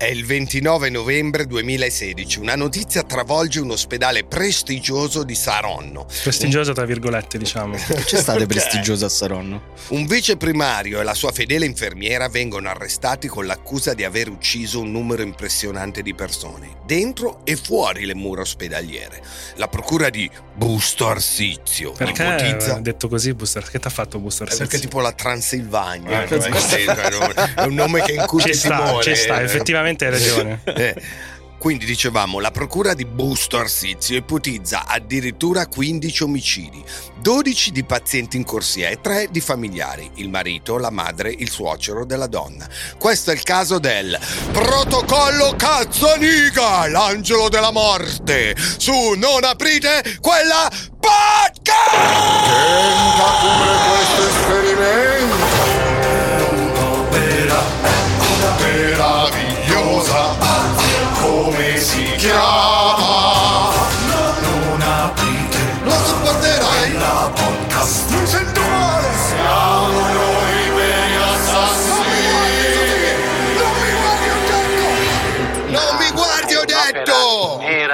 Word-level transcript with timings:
È 0.00 0.04
il 0.04 0.24
29 0.24 0.90
novembre 0.90 1.44
2016. 1.44 2.38
Una 2.38 2.54
notizia 2.54 3.02
travolge 3.02 3.58
un 3.58 3.72
ospedale 3.72 4.22
prestigioso 4.22 5.24
di 5.24 5.34
Saronno. 5.34 6.06
Prestigioso 6.22 6.72
tra 6.72 6.84
virgolette, 6.84 7.36
diciamo. 7.36 7.74
C'è 8.06 8.16
state 8.20 8.46
prestigioso 8.46 9.06
a 9.06 9.08
Saronno. 9.08 9.60
Un 9.88 10.06
vice 10.06 10.36
primario 10.36 11.00
e 11.00 11.02
la 11.02 11.14
sua 11.14 11.32
fedele 11.32 11.66
infermiera 11.66 12.28
vengono 12.28 12.68
arrestati 12.68 13.26
con 13.26 13.44
l'accusa 13.44 13.92
di 13.94 14.04
aver 14.04 14.28
ucciso 14.28 14.78
un 14.78 14.92
numero 14.92 15.22
impressionante 15.22 16.02
di 16.02 16.14
persone, 16.14 16.76
dentro 16.86 17.40
e 17.42 17.56
fuori 17.56 18.04
le 18.06 18.14
mura 18.14 18.42
ospedaliere. 18.42 19.20
La 19.56 19.66
procura 19.66 20.10
di 20.10 20.30
Busto 20.54 21.08
Arsizio 21.08 21.90
Perché 21.90 22.22
ipotizza... 22.22 22.76
ha 22.76 22.80
detto 22.80 23.08
così 23.08 23.34
Buster? 23.34 23.68
Che 23.68 23.80
ti 23.80 23.86
ha 23.88 23.90
fatto 23.90 24.20
Buster? 24.20 24.48
Eh, 24.52 24.56
Perché 24.58 24.78
tipo 24.78 25.00
la 25.00 25.10
Transilvania, 25.10 26.22
Eh, 26.22 26.36
no? 26.36 26.42
È 26.44 27.16
un- 27.16 27.34
è 27.56 27.62
un 27.62 27.74
nome 27.74 28.00
che 28.02 28.12
incute 28.12 28.52
Ci 28.52 28.58
sta, 28.58 28.76
timore. 28.84 29.02
ci 29.02 29.16
sta, 29.16 29.42
effettivamente 29.42 29.86
hai 29.88 30.10
ragione. 30.10 30.60
Eh, 30.78 30.94
Quindi 31.58 31.86
dicevamo, 31.86 32.38
la 32.38 32.52
procura 32.52 32.94
di 32.94 33.04
Busto 33.04 33.58
Arsizio 33.58 34.16
ipotizza 34.16 34.84
addirittura 34.86 35.66
15 35.66 36.22
omicidi, 36.22 36.84
12 37.20 37.72
di 37.72 37.82
pazienti 37.82 38.36
in 38.36 38.44
corsia 38.44 38.88
e 38.90 39.00
3 39.00 39.26
di 39.32 39.40
familiari, 39.40 40.08
il 40.14 40.28
marito, 40.28 40.78
la 40.78 40.90
madre, 40.90 41.34
il 41.36 41.50
suocero 41.50 42.04
della 42.04 42.28
donna. 42.28 42.64
Questo 42.96 43.32
è 43.32 43.34
il 43.34 43.42
caso 43.42 43.80
del 43.80 44.16
protocollo 44.52 45.54
Cazzaniga, 45.56 46.86
l'angelo 46.88 47.48
della 47.48 47.72
morte, 47.72 48.54
su 48.76 49.14
Non 49.16 49.42
aprite 49.42 50.18
quella 50.20 50.70
podcast! 51.00 51.90
Tenta 52.46 53.30
pure 53.40 53.74
questo 53.88 54.28
esperimento. 54.28 55.87
Come 62.30 63.17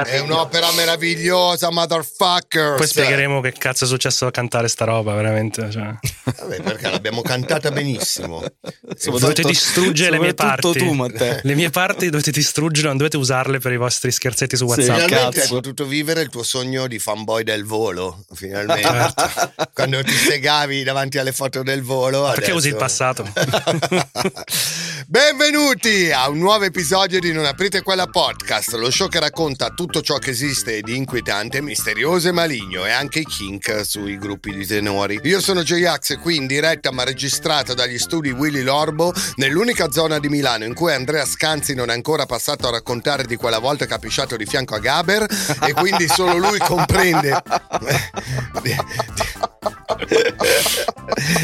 è 0.05 0.19
un'opera 0.21 0.71
meravigliosa 0.73 1.71
motherfucker 1.71 2.75
Poi 2.77 2.87
spiegheremo 2.87 3.41
che 3.41 3.53
cazzo 3.53 3.85
è 3.85 3.87
successo 3.87 4.27
a 4.27 4.31
cantare 4.31 4.69
sta 4.69 4.85
roba, 4.85 5.15
veramente. 5.15 5.71
Cioè. 5.71 5.95
Vabbè, 6.25 6.61
perché 6.63 6.91
l'abbiamo 6.91 7.23
cantata 7.23 7.71
benissimo 7.71 8.43
Dovete 9.05 9.43
distruggere 9.43 10.11
le 10.13 10.19
mie 10.19 10.35
parti. 10.35 10.73
tu, 10.73 10.93
Matteo. 10.93 11.39
Le 11.43 11.55
mie 11.55 11.71
parti 11.71 12.11
dovete 12.11 12.31
distruggerle, 12.31 12.89
non 12.89 12.97
dovete 12.97 13.17
usarle 13.17 13.59
per 13.59 13.73
i 13.73 13.77
vostri 13.77 14.11
scherzetti 14.11 14.57
su 14.57 14.65
Sì. 14.65 14.71
WhatsApp. 14.81 14.95
Finalmente 15.07 15.25
hai 15.25 15.33
cazzo. 15.47 15.55
potuto 15.55 15.85
vivere 15.87 16.21
il 16.23 16.29
tuo 16.29 16.43
sogno 16.43 16.87
di 16.87 16.99
fanboy 16.99 17.43
del 17.43 17.65
volo, 17.65 18.25
finalmente. 18.35 18.83
Certo. 18.89 19.53
Quando 19.73 20.03
ti 20.03 20.13
segavi 20.13 20.83
davanti 20.83 21.19
alle 21.19 21.33
foto 21.33 21.63
del 21.63 21.83
volo. 21.83 22.23
Perché 22.25 22.41
adesso- 22.51 22.57
usi 22.57 22.69
il 22.69 22.77
passato? 22.77 23.31
Benvenuti 25.15 26.11
a 26.11 26.29
un 26.29 26.39
nuovo 26.39 26.65
episodio 26.65 27.21
di 27.21 27.31
Non 27.31 27.45
aprite 27.45 27.83
quella 27.83 28.09
podcast, 28.09 28.73
lo 28.73 28.91
show 28.91 29.07
che 29.09 29.21
racconta 29.21 29.71
tutto 29.71 30.01
ciò 30.01 30.19
che 30.19 30.31
esiste 30.31 30.81
di 30.81 30.97
inquietante, 30.97 31.63
misterioso 31.63 32.27
e 32.27 32.33
maligno 32.33 32.85
e 32.85 32.91
anche 32.91 33.21
i 33.21 33.25
kink 33.25 33.87
sui 33.87 34.19
gruppi 34.19 34.53
di 34.53 34.67
tenori. 34.67 35.21
Io 35.23 35.41
sono 35.41 35.63
J-Ax 35.63 36.19
qui 36.19 36.35
in 36.35 36.49
diretta 36.49 36.91
ma 36.91 37.05
registrata 37.05 37.75
dagli 37.75 37.97
studi 37.97 38.33
Willy 38.33 38.63
Lorbo 38.63 39.15
nell'unica 39.37 39.93
zona 39.93 40.19
di 40.19 40.29
Milano 40.29 40.65
in 40.65 40.75
cui 40.75 40.93
Andrea 40.93 41.25
Scanzi 41.25 41.75
non 41.75 41.91
è 41.91 41.93
ancora 41.93 42.27
passato 42.27 42.67
a 42.67 42.73
raccontare 42.73 43.23
di 43.25 43.37
quella 43.37 43.61
volta 43.61 43.87
che 43.87 43.95
ha 43.95 43.99
pisciato 44.01 44.37
di 44.37 44.47
fianco 44.47 44.75
a 44.75 44.81
Gaber 44.81 45.29
e 45.65 45.73
quindi 45.75 46.09
solo 46.09 46.39
lui 46.39 46.59
comprende 46.59 47.41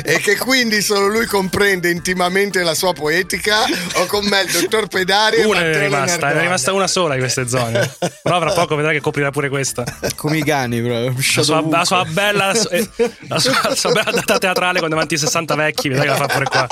e 0.02 0.19
che 0.19 0.37
quindi 0.37 0.82
solo 0.82 1.06
lui 1.06 1.26
comprende 1.26 1.91
intimamente 1.91 2.62
la 2.62 2.75
sua 2.75 2.92
poetica 2.92 3.59
ho 3.94 4.06
con 4.06 4.25
me 4.26 4.43
il 4.43 4.50
dottor 4.50 4.88
Pedari 4.88 5.43
Una 5.43 5.60
è 5.60 5.78
rimasta, 5.78 6.31
è 6.31 6.41
rimasta 6.41 6.72
una 6.72 6.87
sola 6.87 7.15
di 7.15 7.21
queste 7.21 7.48
zone. 7.48 7.94
Però 8.22 8.41
fra 8.41 8.53
poco 8.53 8.76
vedrai 8.76 8.94
che 8.94 9.00
coprirà 9.00 9.31
pure 9.31 9.48
questa. 9.48 9.84
Come 10.16 10.38
i 10.38 10.44
cani, 10.44 10.81
proprio. 10.81 11.15
La 11.37 11.43
sua, 11.43 11.65
la 11.69 11.84
sua 11.84 12.04
bella, 12.04 12.47
la 12.47 12.54
sua, 13.38 13.60
la 13.62 13.75
sua 13.75 13.93
bella 13.93 14.10
data 14.10 14.38
teatrale 14.38 14.81
con 14.81 14.88
davanti 14.88 15.15
ai 15.15 15.20
60 15.20 15.54
vecchi, 15.54 15.88
vedrai 15.88 16.06
che 16.06 16.12
la 16.12 16.19
fa 16.19 16.26
pure 16.26 16.44
qua. 16.44 16.69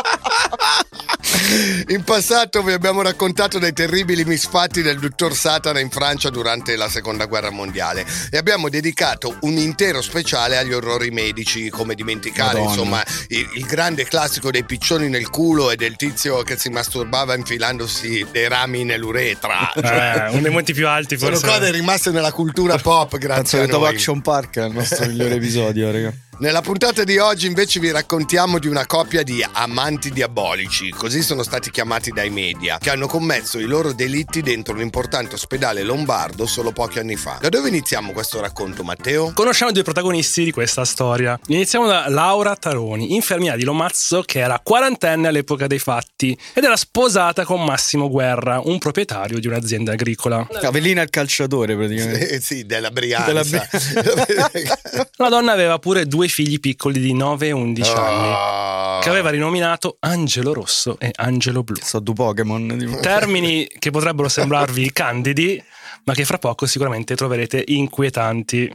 In 1.89 2.05
passato 2.05 2.63
vi 2.63 2.73
abbiamo 2.73 3.03
raccontato 3.03 3.59
dei 3.59 3.73
terribili 3.73 4.25
misfatti 4.25 4.83
del 4.83 4.99
dottor 4.99 5.35
Satana 5.35 5.81
in 5.81 5.91
Francia 5.91 6.29
durante 6.31 6.77
la 6.77 6.89
seconda 6.89 7.25
guerra 7.25 7.51
mondiale 7.51 8.07
e 8.31 8.37
abbiamo 8.37 8.69
dedicato 8.69 9.37
un 9.43 9.57
intero 9.57 10.03
speciale 10.03 10.59
agli 10.59 10.73
orrori 10.73 11.11
medici, 11.11 11.71
come 11.71 11.95
dimenticare 11.95 12.59
Madonna. 12.59 12.71
insomma 12.71 13.05
il, 13.29 13.49
il 13.55 13.65
grande 13.65 14.05
classico 14.05 14.51
dei 14.51 14.65
piccioni 14.65 15.09
nel 15.09 15.31
culo 15.31 15.71
e 15.71 15.77
del 15.77 15.97
tizio 15.97 16.43
che 16.43 16.57
si 16.59 16.68
masturbava 16.71 17.35
infilandosi 17.35 18.27
dei 18.31 18.49
rami 18.49 18.85
nell'uretra. 18.85 19.73
Eh, 19.73 20.31
uno 20.33 20.43
dei 20.43 20.51
monti 20.51 20.73
più 20.73 20.87
alti 20.89 21.19
Sono 21.19 21.37
forse. 21.37 21.59
cose 21.59 21.71
rimaste 21.71 22.11
nella 22.11 22.33
cultura 22.33 22.77
pop 22.79 23.17
grazie 23.19 23.61
a 23.61 23.65
che 23.65 23.71
Top 23.71 23.83
noi. 23.83 23.95
Action 23.95 24.21
Park 24.21 24.59
è 24.59 24.65
il 24.67 24.73
nostro 24.73 25.07
migliore 25.07 25.35
episodio, 25.35 25.91
raga. 25.91 26.13
Nella 26.41 26.61
puntata 26.61 27.03
di 27.03 27.19
oggi 27.19 27.49
invece 27.49 27.81
vi 27.81 27.91
raccontiamo 27.91 28.61
di 28.61 28.69
una 28.69 28.87
coppia 28.87 29.25
di 29.25 29.45
amanti 29.55 30.13
diabolici, 30.13 30.91
così 30.91 31.21
sono 31.21 31.43
stati 31.43 31.69
chiamati 31.73 32.13
dai 32.13 32.31
media, 32.31 32.79
che 32.79 32.91
hanno 32.91 33.09
commesso 33.09 33.59
i 33.59 33.65
loro 33.65 33.93
delitti 33.93 34.41
dentro 34.41 34.75
un 34.75 34.81
importante 34.81 35.35
ospedale 35.35 35.83
lombardo 35.83 36.47
solo 36.47 36.71
pochi 36.71 37.01
anni 37.01 37.17
fa. 37.17 37.39
Da 37.41 37.49
dove 37.49 37.71
iniziamo 37.71 38.13
questo 38.13 38.41
racconto, 38.41 38.85
Matteo? 38.85 39.33
Conosciamo 39.35 39.73
i 39.73 39.75
due 39.75 39.83
protagonisti 39.83 40.45
di 40.45 40.53
questa 40.53 40.85
storia. 40.85 41.37
Iniziamo 41.49 41.89
da 41.89 42.09
Laura 42.09 42.55
Taroni, 42.55 43.17
infermiera 43.17 43.57
di 43.57 43.65
Lomazzo 43.65 44.23
che 44.23 44.39
era 44.39 44.61
quarantenne 44.63 45.27
all'epoca 45.27 45.67
dei 45.67 45.81
fatti 45.81 46.39
ed 46.55 46.63
era 46.63 46.77
sposata 46.77 47.45
con 47.45 47.65
Massimo 47.65 48.09
Guerra, 48.09 48.61
un 48.63 48.79
proprietario 48.79 49.41
di 49.41 49.49
un'azienda 49.49 49.91
agricola. 49.91 50.47
Cavellina 50.61 51.03
il 51.03 51.11
calciatore, 51.11 51.75
praticamente. 51.75 52.29
Eh, 52.29 52.41
sì, 52.41 52.65
della 52.65 52.93
Brianza. 52.93 53.27
Della 53.27 53.43
La 55.17 55.29
donna 55.29 55.51
aveva 55.51 55.81
pure 55.81 56.07
due 56.07 56.28
figli 56.29 56.61
piccoli 56.61 57.01
di 57.01 57.13
9 57.15 57.49
e 57.49 57.53
11 57.53 57.91
anni, 57.93 58.29
Ah. 58.33 58.99
che 59.03 59.09
aveva 59.09 59.31
rinominato 59.31 59.97
Angelo 60.01 60.53
Rosso 60.53 60.99
e 60.99 61.11
Angelo 61.17 61.63
Blu. 61.63 61.77
So 61.81 61.99
due 62.01 62.15
Pokémon. 62.15 62.99
Termini 63.01 63.67
che 63.79 63.91
potrebbero 63.91 64.29
sembrarvi 64.29 64.91
candidi, 64.93 65.63
ma 66.05 66.15
che 66.15 66.25
fra 66.25 66.39
poco 66.39 66.67
sicuramente 66.67 67.15
troverete 67.15 67.63
inquietanti. 67.67 68.71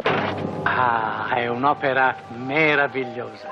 Ah, 0.63 1.33
è 1.35 1.47
un'opera 1.47 2.15
meravigliosa. 2.35 3.49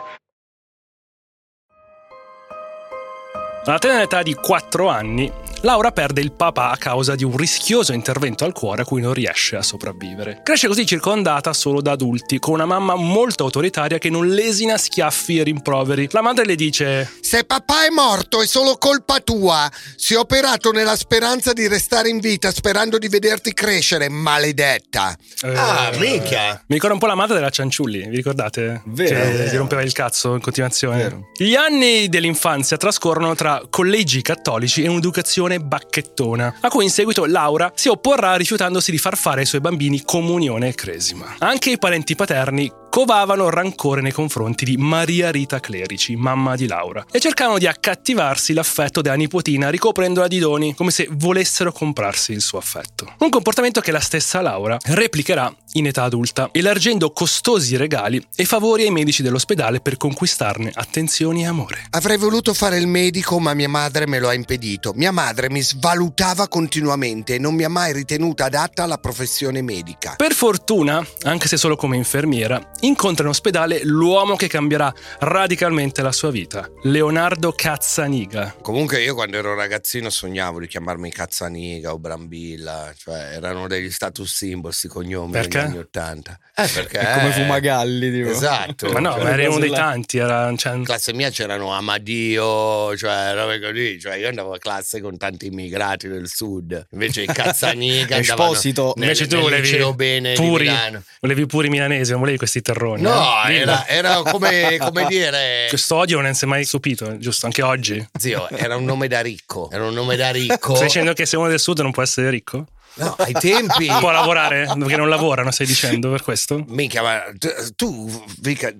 Alla 3.63 3.77
tenera 3.77 4.01
età 4.01 4.23
di 4.23 4.33
4 4.33 4.87
anni, 4.89 5.31
Laura 5.61 5.91
perde 5.91 6.19
il 6.19 6.31
papà 6.31 6.71
a 6.71 6.77
causa 6.77 7.13
di 7.13 7.23
un 7.23 7.37
rischioso 7.37 7.93
intervento 7.93 8.43
al 8.43 8.53
cuore 8.53 8.81
a 8.81 8.85
cui 8.85 8.99
non 9.01 9.13
riesce 9.13 9.55
a 9.55 9.61
sopravvivere. 9.61 10.41
Cresce 10.43 10.67
così 10.67 10.83
circondata 10.83 11.53
solo 11.53 11.79
da 11.79 11.91
adulti, 11.91 12.39
con 12.39 12.55
una 12.55 12.65
mamma 12.65 12.95
molto 12.95 13.43
autoritaria 13.43 13.99
che 13.99 14.09
non 14.09 14.27
lesina 14.27 14.77
schiaffi 14.79 15.37
e 15.37 15.43
rimproveri. 15.43 16.07
La 16.11 16.23
madre 16.23 16.45
le 16.45 16.55
dice: 16.55 17.07
Se 17.21 17.43
papà 17.43 17.85
è 17.85 17.89
morto 17.91 18.41
è 18.41 18.47
solo 18.47 18.77
colpa 18.79 19.19
tua. 19.19 19.69
Si 19.95 20.15
è 20.15 20.17
operato 20.17 20.71
nella 20.71 20.95
speranza 20.95 21.53
di 21.53 21.67
restare 21.67 22.09
in 22.09 22.17
vita, 22.17 22.49
sperando 22.51 22.97
di 22.97 23.07
vederti 23.09 23.53
crescere, 23.53 24.09
maledetta. 24.09 25.15
eh, 25.43 25.53
Ah, 25.55 25.91
minchia. 25.99 26.53
Mi 26.65 26.75
ricorda 26.75 26.95
un 26.95 26.99
po' 26.99 27.05
la 27.07 27.15
madre 27.15 27.35
della 27.35 27.51
Cianciulli, 27.51 28.07
vi 28.09 28.15
ricordate? 28.15 28.81
Vero, 28.85 29.19
che 29.37 29.49
gli 29.51 29.55
rompeva 29.55 29.83
il 29.83 29.91
cazzo 29.91 30.33
in 30.33 30.41
continuazione. 30.41 30.97
Vero. 30.97 31.29
Gli 31.37 31.53
anni 31.53 32.09
dell'infanzia 32.09 32.77
trascorrono 32.77 33.35
tra 33.35 33.50
collegi 33.69 34.21
cattolici 34.21 34.83
e 34.83 34.87
un'educazione 34.87 35.59
bacchettona, 35.59 36.57
a 36.61 36.69
cui 36.69 36.83
in 36.83 36.89
seguito 36.89 37.25
Laura 37.25 37.71
si 37.75 37.89
opporrà 37.89 38.35
rifiutandosi 38.35 38.91
di 38.91 38.97
far 38.97 39.17
fare 39.17 39.41
ai 39.41 39.45
suoi 39.45 39.61
bambini 39.61 40.03
comunione 40.03 40.69
e 40.69 40.75
cresima. 40.75 41.35
Anche 41.39 41.71
i 41.71 41.77
parenti 41.77 42.15
paterni 42.15 42.71
covavano 42.91 43.49
rancore 43.49 44.01
nei 44.01 44.11
confronti 44.11 44.65
di 44.65 44.75
Maria 44.75 45.31
Rita 45.31 45.61
Clerici, 45.61 46.17
mamma 46.17 46.57
di 46.57 46.67
Laura, 46.67 47.05
e 47.09 47.21
cercavano 47.21 47.57
di 47.57 47.65
accattivarsi 47.65 48.51
l'affetto 48.51 48.99
della 48.99 49.15
nipotina 49.15 49.69
ricoprendola 49.69 50.27
di 50.27 50.39
doni, 50.39 50.75
come 50.75 50.91
se 50.91 51.07
volessero 51.09 51.71
comprarsi 51.71 52.33
il 52.33 52.41
suo 52.41 52.57
affetto. 52.57 53.13
Un 53.19 53.29
comportamento 53.29 53.79
che 53.79 53.93
la 53.93 54.01
stessa 54.01 54.41
Laura 54.41 54.77
replicherà 54.87 55.55
in 55.73 55.87
età 55.87 56.03
adulta, 56.03 56.49
elargendo 56.51 57.11
costosi 57.11 57.77
regali 57.77 58.21
e 58.35 58.43
favori 58.43 58.83
ai 58.83 58.91
medici 58.91 59.21
dell'ospedale 59.21 59.79
per 59.79 59.95
conquistarne 59.95 60.69
attenzioni 60.73 61.43
e 61.43 61.45
amore. 61.45 61.85
Avrei 61.91 62.17
voluto 62.17 62.53
fare 62.53 62.77
il 62.77 62.87
medico, 62.87 63.39
ma 63.39 63.53
mia 63.53 63.69
madre 63.69 64.05
me 64.05 64.19
lo 64.19 64.27
ha 64.27 64.33
impedito. 64.33 64.91
Mia 64.95 65.13
madre 65.13 65.49
mi 65.49 65.61
svalutava 65.61 66.49
continuamente 66.49 67.35
e 67.35 67.39
non 67.39 67.55
mi 67.55 67.63
ha 67.63 67.69
mai 67.69 67.93
ritenuta 67.93 68.45
adatta 68.45 68.83
alla 68.83 68.97
professione 68.97 69.61
medica. 69.61 70.15
Per 70.17 70.33
fortuna, 70.33 71.01
anche 71.21 71.47
se 71.47 71.55
solo 71.55 71.77
come 71.77 71.95
infermiera, 71.95 72.61
incontra 72.81 73.23
in 73.23 73.29
ospedale 73.29 73.81
l'uomo 73.83 74.35
che 74.35 74.47
cambierà 74.47 74.93
radicalmente 75.19 76.01
la 76.01 76.11
sua 76.11 76.31
vita, 76.31 76.69
Leonardo 76.83 77.51
Cazzaniga. 77.55 78.55
Comunque 78.61 79.01
io 79.01 79.13
quando 79.13 79.37
ero 79.37 79.53
ragazzino 79.55 80.09
sognavo 80.09 80.59
di 80.59 80.67
chiamarmi 80.67 81.11
Cazzaniga 81.11 81.91
o 81.93 81.99
Brambilla, 81.99 82.93
cioè 82.97 83.29
erano 83.33 83.67
degli 83.67 83.89
status 83.91 84.33
symbol 84.33 84.73
sti 84.73 84.87
cognomi 84.87 85.31
Perché? 85.31 85.57
negli 85.59 85.67
anni 85.67 85.77
80. 85.79 86.39
Eh 86.55 86.67
perché? 86.67 86.99
È 86.99 87.13
come 87.19 87.31
Fumagalli, 87.31 88.11
tipo. 88.11 88.29
Esatto. 88.29 88.91
Ma 88.91 88.99
no, 88.99 89.13
Cioè, 89.13 89.23
ma 89.23 89.29
era 89.31 89.49
uno 89.49 89.59
dei 89.59 89.71
tanti, 89.71 90.17
era... 90.17 90.53
cioè, 90.57 90.73
In 90.75 90.83
classe 90.83 91.13
mia 91.13 91.29
c'erano 91.29 91.71
Amadio, 91.73 92.95
cioè 92.97 93.33
robe 93.33 93.59
così, 93.59 93.99
cioè 93.99 94.15
io 94.15 94.27
andavo 94.27 94.53
a 94.53 94.57
classe 94.57 95.01
con 95.01 95.17
tanti 95.17 95.47
immigrati 95.47 96.07
del 96.07 96.27
sud, 96.27 96.87
invece 96.91 97.21
i 97.23 97.25
Cazzaniga 97.31 98.17
andavano 98.17 98.51
Esposito. 98.51 98.93
nel, 98.95 99.03
Invece 99.05 99.27
tu 99.27 99.35
nel 99.35 99.43
volevi 99.43 99.61
liceo 99.61 99.93
bene 99.93 100.33
di 100.33 100.41
puri, 100.41 100.63
Milano. 100.65 101.03
volevi 101.19 101.45
puri 101.45 101.69
milanesi, 101.69 102.11
non 102.11 102.19
volevi 102.19 102.37
questi 102.37 102.61
terroni. 102.71 103.01
No, 103.01 103.43
eh? 103.45 103.55
Era, 103.55 103.87
era 103.87 104.21
come, 104.23 104.77
come 104.81 105.05
dire... 105.07 105.65
Questo 105.69 105.95
odio 105.95 106.21
non 106.21 106.33
si 106.33 106.45
è 106.45 106.47
mai 106.47 106.63
stupito, 106.65 107.17
giusto? 107.17 107.45
Anche 107.45 107.61
oggi. 107.61 108.05
Zio, 108.17 108.49
era 108.49 108.75
un 108.75 108.85
nome 108.85 109.07
da 109.07 109.21
ricco, 109.21 109.69
era 109.71 109.85
un 109.85 109.93
nome 109.93 110.15
da 110.15 110.29
ricco. 110.31 110.75
Stai 110.75 110.87
dicendo 110.87 111.13
che 111.13 111.25
se 111.25 111.37
uno 111.37 111.47
del 111.47 111.59
sud 111.59 111.79
non 111.79 111.91
può 111.91 112.01
essere 112.01 112.29
ricco? 112.29 112.65
No, 112.95 113.15
ai 113.19 113.33
tempi... 113.33 113.87
Non 113.87 113.99
può 114.01 114.11
lavorare? 114.11 114.69
Perché 114.77 114.95
non 114.95 115.09
lavora, 115.09 115.43
non 115.43 115.51
stai 115.51 115.67
dicendo 115.67 116.09
per 116.09 116.23
questo? 116.23 116.63
Minchia, 116.67 117.01
ma 117.01 117.23
tu, 117.37 117.49
tu 117.75 118.23
mica... 118.43 118.73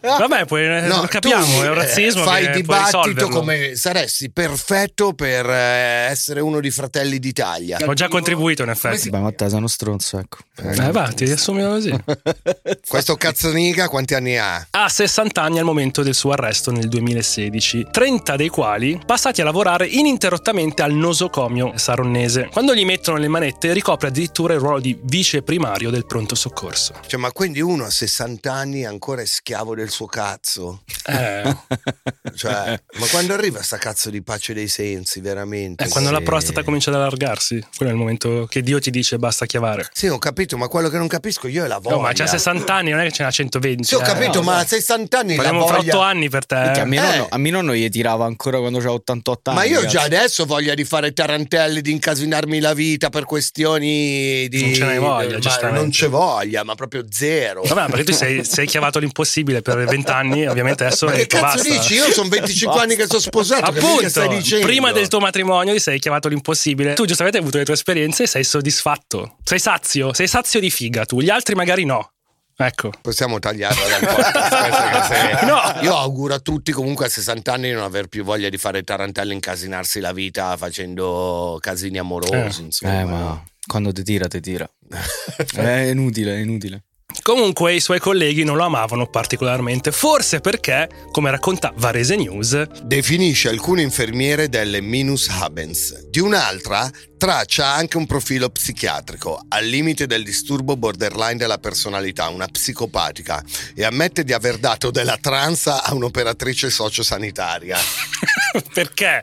Vabbè, 0.00 0.46
poi 0.46 0.68
No, 0.86 1.04
capiamo, 1.08 1.44
tu, 1.44 1.62
è 1.62 1.68
un 1.68 1.78
eh, 1.78 1.82
razzismo 1.82 2.22
Fai 2.22 2.50
dibattito 2.52 3.28
come 3.28 3.74
saresti 3.74 4.30
perfetto 4.30 5.12
per 5.14 5.48
eh, 5.48 6.08
essere 6.10 6.40
uno 6.40 6.60
di 6.60 6.70
Fratelli 6.70 7.18
d'Italia. 7.18 7.78
Ho 7.84 7.94
già 7.94 8.08
contribuito 8.08 8.62
in 8.62 8.70
effetti. 8.70 9.10
Beh, 9.10 9.18
ma 9.18 9.32
te 9.32 9.48
sei 9.48 9.58
uno 9.58 9.66
stronzo, 9.66 10.18
ecco. 10.18 10.38
Eh, 10.56 10.90
va, 10.90 11.08
ti 11.08 11.24
assumilo 11.24 11.70
così. 11.70 11.92
Questo 12.86 13.16
cazzaniga 13.16 13.88
quanti 13.88 14.14
anni 14.14 14.38
ha? 14.38 14.66
Ha 14.70 14.88
60 14.88 15.42
anni 15.42 15.58
al 15.58 15.64
momento 15.64 16.02
del 16.02 16.14
suo 16.14 16.32
arresto 16.32 16.70
nel 16.70 16.88
2016, 16.88 17.88
30 17.90 18.36
dei 18.36 18.48
quali 18.48 19.00
passati 19.04 19.40
a 19.40 19.44
lavorare 19.44 19.86
ininterrottamente 19.86 20.82
al 20.82 20.92
nosocomio 20.92 21.72
saronnese. 21.76 22.48
Quando 22.52 22.74
gli 22.74 22.84
mettono 22.84 23.16
le 23.16 23.28
manette 23.28 23.72
ricopre 23.72 24.08
addirittura 24.08 24.54
il 24.54 24.60
ruolo 24.60 24.80
di 24.80 24.98
vice 25.02 25.42
primario 25.42 25.90
del 25.90 26.06
pronto 26.06 26.34
soccorso. 26.34 26.94
Cioè, 27.06 27.18
ma 27.18 27.32
quindi 27.32 27.60
uno 27.60 27.84
a 27.84 27.90
60 27.90 28.52
anni 28.52 28.59
ancora 28.64 29.22
è 29.22 29.26
schiavo 29.26 29.74
del 29.74 29.90
suo 29.90 30.06
cazzo? 30.06 30.82
Eh, 31.06 31.56
Cioè, 32.36 32.80
ma 32.98 33.06
quando 33.10 33.34
arriva 33.34 33.62
sta 33.62 33.76
cazzo 33.76 34.08
di 34.10 34.22
pace 34.22 34.54
dei 34.54 34.68
sensi, 34.68 35.20
veramente? 35.20 35.84
è 35.84 35.88
quando 35.88 36.10
la 36.10 36.18
Sì. 36.18 36.24
prostata 36.24 36.62
comincia 36.62 36.90
ad 36.90 36.96
allargarsi, 36.96 37.64
quello 37.76 37.90
è 37.90 37.94
il 37.94 38.00
momento 38.00 38.46
che 38.48 38.62
Dio 38.62 38.78
ti 38.78 38.90
dice 38.90 39.18
basta 39.18 39.46
chiavare. 39.46 39.88
Sì, 39.92 40.06
ho 40.06 40.18
capito, 40.18 40.56
ma 40.56 40.68
quello 40.68 40.88
che 40.88 40.96
non 40.98 41.08
capisco 41.08 41.48
io 41.48 41.64
è 41.64 41.66
la 41.66 41.78
voglia. 41.78 41.96
No, 41.96 42.02
ma 42.02 42.12
c'ha 42.12 42.26
60 42.26 42.72
anni, 42.74 42.90
non 42.90 43.00
è 43.00 43.04
che 43.04 43.12
ce 43.12 43.22
n'ha 43.24 43.30
120. 43.30 43.84
Sì, 43.84 43.94
ho 43.94 44.00
eh. 44.00 44.04
capito, 44.04 44.42
ma 44.42 44.58
a 44.58 44.64
60 44.66 45.18
anni 45.18 45.36
la 45.36 45.42
Parliamo 45.42 45.66
fra 45.66 45.76
voglia... 45.78 45.96
8 45.96 46.02
anni 46.04 46.28
per 46.28 46.46
te. 46.46 46.56
Minchia, 46.56 46.82
a, 46.82 46.86
mio 46.86 47.02
Eh. 47.02 47.06
nonno, 47.06 47.26
a 47.30 47.38
mio 47.38 47.52
nonno 47.52 47.74
gli 47.74 47.88
tirava 47.88 48.24
ancora 48.24 48.58
quando 48.58 48.78
c'era 48.78 48.92
88 48.92 49.50
anni. 49.50 49.58
Ma 49.58 49.64
io 49.64 49.80
cazzo. 49.80 49.88
già 49.88 50.02
adesso 50.02 50.42
ho 50.42 50.46
voglia 50.46 50.74
di 50.74 50.84
fare 50.84 51.12
tarantelli, 51.12 51.80
di 51.80 51.90
incasinarmi 51.92 52.60
la 52.60 52.74
vita 52.74 53.10
per 53.10 53.24
questioni 53.24 54.48
di... 54.48 54.60
Non 54.62 54.74
ce 54.74 54.84
n'hai 54.84 54.98
voglia, 54.98 55.32
ma 55.32 55.38
giustamente. 55.38 55.80
Non 55.80 55.90
c'è 55.90 56.08
voglia, 56.08 56.64
ma 56.64 56.74
proprio 56.74 57.04
zero. 57.10 57.62
Vabbè, 57.62 57.86
perché 57.90 58.04
tu 58.04 58.12
sei, 58.12 58.44
sei 58.50 58.66
chiavato 58.66 58.98
l'impossibile 58.98 59.62
per 59.62 59.84
20 59.84 60.10
anni, 60.10 60.46
ovviamente 60.46 60.84
adesso 60.84 61.06
Ma 61.06 61.12
che 61.12 61.26
cazzo 61.26 61.62
basta. 61.62 61.68
dici? 61.68 61.94
Io 61.94 62.10
sono 62.10 62.28
25 62.28 62.80
anni 62.80 62.96
che 62.96 63.06
sono 63.06 63.20
sposato. 63.20 63.72
che 63.72 63.80
mica 63.80 64.08
stai 64.08 64.24
Appunto, 64.26 64.58
prima 64.60 64.90
del 64.92 65.06
tuo 65.08 65.20
matrimonio 65.20 65.72
ti 65.72 65.78
sei 65.80 65.98
chiamato 66.00 66.28
l'impossibile. 66.28 66.94
Tu 66.94 67.04
giustamente 67.04 67.38
hai 67.38 67.42
avuto 67.44 67.58
le 67.58 67.64
tue 67.64 67.74
esperienze 67.74 68.24
e 68.24 68.26
sei 68.26 68.42
soddisfatto. 68.42 69.36
Sei 69.44 69.60
sazio, 69.60 70.12
sei 70.12 70.26
sazio 70.26 70.58
di 70.58 70.70
figa 70.70 71.04
tu, 71.04 71.20
gli 71.20 71.30
altri 71.30 71.54
magari 71.54 71.84
no. 71.84 72.12
Ecco. 72.56 72.90
Possiamo 73.00 73.38
tagliarla 73.38 73.88
dal 73.88 74.14
podcast, 74.14 75.42
No. 75.46 75.80
Io 75.82 75.96
auguro 75.96 76.34
a 76.34 76.40
tutti 76.40 76.72
comunque 76.72 77.06
a 77.06 77.08
60 77.08 77.52
anni 77.52 77.68
di 77.68 77.74
non 77.74 77.84
aver 77.84 78.08
più 78.08 78.22
voglia 78.22 78.50
di 78.50 78.58
fare 78.58 78.82
tarantelli 78.82 79.30
e 79.30 79.34
incasinarsi 79.34 79.98
la 80.00 80.12
vita 80.12 80.54
facendo 80.58 81.56
casini 81.58 81.96
amorosi. 81.98 82.60
Eh. 82.60 82.64
Insomma. 82.64 83.00
Eh, 83.00 83.04
ma 83.04 83.44
quando 83.66 83.92
ti 83.92 84.02
tira, 84.02 84.26
ti 84.26 84.40
tira. 84.40 84.68
è 85.56 85.88
inutile, 85.88 86.34
è 86.34 86.38
inutile. 86.40 86.82
Comunque 87.30 87.74
i 87.74 87.78
suoi 87.78 88.00
colleghi 88.00 88.42
non 88.42 88.56
lo 88.56 88.64
amavano 88.64 89.06
particolarmente, 89.06 89.92
forse 89.92 90.40
perché, 90.40 90.88
come 91.12 91.30
racconta 91.30 91.72
Varese 91.76 92.16
News, 92.16 92.60
Definisce 92.82 93.48
alcune 93.48 93.82
infermiere 93.82 94.48
delle 94.48 94.80
minus 94.80 95.28
habens. 95.28 96.08
Di 96.08 96.18
un'altra 96.18 96.90
traccia 97.20 97.66
anche 97.66 97.98
un 97.98 98.06
profilo 98.06 98.48
psichiatrico, 98.48 99.44
al 99.48 99.66
limite 99.66 100.06
del 100.06 100.24
disturbo 100.24 100.74
borderline 100.74 101.36
della 101.36 101.58
personalità, 101.58 102.30
una 102.30 102.46
psicopatica, 102.46 103.44
e 103.74 103.84
ammette 103.84 104.24
di 104.24 104.32
aver 104.32 104.56
dato 104.56 104.90
della 104.90 105.18
tranza 105.20 105.84
a 105.84 105.92
un'operatrice 105.92 106.70
sociosanitaria. 106.70 107.76
perché? 108.72 109.22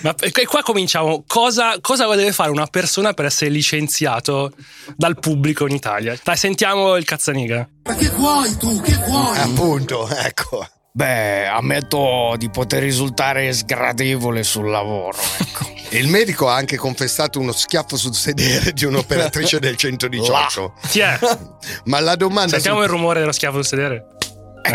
Ma 0.00 0.14
e 0.18 0.46
qua 0.46 0.62
cominciamo. 0.62 1.24
Cosa, 1.26 1.76
cosa 1.82 2.06
deve 2.14 2.32
fare 2.32 2.50
una 2.50 2.68
persona 2.68 3.12
per 3.12 3.26
essere 3.26 3.50
licenziato 3.50 4.54
dal 4.96 5.18
pubblico 5.18 5.66
in 5.66 5.74
Italia? 5.74 6.18
Dai, 6.24 6.38
sentiamo 6.38 6.96
il 6.96 7.04
cazzaniga. 7.04 7.68
Appunto, 9.42 10.08
ecco. 10.08 10.66
Beh, 10.96 11.46
ammetto 11.46 12.36
di 12.38 12.48
poter 12.48 12.82
risultare 12.82 13.52
sgradevole 13.52 14.42
sul 14.42 14.70
lavoro, 14.70 15.18
ecco. 15.38 15.70
Il 15.90 16.08
medico 16.08 16.48
ha 16.48 16.54
anche 16.54 16.78
confessato 16.78 17.38
uno 17.38 17.52
schiaffo 17.52 17.98
sul 17.98 18.14
sedere 18.14 18.72
di 18.72 18.86
un'operatrice 18.86 19.58
del 19.60 19.76
118. 19.76 20.72
Chi 20.88 21.00
è? 21.00 21.18
Ma 21.84 22.00
la 22.00 22.16
domanda 22.16 22.52
Sentiamo 22.52 22.78
sul- 22.78 22.86
il 22.86 22.90
rumore 22.92 23.20
dello 23.20 23.32
schiaffo 23.32 23.56
sul 23.56 23.66
sedere. 23.66 24.15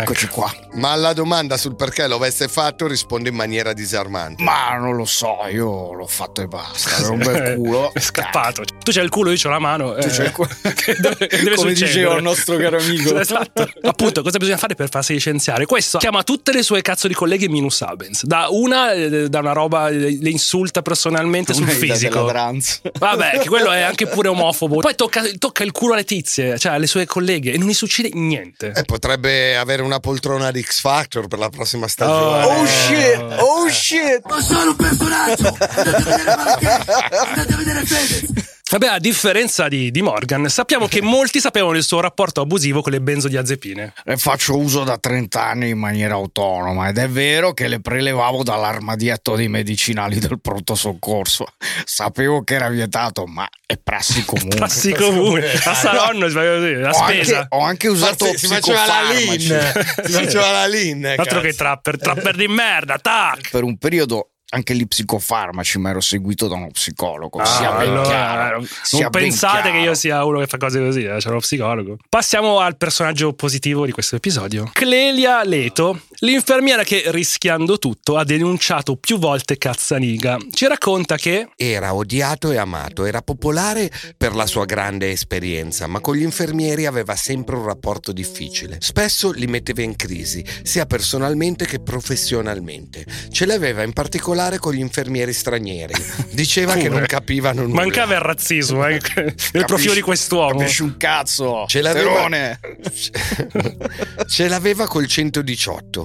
Eccoci 0.00 0.26
qua. 0.28 0.52
Ma 0.74 0.92
alla 0.92 1.12
domanda 1.12 1.56
sul 1.56 1.76
perché 1.76 2.06
lo 2.08 2.16
avesse 2.16 2.48
fatto 2.48 2.86
risponde 2.86 3.28
in 3.28 3.34
maniera 3.34 3.72
disarmante. 3.74 4.42
Ma 4.42 4.76
non 4.76 4.96
lo 4.96 5.04
so, 5.04 5.38
io 5.50 5.92
l'ho 5.92 6.06
fatto 6.06 6.40
e 6.40 6.46
basta. 6.46 6.96
È 6.96 7.08
un 7.08 7.18
bel 7.18 7.56
culo. 7.60 7.92
È 7.92 8.00
scappato. 8.00 8.62
Tu 8.82 8.90
c'hai 8.90 9.04
il 9.04 9.10
culo, 9.10 9.30
io 9.30 9.36
c'ho 9.36 9.50
la 9.50 9.58
mano. 9.58 9.94
Tu 9.94 10.06
eh, 10.06 10.10
c'hai 10.10 10.26
il 10.26 10.32
culo. 10.32 10.48
che 10.74 10.94
deve, 11.00 11.26
deve 11.28 11.54
Come 11.62 11.72
diceva 11.74 12.14
il 12.14 12.22
nostro 12.22 12.56
caro 12.56 12.78
amico. 12.78 13.18
esatto. 13.18 13.70
Appunto, 13.82 14.22
cosa 14.22 14.38
bisogna 14.38 14.56
fare 14.56 14.74
per 14.74 14.88
farsi 14.88 15.12
licenziare? 15.12 15.66
Questo 15.66 15.98
chiama 15.98 16.22
tutte 16.22 16.52
le 16.52 16.62
sue 16.62 16.80
cazzo 16.80 17.06
di 17.06 17.14
colleghe 17.14 17.48
minus 17.48 17.82
abens. 17.82 18.24
Da 18.24 18.46
una, 18.48 18.92
eh, 18.92 19.28
da 19.28 19.40
una 19.40 19.52
roba, 19.52 19.88
eh, 19.88 20.18
le 20.18 20.30
insulta 20.30 20.80
personalmente 20.80 21.52
sul 21.52 21.68
fisico. 21.68 22.24
Vabbè, 22.24 23.40
che 23.40 23.48
quello 23.48 23.70
è 23.70 23.82
anche 23.82 24.06
pure 24.06 24.28
omofobo. 24.28 24.78
Poi 24.78 24.94
tocca, 24.94 25.22
tocca 25.38 25.62
il 25.64 25.72
culo 25.72 25.92
alle 25.92 26.04
tizie, 26.04 26.58
cioè 26.58 26.72
alle 26.72 26.86
sue 26.86 27.04
colleghe, 27.04 27.52
e 27.52 27.58
non 27.58 27.68
gli 27.68 27.74
succede 27.74 28.08
niente. 28.12 28.72
Eh, 28.74 28.84
potrebbe 28.84 29.56
avere 29.56 29.81
una 29.82 30.00
poltrona 30.00 30.50
di 30.50 30.62
X 30.62 30.80
Factor 30.80 31.26
per 31.28 31.38
la 31.38 31.48
prossima 31.48 31.88
stagione. 31.88 32.44
Oh, 32.44 32.60
Oh 32.62 32.66
shit, 32.66 33.36
oh 33.40 33.68
shit. 33.68 34.20
Ma 34.28 34.40
sono 34.40 34.70
un 34.70 34.76
personaggio! 34.76 35.56
Andate 35.58 35.90
a 35.90 36.04
vedere 36.04 36.36
Marochet! 36.36 36.88
Andate 36.88 37.52
a 37.52 37.56
vedere 37.56 37.84
Fedez! 37.84 38.60
Vabbè, 38.72 38.86
a 38.86 38.98
differenza 38.98 39.68
di, 39.68 39.90
di 39.90 40.00
Morgan, 40.00 40.48
sappiamo 40.48 40.86
che 40.86 41.02
molti 41.04 41.40
sapevano 41.40 41.76
il 41.76 41.82
suo 41.82 42.00
rapporto 42.00 42.40
abusivo 42.40 42.80
con 42.80 42.92
le 42.92 43.02
benzodiazepine. 43.02 43.92
Ne 44.06 44.16
faccio 44.16 44.56
uso 44.56 44.82
da 44.82 44.96
30 44.96 45.44
anni 45.44 45.68
in 45.68 45.78
maniera 45.78 46.14
autonoma 46.14 46.88
ed 46.88 46.96
è 46.96 47.06
vero 47.06 47.52
che 47.52 47.68
le 47.68 47.82
prelevavo 47.82 48.42
dall'armadietto 48.42 49.36
dei 49.36 49.48
medicinali 49.48 50.18
del 50.18 50.40
pronto 50.40 50.74
soccorso. 50.74 51.44
Sapevo 51.84 52.44
che 52.44 52.54
era 52.54 52.70
vietato, 52.70 53.26
ma 53.26 53.46
è 53.66 53.76
prassi 53.76 54.24
comune. 54.24 54.56
Passi 54.56 54.94
comune, 54.94 55.52
a 55.52 55.74
Saronno, 55.74 56.28
si 56.28 56.34
fa 56.34 56.40
così, 56.40 56.72
la 56.72 56.88
ho, 56.88 56.92
spesa. 56.94 57.36
anche, 57.40 57.54
ho 57.54 57.60
anche 57.60 57.88
usato 57.88 58.24
si 58.38 58.46
faceva 58.46 58.86
la 58.86 59.02
lean. 59.12 59.72
Si 60.02 60.12
faceva 60.12 60.50
la 60.50 60.66
lean. 60.66 61.04
Altro 61.18 61.42
che 61.42 61.52
trapper, 61.52 61.98
trapper 61.98 62.36
di 62.36 62.48
merda, 62.48 62.96
tac! 62.98 63.50
Per 63.50 63.64
un 63.64 63.76
periodo 63.76 64.31
anche 64.54 64.74
gli 64.74 64.86
psicofarmaci, 64.86 65.78
ma 65.78 65.90
ero 65.90 66.00
seguito 66.00 66.46
da 66.46 66.56
uno 66.56 66.68
psicologo. 66.68 67.38
Ah, 67.38 67.44
sia 67.44 67.70
ben 67.72 67.88
allora, 67.88 68.02
chiaro. 68.02 68.66
sia 68.82 69.00
non 69.00 69.10
ben 69.10 69.22
pensate 69.22 69.62
chiaro. 69.62 69.76
che 69.78 69.84
io 69.84 69.94
sia 69.94 70.24
uno 70.24 70.38
che 70.40 70.46
fa 70.46 70.58
cose 70.58 70.78
così, 70.78 71.04
eh, 71.04 71.16
c'è 71.16 71.28
uno 71.28 71.38
psicologo. 71.38 71.96
Passiamo 72.08 72.58
al 72.58 72.76
personaggio 72.76 73.32
positivo 73.32 73.86
di 73.86 73.92
questo 73.92 74.16
episodio. 74.16 74.68
Clelia 74.72 75.42
Leto, 75.42 76.02
l'infermiera 76.18 76.84
che 76.84 77.04
rischiando 77.06 77.78
tutto 77.78 78.18
ha 78.18 78.24
denunciato 78.24 78.96
più 78.96 79.18
volte 79.18 79.56
Cazzaniga. 79.56 80.36
Ci 80.50 80.66
racconta 80.66 81.16
che 81.16 81.48
Era 81.56 81.94
odiato 81.94 82.50
e 82.50 82.58
amato, 82.58 83.06
era 83.06 83.22
popolare 83.22 83.90
per 84.18 84.34
la 84.34 84.46
sua 84.46 84.66
grande 84.66 85.10
esperienza, 85.10 85.86
ma 85.86 86.00
con 86.00 86.16
gli 86.16 86.22
infermieri 86.22 86.84
aveva 86.84 87.16
sempre 87.16 87.56
un 87.56 87.64
rapporto 87.64 88.12
difficile. 88.12 88.76
Spesso 88.80 89.32
li 89.32 89.46
metteva 89.46 89.80
in 89.80 89.96
crisi, 89.96 90.44
sia 90.62 90.84
personalmente 90.84 91.64
che 91.64 91.80
professionalmente. 91.80 93.06
Ce 93.30 93.46
l'aveva 93.46 93.82
in 93.82 93.94
particolare 93.94 94.41
con 94.58 94.72
gli 94.74 94.78
infermieri 94.80 95.32
stranieri. 95.32 95.94
Diceva 96.32 96.74
che 96.74 96.88
non 96.88 97.04
capivano 97.06 97.62
nulla. 97.62 97.74
mancava 97.74 98.14
il 98.14 98.20
razzismo 98.20 98.86
eh, 98.86 99.00
nel 99.52 99.64
profilo 99.66 99.94
di 99.94 100.00
quest'uomo. 100.00 100.58
Capisci 100.58 100.82
un 100.82 100.96
cazzo. 100.96 101.64
Ce 101.68 101.80
l'aveva, 101.80 102.28
ce 104.28 104.48
l'aveva 104.48 104.86
col 104.86 105.06
118. 105.06 106.04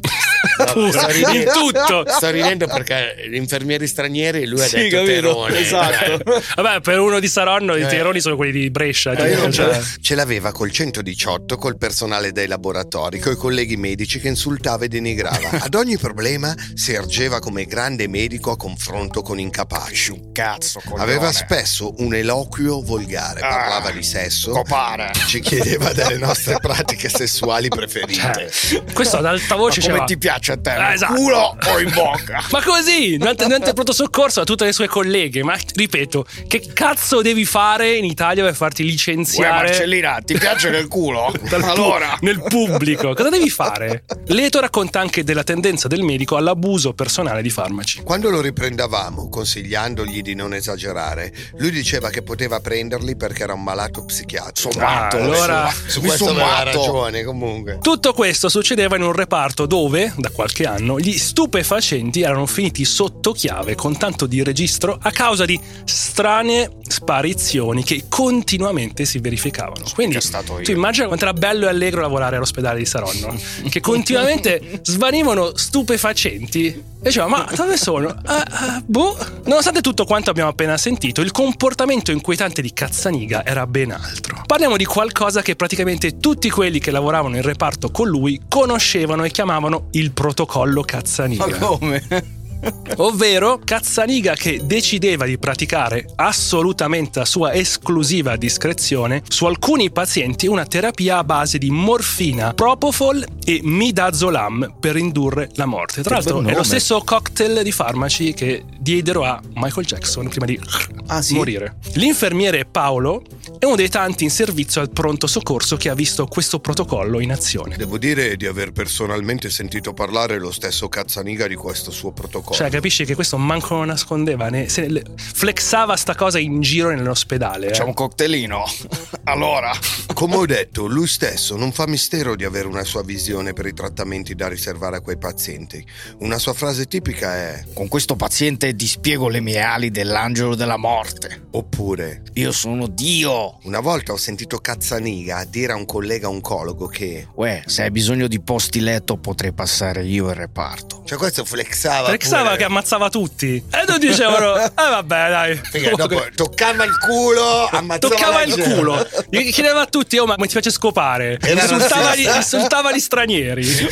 Pure, 0.74 0.92
sto 0.92 1.08
ridendo- 1.08 1.38
in 1.38 1.46
tutto. 1.52 2.04
Sto 2.08 2.30
ridendo 2.30 2.68
perché 2.68 3.16
gli 3.30 3.36
infermieri 3.36 3.88
stranieri 3.88 4.46
lui 4.46 4.62
ha 4.62 4.68
Sì, 4.68 4.76
detto 4.78 4.96
capito? 4.98 5.12
terone. 5.14 5.60
Esatto. 5.60 6.20
Vabbè, 6.56 6.82
per 6.82 7.00
uno 7.00 7.20
di 7.20 7.28
Saronno 7.28 7.76
i 7.76 7.82
Eh. 7.82 7.88
teroni 7.88 8.20
sono 8.20 8.36
quelli 8.36 8.52
di 8.52 8.70
Brescia. 8.70 9.14
Non 9.14 9.52
ce, 9.52 9.64
cioè. 9.64 9.82
ce 10.02 10.16
l'aveva 10.16 10.52
col 10.52 10.72
118, 10.72 11.58
col 11.58 11.78
personale 11.78 12.32
dei 12.32 12.48
laboratori, 12.48 13.20
coi 13.20 13.36
colleghi 13.36 13.78
medici 13.78 14.20
che 14.20 14.28
insultava 14.28 14.86
e 14.86 14.88
denigrava. 14.88 15.50
Ad 15.62 15.74
ogni 15.76 15.98
problema 15.98 16.56
si 16.74 16.94
ergeva 16.94 17.40
come 17.40 17.66
grande 17.66 18.08
medico 18.08 18.26
a 18.36 18.58
confronto 18.58 19.22
con 19.22 19.40
incapaci. 19.40 20.12
Un 20.12 20.32
cazzo. 20.34 20.82
coglione. 20.84 21.02
Aveva 21.02 21.32
spesso 21.32 21.94
un 22.00 22.14
eloquio 22.14 22.82
volgare, 22.82 23.40
Ah, 23.40 23.48
parlava 23.50 23.92
di 23.92 24.04
sesso, 24.04 24.52
Copare. 24.52 25.12
ci 25.28 25.40
chiedeva 25.40 25.94
delle 25.94 26.18
nostre 26.18 26.58
pratiche 26.60 27.08
sessuali 27.10 27.70
preferite. 27.70 28.52
Questo 28.94 29.18
ad 29.18 29.26
alta 29.26 29.56
voce 29.56 29.80
Ma 29.88 29.94
come 29.96 30.06
ti 30.06 30.18
piace 30.18 30.52
a 30.52 30.58
te? 30.58 30.70
Ah, 30.72 30.94
esatto. 30.94 31.14
culo 31.14 31.58
o 31.66 31.80
in 31.80 31.92
bocca? 31.94 32.44
Ma 32.52 32.62
così, 32.62 33.18
durante, 33.18 33.46
durante 33.46 33.68
il 33.70 33.74
pronto 33.74 33.94
soccorso 33.94 34.42
a 34.42 34.44
tutte 34.44 34.66
le 34.66 34.74
sue 34.74 34.88
colleghe. 34.88 35.44
Ma 35.44 35.56
ripeto, 35.74 36.26
che 36.48 36.68
cazzo 36.74 37.22
devi 37.22 37.46
fare 37.46 37.96
in 37.96 38.04
Italia 38.06 38.44
per 38.44 38.56
farti 38.56 38.82
Uè, 38.84 38.90
licenziare 38.90 39.68
Marcellina, 39.68 40.20
ti 40.24 40.38
piace 40.38 40.70
nel 40.70 40.88
culo? 40.88 41.32
dal 41.50 41.62
pu- 41.62 41.68
allora. 41.70 42.18
nel 42.22 42.42
pubblico? 42.42 43.14
Cosa 43.14 43.30
devi 43.30 43.50
fare? 43.50 44.04
Leto 44.28 44.60
racconta 44.60 45.00
anche 45.00 45.24
della 45.24 45.44
tendenza 45.44 45.88
del 45.88 46.02
medico 46.02 46.36
all'abuso 46.36 46.94
personale 46.94 47.42
di 47.42 47.50
farmaci. 47.50 48.02
Quando 48.08 48.30
lo 48.30 48.40
riprendavamo, 48.40 49.28
consigliandogli 49.28 50.22
di 50.22 50.34
non 50.34 50.54
esagerare, 50.54 51.34
lui 51.58 51.72
diceva 51.72 52.10
che 52.10 52.22
poteva 52.22 52.62
prenderli 52.62 53.18
perché 53.18 53.44
era 53.44 53.52
un 53.54 53.62
malato 53.64 54.06
psichiatrico. 54.06 54.72
Sono 54.72 54.86
matto. 54.86 55.18
Ah, 55.18 55.22
allora- 55.22 55.74
Su 55.88 56.00
questo 56.00 56.34
matto. 56.34 56.64
ragione 56.64 57.26
comunque. 57.26 57.80
Tutto 57.82 58.14
questo 58.14 58.48
succedeva 58.48 58.96
in 58.96 59.02
un 59.02 59.12
reparto 59.12 59.66
dove, 59.66 60.14
da 60.16 60.30
qualche 60.30 60.64
anno, 60.66 60.98
gli 61.02 61.18
stupefacenti 61.18 62.22
erano 62.22 62.46
finiti 62.46 62.86
sotto 62.86 63.34
chiave 63.34 63.76
con 63.76 63.98
tanto 63.98 64.26
di 64.26 64.42
registro 64.42 64.98
a 65.02 65.12
causa 65.12 65.44
di 65.44 65.60
strane 65.84 66.78
sparizioni 66.88 67.84
che 67.84 68.06
continuamente 68.08 69.04
si 69.04 69.20
verificavano. 69.20 69.84
Quindi 69.94 70.14
Che 70.14 70.20
è 70.20 70.24
stato 70.24 70.60
io. 70.60 70.64
tu 70.64 70.72
immagina 70.72 71.08
quanto 71.08 71.26
era 71.26 71.34
bello 71.34 71.66
e 71.66 71.70
allegro 71.72 72.00
lavorare 72.00 72.38
all'ospedale 72.38 72.80
di 72.80 72.86
Saronno, 72.86 73.38
che 73.68 73.82
continuamente 73.82 74.80
svanivano 74.84 75.58
stupefacenti 75.58 76.68
e 76.68 76.84
diceva 77.02 77.28
ma 77.28 77.46
dove 77.54 77.76
sono? 77.76 77.96
Ah, 78.26 78.46
ah, 78.50 78.84
boh. 78.86 79.18
Nonostante 79.46 79.82
tutto 79.82 80.06
quanto 80.06 80.30
abbiamo 80.30 80.50
appena 80.50 80.78
sentito, 80.78 81.22
il 81.22 81.32
comportamento 81.32 82.12
inquietante 82.12 82.62
di 82.62 82.74
Cazzaniga 82.74 83.46
era 83.46 83.66
ben 83.66 83.92
altro. 83.92 84.44
Parliamo 84.46 84.78
di 84.78 84.86
qualcosa 84.86 85.42
che 85.42 85.56
praticamente 85.56 86.18
tutti 86.18 86.50
quelli 86.50 86.80
che 86.80 86.92
lavoravano 86.92 87.36
in 87.36 87.42
reparto 87.42 87.90
con 87.90 88.08
lui 88.08 88.42
conoscevano 88.48 89.24
e 89.24 89.32
chiamavano 89.32 89.88
il 89.92 90.12
protocollo 90.12 90.82
Cazzaniga. 90.82 91.46
Ma 91.48 91.58
come? 91.58 92.36
Ovvero 92.98 93.60
Cazzaniga 93.64 94.34
che 94.34 94.62
decideva 94.64 95.26
di 95.26 95.38
praticare 95.38 96.08
assolutamente 96.16 97.20
a 97.20 97.26
sua 97.26 97.54
esclusiva 97.54 98.36
discrezione 98.36 99.22
su 99.28 99.46
alcuni 99.46 99.92
pazienti 99.92 100.48
una 100.48 100.66
terapia 100.66 101.18
a 101.20 101.24
base 101.24 101.58
di 101.58 101.70
morfina, 101.70 102.54
propofol 102.54 103.26
e 103.44 103.60
midazolam 103.64 104.76
per 104.80 104.98
indurre 104.98 105.50
la 105.56 105.66
morte. 105.66 106.02
Tra 106.02 106.16
l'altro 106.16 106.42
è 106.42 106.54
lo 106.54 106.64
stesso 106.64 107.02
cocktail 107.04 107.62
di 107.64 107.72
farmaci 107.72 108.34
che 108.34 108.64
diedero 108.80 109.24
a 109.24 109.40
Michael 109.56 109.86
Jackson 109.86 110.28
prima 110.30 110.46
di 110.46 110.60
Ah, 111.08 111.22
sì? 111.22 111.36
morire. 111.36 111.78
L'infermiere 111.94 112.66
Paolo 112.66 113.24
è 113.60 113.66
uno 113.66 113.76
dei 113.76 113.90
tanti 113.90 114.24
in 114.24 114.30
servizio 114.30 114.82
al 114.82 114.90
pronto 114.90 115.28
soccorso 115.28 115.78
che 115.78 115.90
ha 115.90 115.94
visto 115.94 116.26
questo 116.28 116.60
protocollo 116.60 117.20
in 117.20 117.32
azione. 117.32 117.78
Devo 117.78 117.98
dire 117.98 118.36
di 118.36 118.46
aver 118.46 118.72
personalmente 118.72 119.50
sentito 119.50 119.94
parlare 119.94 120.38
lo 120.40 120.52
stesso 120.52 120.90
Cazzaniga 120.90 121.48
di 121.48 121.56
questo 121.56 121.92
suo 121.92 122.12
protocollo. 122.12 122.47
Cioè, 122.54 122.70
capisci 122.70 123.06
che 123.06 123.16
questo 123.16 123.38
manco 123.38 123.76
lo 123.76 123.86
nascondeva, 123.86 124.50
ne- 124.50 124.70
se 124.70 124.88
ne- 124.88 125.04
flexava 125.16 125.96
sta 125.96 126.16
cosa 126.16 126.40
in 126.40 126.62
giro 126.62 126.90
nell'ospedale. 126.90 127.68
eh. 127.68 127.72
C'è 127.72 127.84
un 127.84 127.94
cocktailino. 127.94 128.64
Allora. 129.28 129.72
Come 130.14 130.36
ho 130.38 130.46
detto, 130.46 130.86
lui 130.88 131.06
stesso 131.06 131.58
non 131.58 131.74
fa 131.74 131.86
mistero 131.86 132.36
di 132.38 132.46
avere 132.46 132.66
una 132.68 132.86
sua 132.86 133.04
visione 133.04 133.52
per 133.52 133.66
i 133.66 133.74
trattamenti 133.74 134.36
da 134.36 134.48
riservare 134.48 134.96
a 134.96 135.02
quei 135.02 135.18
pazienti. 135.18 135.86
Una 136.20 136.38
sua 136.40 136.54
frase 136.54 136.86
tipica 136.88 137.36
è 137.36 137.64
Con 137.74 137.90
questo 137.90 138.16
paziente 138.16 138.74
ti 138.74 138.88
spiego 138.88 139.28
le 139.28 139.42
mie 139.42 139.60
ali 139.60 139.92
dell'angelo 139.92 140.56
della 140.56 140.78
morte. 140.78 141.48
oppure 141.52 142.22
Io 142.36 142.52
sono 142.54 142.88
Dio. 142.88 143.58
una 143.64 143.82
volta 143.82 144.14
ho 144.14 144.18
sentito 144.18 144.60
Cazzaniga 144.60 145.44
dire 145.44 145.74
a 145.74 145.76
un 145.76 145.86
collega 145.86 146.30
oncologo 146.30 146.88
che 146.88 147.28
Uè, 147.36 147.64
se 147.66 147.84
hai 147.84 147.92
bisogno 147.92 148.28
di 148.28 148.40
posti 148.40 148.80
letto 148.80 149.18
potrei 149.18 149.52
passare 149.52 150.04
io 150.06 150.30
il 150.30 150.36
reparto. 150.36 151.02
cioè 151.06 151.18
questo 151.18 151.44
flexava 151.44 152.08
Flexava 152.08 152.37
pure. 152.44 152.58
che 152.58 152.64
ammazzava 152.64 153.10
tutti. 153.10 153.56
E 153.56 153.86
tutti 153.86 154.08
dicevano, 154.08 154.58
eh 154.64 154.72
vabbè 154.76 155.30
dai. 155.30 155.62
Figa, 155.72 155.92
dopo 155.96 156.26
toccava 156.36 156.84
il 156.84 156.98
culo, 156.98 157.68
ammazzava 157.72 157.98
Toccava 158.16 158.42
il 158.44 158.54
gente. 158.54 158.74
culo, 158.76 159.08
gli 159.30 159.52
chiedeva 159.52 159.82
a 159.82 159.86
tutti: 159.86 160.18
Oh, 160.18 160.26
ma 160.26 160.36
come 160.36 160.48
ti 160.48 160.54
piace 160.54 160.72
scopare? 160.72 161.38
Insultava 161.48 162.16
gli, 162.16 162.26
insultava 162.34 162.92
gli 162.92 163.00
stranieri, 163.00 163.90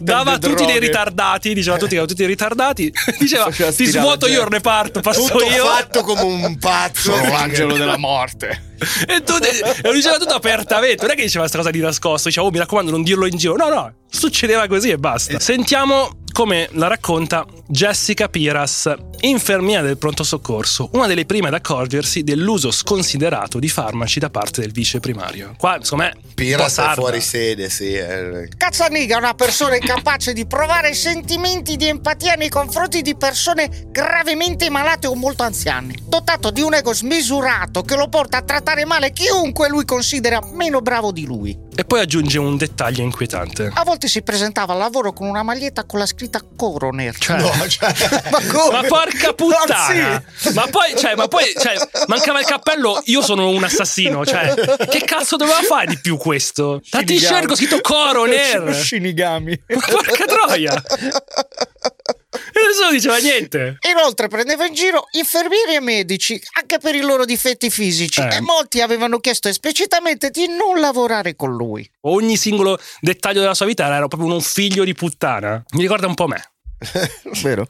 dava 0.00 0.32
a 0.32 0.38
tutti 0.38 0.64
dei 0.64 0.78
ritardati. 0.78 1.54
Diceva 1.54 1.76
a 1.76 1.78
tutti 1.78 1.90
che 1.90 1.96
erano 1.96 2.10
tutti 2.10 2.26
ritardati. 2.26 2.92
Diceva: 3.18 3.50
Ti 3.50 3.86
svuoto 3.86 4.26
io 4.26 4.42
il 4.42 4.48
reparto, 4.48 5.00
passo 5.00 5.22
Tutto 5.24 5.44
io. 5.44 5.64
fatto 5.64 6.02
come 6.02 6.22
un 6.22 6.58
pazzo. 6.58 7.14
Sono 7.14 7.28
l'angelo 7.30 7.76
della 7.76 7.96
morte. 7.98 8.67
E, 9.06 9.14
e 9.16 9.80
lo 9.82 9.92
diceva 9.92 10.18
tutto 10.18 10.34
apertamente. 10.34 11.02
Non 11.02 11.12
è 11.12 11.16
che 11.16 11.22
diceva 11.22 11.40
questa 11.40 11.58
cosa 11.58 11.70
di 11.70 11.80
nascosto. 11.80 12.28
Diceva: 12.28 12.46
Oh, 12.46 12.50
mi 12.50 12.58
raccomando, 12.58 12.90
non 12.90 13.02
dirlo 13.02 13.26
in 13.26 13.36
giro. 13.36 13.56
No, 13.56 13.68
no, 13.68 13.92
succedeva 14.08 14.66
così 14.66 14.90
e 14.90 14.98
basta. 14.98 15.38
Sentiamo 15.38 16.10
come 16.32 16.68
la 16.72 16.86
racconta 16.86 17.44
Jessica 17.66 18.28
Piras, 18.28 18.94
infermiera 19.22 19.82
del 19.82 19.98
pronto 19.98 20.22
soccorso, 20.22 20.88
una 20.92 21.08
delle 21.08 21.26
prime 21.26 21.48
ad 21.48 21.54
accorgersi 21.54 22.22
dell'uso 22.22 22.70
sconsiderato 22.70 23.58
di 23.58 23.68
farmaci 23.68 24.20
da 24.20 24.30
parte 24.30 24.60
del 24.60 24.70
vice 24.70 25.00
primario. 25.00 25.54
Qua, 25.58 25.78
insomma, 25.78 26.10
è 26.10 26.12
un 26.14 26.20
po' 26.20 26.28
Pira 26.34 26.68
sta 26.68 26.82
sarda. 26.82 26.94
fuori 27.00 27.20
sede, 27.20 27.68
sì. 27.68 27.92
eh. 27.92 28.48
Cazzaniga 28.56 29.16
è 29.16 29.18
una 29.18 29.34
persona 29.34 29.74
incapace 29.74 30.32
di 30.32 30.46
provare 30.46 30.94
sentimenti 30.94 31.74
di 31.76 31.88
empatia 31.88 32.34
nei 32.34 32.48
confronti 32.48 33.02
di 33.02 33.16
persone 33.16 33.88
gravemente 33.88 34.70
malate 34.70 35.08
o 35.08 35.16
molto 35.16 35.42
anziane. 35.42 35.96
Dotato 36.04 36.52
di 36.52 36.60
un 36.60 36.74
ego 36.74 36.94
smisurato 36.94 37.82
che 37.82 37.96
lo 37.96 38.08
porta 38.08 38.36
a 38.36 38.42
trattare 38.42 38.67
male 38.84 39.12
chiunque 39.12 39.68
lui 39.68 39.84
considera 39.84 40.40
meno 40.52 40.80
bravo 40.80 41.12
di 41.12 41.24
lui. 41.24 41.66
E 41.74 41.84
poi 41.84 42.00
aggiunge 42.00 42.38
un 42.38 42.56
dettaglio 42.56 43.02
inquietante. 43.02 43.70
A 43.72 43.84
volte 43.84 44.08
si 44.08 44.22
presentava 44.22 44.72
al 44.72 44.80
lavoro 44.80 45.12
con 45.12 45.28
una 45.28 45.42
maglietta 45.42 45.84
con 45.84 46.00
la 46.00 46.06
scritta 46.06 46.40
Coroner. 46.56 47.16
Cioè, 47.16 47.40
Ma 47.40 48.38
come? 48.52 48.80
Ma 48.80 48.82
porca 48.88 49.32
puttana! 49.32 50.22
Ma 50.54 50.66
poi, 50.66 50.96
cioè, 50.96 51.14
ma 51.14 51.28
poi, 51.28 51.44
cioè, 51.56 51.76
mancava 52.08 52.40
il 52.40 52.46
cappello, 52.46 53.00
io 53.04 53.22
sono 53.22 53.48
un 53.50 53.62
assassino, 53.62 54.26
cioè, 54.26 54.54
che 54.88 55.02
cazzo 55.04 55.36
doveva 55.36 55.62
fare 55.62 55.86
di 55.86 55.98
più 56.00 56.16
questo? 56.16 56.80
La 56.90 57.02
t-shirt 57.02 57.46
con 57.46 57.56
scritto 57.56 57.80
Coroner! 57.80 58.74
Shinigami. 58.84 59.62
Ma 59.68 59.80
porca 59.88 60.24
troia! 60.24 60.82
E 62.60 62.66
nessuno 62.66 62.90
diceva 62.90 63.16
niente. 63.18 63.78
Inoltre 63.90 64.28
prendeva 64.28 64.66
in 64.66 64.74
giro 64.74 65.04
infermieri 65.12 65.74
e 65.74 65.80
medici, 65.80 66.40
anche 66.58 66.78
per 66.78 66.94
i 66.94 67.00
loro 67.00 67.24
difetti 67.24 67.70
fisici, 67.70 68.20
Eh. 68.20 68.36
e 68.36 68.40
molti 68.40 68.80
avevano 68.80 69.18
chiesto 69.18 69.48
esplicitamente 69.48 70.30
di 70.30 70.46
non 70.48 70.80
lavorare 70.80 71.36
con 71.36 71.54
lui. 71.54 71.88
Ogni 72.02 72.36
singolo 72.36 72.78
dettaglio 73.00 73.40
della 73.40 73.54
sua 73.54 73.66
vita 73.66 73.86
era 73.86 74.08
proprio 74.08 74.32
un 74.34 74.40
figlio 74.40 74.84
di 74.84 74.94
puttana. 74.94 75.62
Mi 75.72 75.80
ricorda 75.82 76.06
un 76.06 76.14
po' 76.14 76.26
me, 76.26 76.42
Vero? 77.42 77.68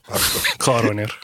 Coroner. 0.57 1.19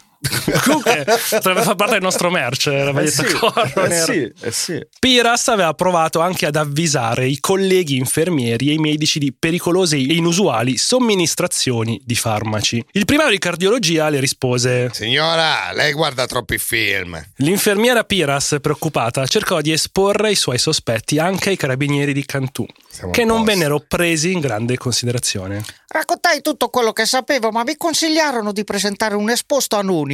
Comunque 0.65 1.05
potrebbe 1.31 1.63
far 1.63 1.75
parte 1.75 1.93
del 1.95 2.03
nostro 2.03 2.31
merch, 2.31 2.67
la 2.67 2.89
Eh 2.89 2.93
maglietta 2.93 3.27
sì, 3.27 3.35
Coroner. 3.35 3.93
eh 3.93 4.01
sì, 4.01 4.33
eh 4.41 4.53
sì. 4.53 4.87
Piras 4.99 5.49
aveva 5.49 5.75
provato 5.75 6.21
anche 6.21 6.47
ad 6.47 6.57
avvisare 6.57 7.27
i 7.27 7.39
colleghi 7.41 7.97
infermieri 7.97 8.71
e 8.71 8.73
i 8.75 8.79
medici 8.79 9.19
di 9.19 9.33
pericolose 9.37 9.97
e 9.97 10.01
inusuali 10.15 10.77
somministrazioni 10.77 12.01
di 12.05 12.15
farmaci. 12.15 12.85
Il 12.93 13.05
primario 13.05 13.33
di 13.33 13.39
cardiologia 13.39 14.09
le 14.09 14.21
rispose: 14.21 14.91
Signora, 14.93 15.73
lei 15.73 15.93
guarda 15.93 16.27
troppi 16.27 16.59
film. 16.59 17.23
L'infermiera 17.37 18.05
Piras, 18.05 18.57
preoccupata, 18.61 19.27
cercò 19.27 19.61
di 19.61 19.73
esporre 19.73 20.31
i 20.31 20.37
suoi 20.37 20.59
sospetti 20.59 21.19
anche 21.19 21.51
ai 21.51 21.57
carabinieri 21.57 22.13
di 22.13 22.25
Cantù, 22.25 22.67
Siamo 22.89 23.13
che 23.13 23.25
non 23.25 23.45
vennero 23.45 23.81
presi 23.87 24.33
in 24.33 24.41
grande 24.41 24.77
considerazione. 24.77 25.65
Raccontai 25.89 26.41
tutto 26.43 26.69
quello 26.71 26.93
che 26.93 27.07
sapevo, 27.07 27.51
ma 27.51 27.63
mi 27.63 27.77
consigliarono 27.77 28.51
di 28.53 28.65
presentare 28.65 29.15
un 29.15 29.31
esposto 29.31 29.77
anonimo, 29.77 30.05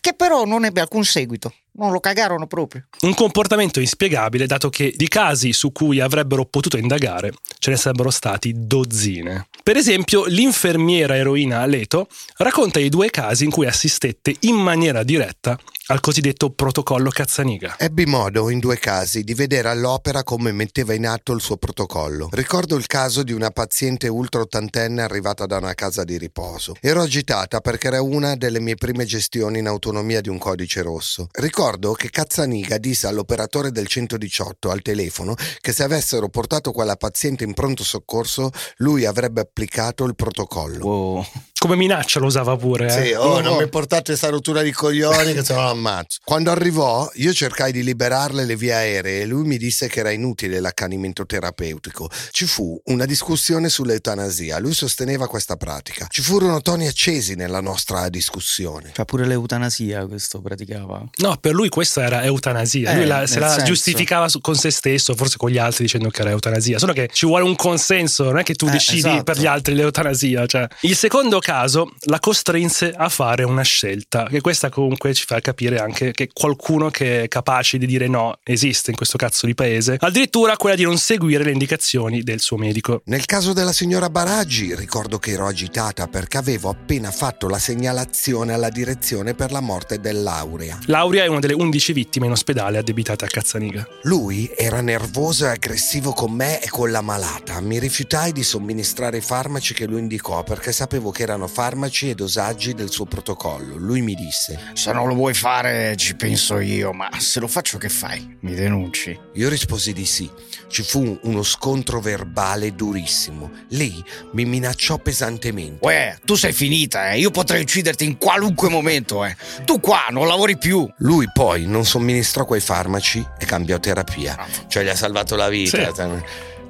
che 0.00 0.14
però 0.14 0.44
non 0.44 0.64
ebbe 0.64 0.80
alcun 0.80 1.04
seguito. 1.04 1.52
Non 1.78 1.92
lo 1.92 2.00
cagarono 2.00 2.46
proprio. 2.46 2.86
Un 3.02 3.14
comportamento 3.14 3.80
inspiegabile, 3.80 4.46
dato 4.46 4.70
che 4.70 4.94
di 4.96 5.08
casi 5.08 5.52
su 5.52 5.72
cui 5.72 6.00
avrebbero 6.00 6.46
potuto 6.46 6.78
indagare 6.78 7.32
ce 7.58 7.70
ne 7.70 7.76
sarebbero 7.76 8.10
stati 8.10 8.54
dozzine. 8.56 9.48
Per 9.62 9.76
esempio, 9.76 10.24
l'infermiera 10.24 11.16
eroina 11.16 11.66
Leto 11.66 12.08
racconta 12.38 12.78
i 12.78 12.88
due 12.88 13.10
casi 13.10 13.44
in 13.44 13.50
cui 13.50 13.66
assistette 13.66 14.34
in 14.40 14.54
maniera 14.54 15.02
diretta 15.02 15.58
al 15.88 16.00
cosiddetto 16.00 16.50
protocollo 16.50 17.10
Cazzaniga. 17.10 17.76
Ebbi 17.78 18.06
modo, 18.06 18.50
in 18.50 18.58
due 18.58 18.78
casi, 18.78 19.22
di 19.22 19.34
vedere 19.34 19.68
all'opera 19.68 20.24
come 20.24 20.50
metteva 20.50 20.94
in 20.94 21.06
atto 21.06 21.32
il 21.32 21.40
suo 21.40 21.58
protocollo. 21.58 22.28
Ricordo 22.32 22.74
il 22.76 22.86
caso 22.86 23.22
di 23.22 23.32
una 23.32 23.50
paziente 23.50 24.08
ultra 24.08 24.40
ottantenne 24.40 25.02
arrivata 25.02 25.46
da 25.46 25.58
una 25.58 25.74
casa 25.74 26.02
di 26.04 26.18
riposo. 26.18 26.74
Ero 26.80 27.02
agitata 27.02 27.60
perché 27.60 27.86
era 27.88 28.02
una 28.02 28.34
delle 28.34 28.60
mie 28.60 28.74
prime 28.74 29.04
gestioni 29.04 29.58
in 29.58 29.66
autonomia 29.66 30.20
di 30.20 30.28
un 30.28 30.38
codice 30.38 30.82
rosso. 30.82 31.28
Ricordo 31.32 31.65
che 31.94 32.10
Cazzaniga 32.10 32.78
disse 32.78 33.08
all'operatore 33.08 33.72
del 33.72 33.86
118 33.86 34.70
al 34.70 34.82
telefono 34.82 35.34
che 35.60 35.72
se 35.72 35.82
avessero 35.82 36.28
portato 36.28 36.70
quella 36.70 36.96
paziente 36.96 37.44
in 37.44 37.54
pronto 37.54 37.82
soccorso, 37.82 38.50
lui 38.76 39.04
avrebbe 39.04 39.40
applicato 39.40 40.04
il 40.04 40.14
protocollo. 40.14 40.84
Wow. 40.84 41.26
Come 41.58 41.74
minaccia 41.76 42.20
lo 42.20 42.26
usava 42.26 42.54
pure. 42.56 42.86
Eh? 42.86 43.06
Sì, 43.06 43.12
oh, 43.12 43.40
non 43.40 43.56
mi 43.56 43.66
portate 43.68 44.14
sta 44.14 44.28
rottura 44.28 44.60
di 44.62 44.72
coglioni 44.72 45.32
che 45.32 45.42
se 45.42 45.54
no 45.54 45.62
l'ammazzo. 45.62 46.18
Quando 46.22 46.50
arrivò, 46.50 47.10
io 47.14 47.32
cercai 47.32 47.72
di 47.72 47.82
liberarle 47.82 48.44
le 48.44 48.56
vie 48.56 48.74
aeree 48.74 49.22
e 49.22 49.26
lui 49.26 49.46
mi 49.46 49.56
disse 49.56 49.88
che 49.88 50.00
era 50.00 50.10
inutile 50.10 50.60
l'accanimento 50.60 51.24
terapeutico. 51.24 52.10
Ci 52.30 52.44
fu 52.46 52.78
una 52.84 53.06
discussione 53.06 53.70
sull'eutanasia. 53.70 54.58
Lui 54.58 54.74
sosteneva 54.74 55.26
questa 55.28 55.56
pratica. 55.56 56.06
Ci 56.10 56.20
furono 56.20 56.60
toni 56.60 56.86
accesi 56.86 57.34
nella 57.34 57.60
nostra 57.60 58.10
discussione. 58.10 58.90
Cioè 58.94 59.04
pure 59.06 59.26
l'eutanasia 59.26 60.06
questo 60.06 60.40
praticava. 60.42 61.02
No, 61.16 61.36
per 61.40 61.54
lui 61.54 61.70
questa 61.70 62.04
era 62.04 62.22
eutanasia. 62.22 62.92
Eh, 62.92 62.96
lui 62.96 63.06
la- 63.06 63.26
se 63.26 63.38
la 63.40 63.48
senso. 63.48 63.64
giustificava 63.64 64.28
su- 64.28 64.40
con 64.42 64.54
se 64.56 64.70
stesso, 64.70 65.14
forse 65.14 65.38
con 65.38 65.48
gli 65.50 65.58
altri 65.58 65.84
dicendo 65.84 66.10
che 66.10 66.20
era 66.20 66.30
eutanasia. 66.30 66.78
Solo 66.78 66.92
che 66.92 67.08
ci 67.12 67.24
vuole 67.26 67.44
un 67.44 67.56
consenso, 67.56 68.24
non 68.24 68.38
è 68.38 68.42
che 68.42 68.54
tu 68.54 68.66
Eh, 68.66 68.72
decidi 68.72 68.98
esatto. 68.98 69.22
per 69.24 69.38
gli 69.38 69.46
altri 69.46 69.74
l'eutanasia. 69.74 70.44
Cioè. 70.46 70.66
Il 70.82 70.94
secondo 70.94 71.38
caso 71.46 71.92
la 72.06 72.18
costrinse 72.18 72.90
a 72.90 73.08
fare 73.08 73.44
una 73.44 73.62
scelta, 73.62 74.26
che 74.28 74.40
questa 74.40 74.68
comunque 74.68 75.14
ci 75.14 75.24
fa 75.24 75.38
capire 75.38 75.78
anche 75.78 76.10
che 76.10 76.28
qualcuno 76.32 76.90
che 76.90 77.22
è 77.22 77.28
capace 77.28 77.78
di 77.78 77.86
dire 77.86 78.08
no 78.08 78.40
esiste 78.42 78.90
in 78.90 78.96
questo 78.96 79.16
cazzo 79.16 79.46
di 79.46 79.54
paese. 79.54 79.96
Addirittura 80.00 80.56
quella 80.56 80.74
di 80.74 80.82
non 80.82 80.98
seguire 80.98 81.44
le 81.44 81.52
indicazioni 81.52 82.22
del 82.24 82.40
suo 82.40 82.56
medico. 82.56 83.02
Nel 83.04 83.26
caso 83.26 83.52
della 83.52 83.70
signora 83.70 84.10
Baraggi, 84.10 84.74
ricordo 84.74 85.20
che 85.20 85.30
ero 85.30 85.46
agitata 85.46 86.08
perché 86.08 86.36
avevo 86.36 86.68
appena 86.68 87.12
fatto 87.12 87.46
la 87.46 87.60
segnalazione 87.60 88.52
alla 88.52 88.68
direzione 88.68 89.34
per 89.34 89.52
la 89.52 89.60
morte 89.60 90.00
dell'Aurea. 90.00 90.80
Lauria 90.86 91.22
è 91.22 91.28
una 91.28 91.38
delle 91.38 91.54
11 91.54 91.92
vittime 91.92 92.26
in 92.26 92.32
ospedale 92.32 92.78
addebitate 92.78 93.24
a 93.24 93.28
Cazzaniga. 93.28 93.86
Lui 94.02 94.50
era 94.56 94.80
nervoso 94.80 95.44
e 95.44 95.50
aggressivo 95.50 96.12
con 96.12 96.32
me 96.32 96.60
e 96.60 96.68
con 96.68 96.90
la 96.90 97.02
malata. 97.02 97.60
Mi 97.60 97.78
rifiutai 97.78 98.32
di 98.32 98.42
somministrare 98.42 99.18
i 99.18 99.20
farmaci 99.20 99.74
che 99.74 99.86
lui 99.86 100.00
indicò 100.00 100.42
perché 100.42 100.72
sapevo 100.72 101.12
che 101.12 101.24
erano 101.36 101.46
farmaci 101.46 102.10
e 102.10 102.14
dosaggi 102.14 102.74
del 102.74 102.90
suo 102.90 103.04
protocollo. 103.04 103.76
Lui 103.76 104.00
mi 104.00 104.14
disse: 104.14 104.58
Se 104.72 104.92
non 104.92 105.06
lo 105.06 105.14
vuoi 105.14 105.34
fare 105.34 105.94
ci 105.96 106.16
penso 106.16 106.58
io, 106.58 106.92
ma 106.92 107.10
se 107.18 107.40
lo 107.40 107.46
faccio 107.46 107.78
che 107.78 107.88
fai? 107.88 108.38
Mi 108.40 108.54
denunci? 108.54 109.18
Io 109.34 109.48
risposi 109.48 109.92
di 109.92 110.06
sì. 110.06 110.28
Ci 110.68 110.82
fu 110.82 111.18
uno 111.22 111.42
scontro 111.42 112.00
verbale 112.00 112.74
durissimo. 112.74 113.50
Lei 113.68 114.02
mi 114.32 114.44
minacciò 114.44 114.98
pesantemente. 114.98 115.84
Uè, 115.84 116.18
tu 116.24 116.34
sei 116.34 116.52
finita, 116.52 117.12
eh. 117.12 117.18
Io 117.18 117.30
potrei 117.30 117.62
ucciderti 117.62 118.04
in 118.04 118.16
qualunque 118.16 118.68
momento, 118.68 119.24
eh. 119.24 119.36
Tu 119.64 119.78
qua 119.78 120.06
non 120.10 120.26
lavori 120.26 120.56
più. 120.56 120.88
Lui 120.98 121.28
poi 121.32 121.66
non 121.66 121.84
somministrò 121.84 122.44
quei 122.44 122.60
farmaci 122.60 123.24
e 123.38 123.44
cambiò 123.44 123.78
terapia. 123.78 124.46
Cioè 124.66 124.82
gli 124.82 124.88
ha 124.88 124.96
salvato 124.96 125.36
la 125.36 125.48
vita. 125.48 125.92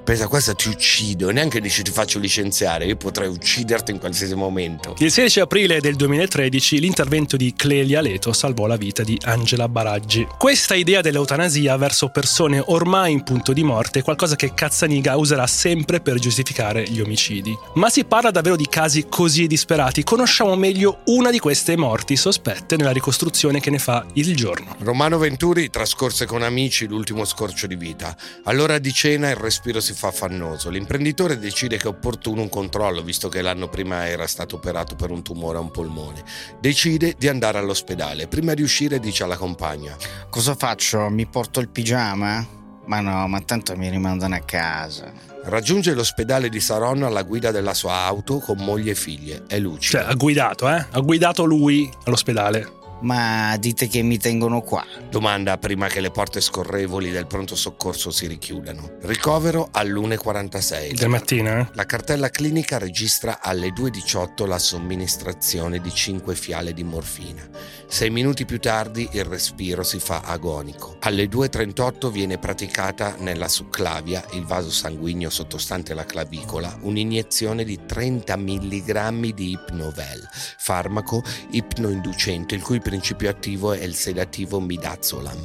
Pensa, 0.07 0.29
questa 0.29 0.55
ti 0.55 0.69
uccido, 0.69 1.31
neanche 1.31 1.61
dici 1.61 1.83
ti 1.83 1.91
faccio 1.91 2.21
licenziare, 2.21 2.85
io 2.87 2.95
potrei 2.95 3.27
ucciderti 3.27 3.91
in 3.91 3.99
qualsiasi 3.99 4.37
momento. 4.37 4.95
Il 4.99 5.11
16 5.11 5.41
aprile 5.41 5.81
del 5.81 5.97
2013 5.97 6.79
l'intervento 6.79 7.37
di 7.37 7.53
Clelia 7.57 8.01
Leto 8.01 8.33
salvò 8.33 8.67
la 8.67 8.77
vita 8.77 9.03
di 9.03 9.19
Angela 9.25 9.69
Baraggi. 9.69 10.25
Questa 10.39 10.77
idea 10.77 11.01
dell'eutanasia 11.01 11.77
verso 11.77 12.11
persone 12.11 12.63
ormai 12.65 13.11
in 13.11 13.25
punto 13.25 13.53
di 13.53 13.65
morte 13.65 13.99
è 13.99 14.03
qualcosa 14.05 14.37
che 14.37 14.55
Cazzaniga 14.55 15.17
userà 15.17 15.49
sempre 15.49 16.01
per 16.01 16.21
giustificare 16.21 16.85
gli 16.85 17.01
omicidi. 17.01 17.53
Ma 17.75 17.91
si 17.91 18.05
parla 18.05 18.31
davvero 18.31 18.55
di 18.55 18.69
casi 18.69 19.07
così 19.09 19.49
disperati? 19.49 20.05
Conosciamo 20.05 20.55
meglio 20.55 21.01
una 21.07 21.33
di 21.33 21.41
queste 21.41 21.77
morti 21.77 22.15
sospette 22.15 22.77
nella 22.77 22.93
ricostruzione 22.93 23.59
che 23.59 23.71
ne 23.71 23.81
fa 23.81 24.07
il 24.13 24.37
giorno. 24.37 24.77
Romano 24.79 25.19
Venturi 25.19 25.69
trascorse 25.69 26.27
con 26.27 26.43
amici 26.43 26.87
l'ultimo 26.87 27.25
scorcio 27.25 27.67
di 27.67 27.75
vita. 27.75 28.17
All'ora 28.45 28.79
di 28.79 28.93
cena 28.93 29.31
il 29.31 29.35
respiro 29.37 29.81
si 29.81 29.95
fa 29.97 30.09
affannoso. 30.09 30.69
L'imprenditore 30.69 31.39
decide 31.39 31.79
che 31.79 31.85
è 31.85 31.89
opportuno 31.89 32.43
un 32.43 32.49
controllo, 32.49 33.03
visto 33.03 33.29
che 33.29 33.41
l'anno 33.41 33.69
prima 33.69 34.07
era 34.07 34.27
stato 34.27 34.57
operato 34.57 34.95
per 34.95 35.11
un 35.11 35.23
tumore 35.23 35.57
a 35.57 35.63
un 35.63 35.71
polmone. 35.71 36.23
Decide 36.61 37.15
di 37.19 37.29
andare 37.29 37.59
all'ospedale. 37.59 38.29
Prima 38.29 38.55
di 38.55 38.63
uscire 38.63 39.01
dice 39.01 39.25
alla 39.25 39.37
compagna: 39.37 39.97
Cosa 40.29 40.55
faccio? 40.55 41.09
Mi 41.09 41.27
porto 41.27 41.61
il 41.61 41.69
pigiama? 41.69 42.47
Ma 42.85 43.01
no, 43.01 43.27
ma 43.27 43.41
tanto 43.41 43.77
mi 43.77 43.89
rimandano 43.89 44.37
a 44.37 44.41
casa. 44.41 45.11
Raggiunge 45.45 45.95
l'ospedale 45.95 46.49
di 46.49 46.61
Saronno 46.61 47.07
alla 47.07 47.23
guida 47.23 47.51
della 47.51 47.75
sua 47.75 48.03
auto 48.03 48.39
con 48.39 48.59
moglie 48.59 48.93
e 48.93 48.95
figlie. 48.95 49.45
È 49.49 49.59
lucido. 49.59 49.99
Cioè, 49.99 50.11
ha 50.11 50.15
guidato, 50.15 50.69
eh? 50.69 50.87
Ha 50.91 51.01
guidato 51.01 51.45
lui 51.45 51.91
all'ospedale. 52.05 52.85
Ma 53.01 53.57
dite 53.59 53.89
che 53.89 54.03
mi 54.03 54.19
tengono 54.19 54.63
qua. 54.63 54.85
Domanda 55.11 55.59
prima 55.59 55.87
che 55.87 56.01
le 56.01 56.11
porte 56.11 56.41
scorrevoli 56.41 57.11
del 57.11 57.27
pronto 57.27 57.55
soccorso 57.55 58.11
si 58.11 58.27
richiudano. 58.27 58.97
Ricovero 59.03 59.69
all'1.46. 59.71 60.95
Del 60.95 61.09
mattino, 61.09 61.59
eh? 61.59 61.69
La 61.75 61.85
cartella 61.85 62.31
clinica 62.31 62.79
registra 62.79 63.41
alle 63.43 63.69
2.18 63.69 64.47
la 64.47 64.59
somministrazione 64.59 65.81
di 65.81 65.93
5 65.93 66.35
fiale 66.35 66.73
di 66.73 66.85
morfina. 66.85 67.47
Sei 67.87 68.11
minuti 68.11 68.45
più 68.45 68.59
tardi 68.59 69.09
il 69.13 69.25
respiro 69.25 69.83
si 69.83 69.99
fa 69.99 70.23
agonico. 70.25 70.97
Alle 71.01 71.27
2.38 71.27 72.11
viene 72.11 72.39
praticata 72.39 73.15
nella 73.19 73.49
succlavia, 73.49 74.25
il 74.33 74.45
vaso 74.45 74.71
sanguigno 74.71 75.31
sottostante 75.31 75.95
la 75.95 76.05
clavicola, 76.05 76.77
un'iniezione 76.81 77.63
di 77.63 77.81
30 77.87 78.37
mg 78.37 79.35
di 79.35 79.51
Ipnovel, 79.51 80.29
farmaco 80.59 81.23
ipnoinducente 81.51 82.55
il 82.55 82.63
cui 82.63 82.81
principio 82.87 83.29
attivo 83.29 83.73
è 83.73 83.83
il 83.83 83.97
sedativo 83.97 84.61
midazolam. 84.61 85.43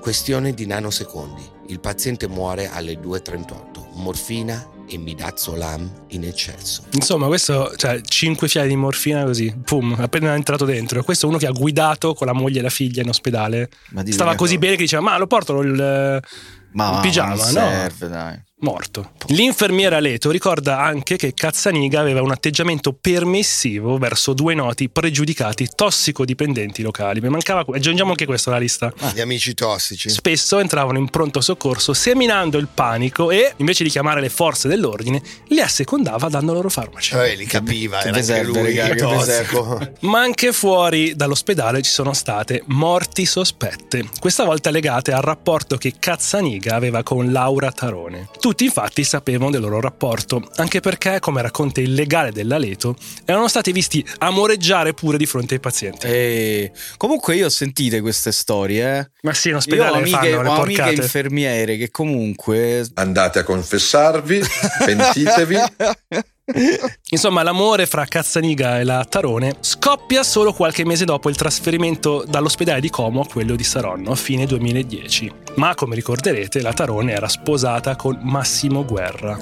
Questione 0.00 0.54
di 0.54 0.64
nanosecondi. 0.64 1.42
Il 1.66 1.78
paziente 1.78 2.26
muore 2.26 2.70
alle 2.70 2.94
2.38. 2.94 3.96
Morfina 3.96 4.66
e 4.88 4.96
midazolam 4.96 6.06
in 6.08 6.24
eccesso. 6.24 6.84
Insomma, 6.92 7.26
questo, 7.26 7.74
cioè, 7.76 8.00
5 8.00 8.48
fiale 8.48 8.68
di 8.68 8.76
morfina 8.76 9.24
così, 9.24 9.54
pum, 9.62 9.94
appena 9.98 10.34
entrato 10.34 10.64
dentro. 10.64 11.04
Questo 11.04 11.26
è 11.26 11.28
uno 11.28 11.36
che 11.36 11.46
ha 11.46 11.52
guidato 11.52 12.14
con 12.14 12.26
la 12.26 12.32
moglie 12.32 12.60
e 12.60 12.62
la 12.62 12.70
figlia 12.70 13.02
in 13.02 13.10
ospedale. 13.10 13.68
Ma 13.90 14.02
Stava 14.06 14.34
così 14.34 14.56
bene 14.56 14.76
che 14.76 14.82
diceva, 14.82 15.02
ma 15.02 15.18
lo 15.18 15.26
porto 15.26 15.60
il, 15.60 16.22
Ma 16.72 16.94
il 16.94 17.00
pigiama, 17.02 17.34
non 17.34 17.44
no? 17.44 17.50
serve, 17.52 18.08
dai. 18.08 18.42
Morto. 18.60 19.12
L'infermiera 19.28 20.00
Leto 20.00 20.30
ricorda 20.30 20.80
anche 20.80 21.16
che 21.16 21.32
Cazzaniga 21.32 22.00
aveva 22.00 22.20
un 22.20 22.30
atteggiamento 22.30 22.92
permissivo 22.92 23.96
verso 23.96 24.32
due 24.34 24.54
noti 24.54 24.88
pregiudicati 24.88 25.68
tossicodipendenti 25.74 26.82
locali. 26.82 27.20
Mi 27.20 27.28
mancava, 27.28 27.64
aggiungiamo 27.66 28.10
anche 28.10 28.26
questo 28.26 28.50
alla 28.50 28.58
lista. 28.58 28.92
Gli 29.14 29.20
amici 29.20 29.54
tossici. 29.54 30.10
Spesso 30.10 30.58
entravano 30.58 30.98
in 30.98 31.08
pronto 31.08 31.40
soccorso 31.40 31.94
seminando 31.94 32.58
il 32.58 32.68
panico 32.72 33.30
e, 33.30 33.54
invece 33.56 33.84
di 33.84 33.90
chiamare 33.90 34.20
le 34.20 34.28
forze 34.28 34.68
dell'ordine, 34.68 35.22
li 35.48 35.60
assecondava 35.60 36.28
dando 36.28 36.52
loro 36.52 36.68
farmaci. 36.68 37.14
Eh, 37.14 37.36
li 37.36 37.46
capiva, 37.46 37.98
Che 37.98 38.08
era 38.08 38.20
vi 38.20 38.32
anche 38.32 38.44
lui 38.44 38.96
tossico. 38.96 39.92
Ma 40.00 40.20
anche 40.20 40.52
fuori 40.52 41.14
dall'ospedale 41.16 41.80
ci 41.82 41.90
sono 41.90 42.12
state 42.12 42.62
morti 42.66 43.24
sospette, 43.24 44.08
questa 44.18 44.44
volta 44.44 44.70
legate 44.70 45.12
al 45.12 45.22
rapporto 45.22 45.76
che 45.76 45.94
Cazzaniga 45.98 46.74
aveva 46.74 47.02
con 47.02 47.32
Laura 47.32 47.72
Tarone. 47.72 48.28
Tutti 48.50 48.64
infatti 48.64 49.04
sapevano 49.04 49.52
del 49.52 49.60
loro 49.60 49.80
rapporto, 49.80 50.42
anche 50.56 50.80
perché, 50.80 51.20
come 51.20 51.40
racconta 51.40 51.80
il 51.80 51.94
legale 51.94 52.32
della 52.32 52.58
Leto, 52.58 52.96
erano 53.24 53.46
stati 53.46 53.70
visti 53.70 54.04
amoreggiare 54.18 54.92
pure 54.92 55.16
di 55.18 55.24
fronte 55.24 55.54
ai 55.54 55.60
pazienti. 55.60 56.08
E 56.08 56.72
comunque 56.96 57.36
io 57.36 57.46
ho 57.46 57.48
sentite 57.48 58.00
queste 58.00 58.32
storie, 58.32 58.98
eh. 58.98 59.10
Ma 59.22 59.32
sì, 59.34 59.50
in 59.50 59.54
ospedale 59.54 59.98
amiche, 59.98 60.16
fanno 60.16 60.42
le 60.42 60.48
ho 60.48 60.62
amiche 60.62 60.80
porcate. 60.80 61.00
infermiere 61.00 61.76
che 61.76 61.92
comunque 61.92 62.84
Andate 62.94 63.38
a 63.38 63.44
confessarvi, 63.44 64.40
pentitevi. 64.84 65.56
Insomma, 67.10 67.42
l'amore 67.42 67.86
fra 67.86 68.04
Cazzaniga 68.04 68.78
e 68.78 68.84
la 68.84 69.04
Tarone 69.04 69.56
scoppia 69.60 70.22
solo 70.22 70.52
qualche 70.52 70.84
mese 70.84 71.04
dopo 71.04 71.28
il 71.28 71.36
trasferimento 71.36 72.24
dall'ospedale 72.26 72.80
di 72.80 72.90
Como 72.90 73.22
a 73.22 73.26
quello 73.26 73.56
di 73.56 73.64
Saronno 73.64 74.12
a 74.12 74.16
fine 74.16 74.46
2010. 74.46 75.32
Ma 75.56 75.74
come 75.74 75.94
ricorderete, 75.94 76.60
la 76.60 76.72
Tarone 76.72 77.12
era 77.12 77.28
sposata 77.28 77.96
con 77.96 78.18
Massimo 78.22 78.84
Guerra. 78.84 79.38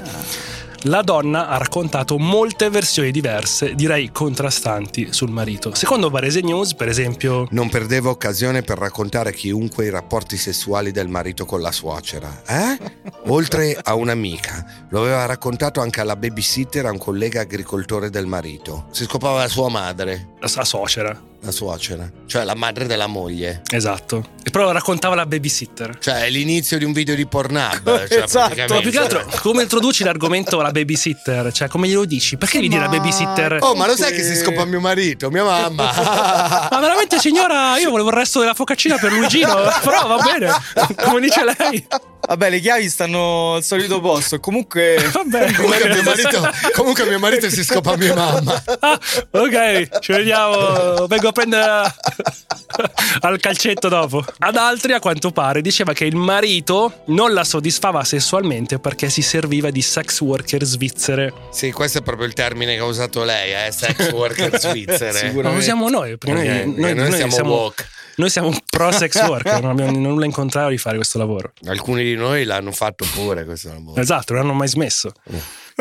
La 0.82 1.02
donna 1.02 1.48
ha 1.48 1.56
raccontato 1.56 2.18
molte 2.18 2.70
versioni 2.70 3.10
diverse, 3.10 3.74
direi 3.74 4.12
contrastanti, 4.12 5.12
sul 5.12 5.28
marito. 5.28 5.74
Secondo 5.74 6.08
Varese 6.08 6.40
News, 6.40 6.74
per 6.74 6.88
esempio, 6.88 7.48
Non 7.50 7.68
perdeva 7.68 8.10
occasione 8.10 8.62
per 8.62 8.78
raccontare 8.78 9.30
a 9.30 9.32
chiunque 9.32 9.86
i 9.86 9.90
rapporti 9.90 10.36
sessuali 10.36 10.92
del 10.92 11.08
marito 11.08 11.44
con 11.46 11.60
la 11.60 11.72
suocera. 11.72 12.42
Eh? 12.46 12.78
Oltre 13.26 13.76
a 13.82 13.94
un'amica. 13.94 14.86
Lo 14.90 15.00
aveva 15.00 15.26
raccontato 15.26 15.80
anche 15.80 16.00
alla 16.00 16.14
babysitter 16.14 16.86
a 16.86 16.92
un 16.92 16.98
collega 16.98 17.40
agricoltore 17.40 18.08
del 18.08 18.26
marito. 18.26 18.86
Si 18.92 19.02
scopava 19.02 19.38
la 19.38 19.48
sua 19.48 19.68
madre, 19.68 20.34
la 20.38 20.46
sua 20.46 20.64
suocera. 20.64 21.20
La 21.40 21.50
suocera. 21.50 22.10
Cioè 22.26 22.44
la 22.44 22.54
madre 22.54 22.86
della 22.86 23.06
moglie. 23.06 23.62
Esatto. 23.70 24.30
E 24.42 24.50
però 24.50 24.70
raccontava 24.72 25.14
la 25.14 25.26
babysitter. 25.26 25.98
Cioè 25.98 26.24
è 26.24 26.30
l'inizio 26.30 26.78
di 26.78 26.84
un 26.84 26.92
video 26.92 27.14
di 27.14 27.26
Pornhub. 27.26 28.06
Cioè, 28.08 28.22
Esatto. 28.22 28.74
Ma 28.74 28.80
più 28.80 28.90
che 28.90 28.98
altro, 28.98 29.24
come 29.40 29.62
introduci 29.62 30.02
l'argomento 30.04 30.58
alla 30.58 30.70
babysitter? 30.70 31.52
Cioè, 31.52 31.68
come 31.68 31.88
glielo 31.88 32.04
dici? 32.04 32.36
Perché 32.36 32.58
gli 32.58 32.68
dici 32.68 32.80
la 32.80 32.88
babysitter? 32.88 33.58
Oh, 33.60 33.74
ma 33.74 33.86
lo 33.86 33.96
sai 33.96 34.12
che 34.12 34.22
si 34.22 34.34
scopa 34.36 34.64
mio 34.64 34.80
marito, 34.80 35.30
mia 35.30 35.44
mamma? 35.44 35.92
Ma 36.70 36.78
veramente 36.80 37.18
signora, 37.18 37.78
io 37.78 37.90
volevo 37.90 38.08
il 38.08 38.14
resto 38.14 38.40
della 38.40 38.54
focaccina 38.54 38.96
per 38.98 39.12
Luigino, 39.12 39.54
però 39.82 40.06
va 40.06 40.18
bene, 40.22 40.50
come 41.04 41.20
dice 41.20 41.44
lei. 41.44 41.86
Vabbè, 42.26 42.50
le 42.50 42.60
chiavi 42.60 42.88
stanno 42.90 43.54
al 43.54 43.62
solito 43.64 44.00
posto. 44.00 44.38
Comunque 44.40 44.96
Va 45.12 45.22
bene. 45.24 45.52
comunque, 45.54 45.88
mio 45.88 46.02
marito, 46.02 46.50
comunque 46.74 47.04
mio 47.06 47.18
marito 47.18 47.48
si 47.48 47.64
scopa 47.64 47.96
mia 47.96 48.14
mamma. 48.14 48.62
Ah, 48.80 48.98
ok, 49.30 49.98
ci 50.00 50.12
vediamo, 50.12 51.06
vengo 51.06 51.28
a 51.28 51.32
prendere 51.32 51.94
al 53.20 53.38
calcetto 53.40 53.88
dopo. 53.88 54.22
Ad 54.38 54.56
altri, 54.56 54.92
a 54.92 55.00
quanto 55.00 55.30
pare, 55.30 55.60
diceva 55.62 55.92
che 55.94 56.04
il 56.04 56.16
marito 56.16 57.02
non 57.06 57.32
la 57.32 57.44
soddisfava 57.44 58.04
sessualmente 58.04 58.78
perché 58.78 59.08
si 59.08 59.22
serviva 59.22 59.70
di 59.70 59.80
sex 59.80 60.20
worker 60.20 60.64
svizzere. 60.64 61.32
Sì, 61.50 61.72
questo 61.72 61.98
è 61.98 62.02
proprio 62.02 62.26
il 62.26 62.34
termine 62.34 62.74
che 62.74 62.80
ha 62.80 62.84
usato 62.84 63.24
lei, 63.24 63.52
eh? 63.66 63.72
sex 63.72 64.10
worker 64.12 64.58
svizzere. 64.60 65.18
Sicuro. 65.18 65.48
Ma 65.48 65.54
lo 65.54 65.60
siamo 65.62 65.88
noi, 65.88 66.18
perché 66.18 66.36
Ok, 66.38 66.44
noi, 66.46 66.64
noi- 66.66 66.94
noi 66.94 67.08
noi 67.08 67.12
siamo 67.16 67.32
siamo, 67.32 67.50
woke. 67.54 67.86
Noi 68.18 68.30
siamo 68.30 68.52
pro 68.68 68.90
sex 68.92 69.14
worker, 69.26 69.60
non 69.60 69.70
abbiamo 69.70 69.96
nulla 69.98 70.24
in 70.24 70.32
contrario 70.32 70.70
di 70.70 70.78
fare 70.78 70.96
questo 70.96 71.18
lavoro. 71.18 71.52
Alcuni 71.66 72.04
di 72.04 72.14
noi 72.14 72.44
l'hanno 72.44 72.72
fatto 72.72 73.06
pure 73.14 73.44
questo 73.44 73.68
lavoro. 73.68 74.00
Esatto, 74.00 74.34
non 74.34 74.42
hanno 74.42 74.54
mai 74.54 74.68
smesso. 74.68 75.12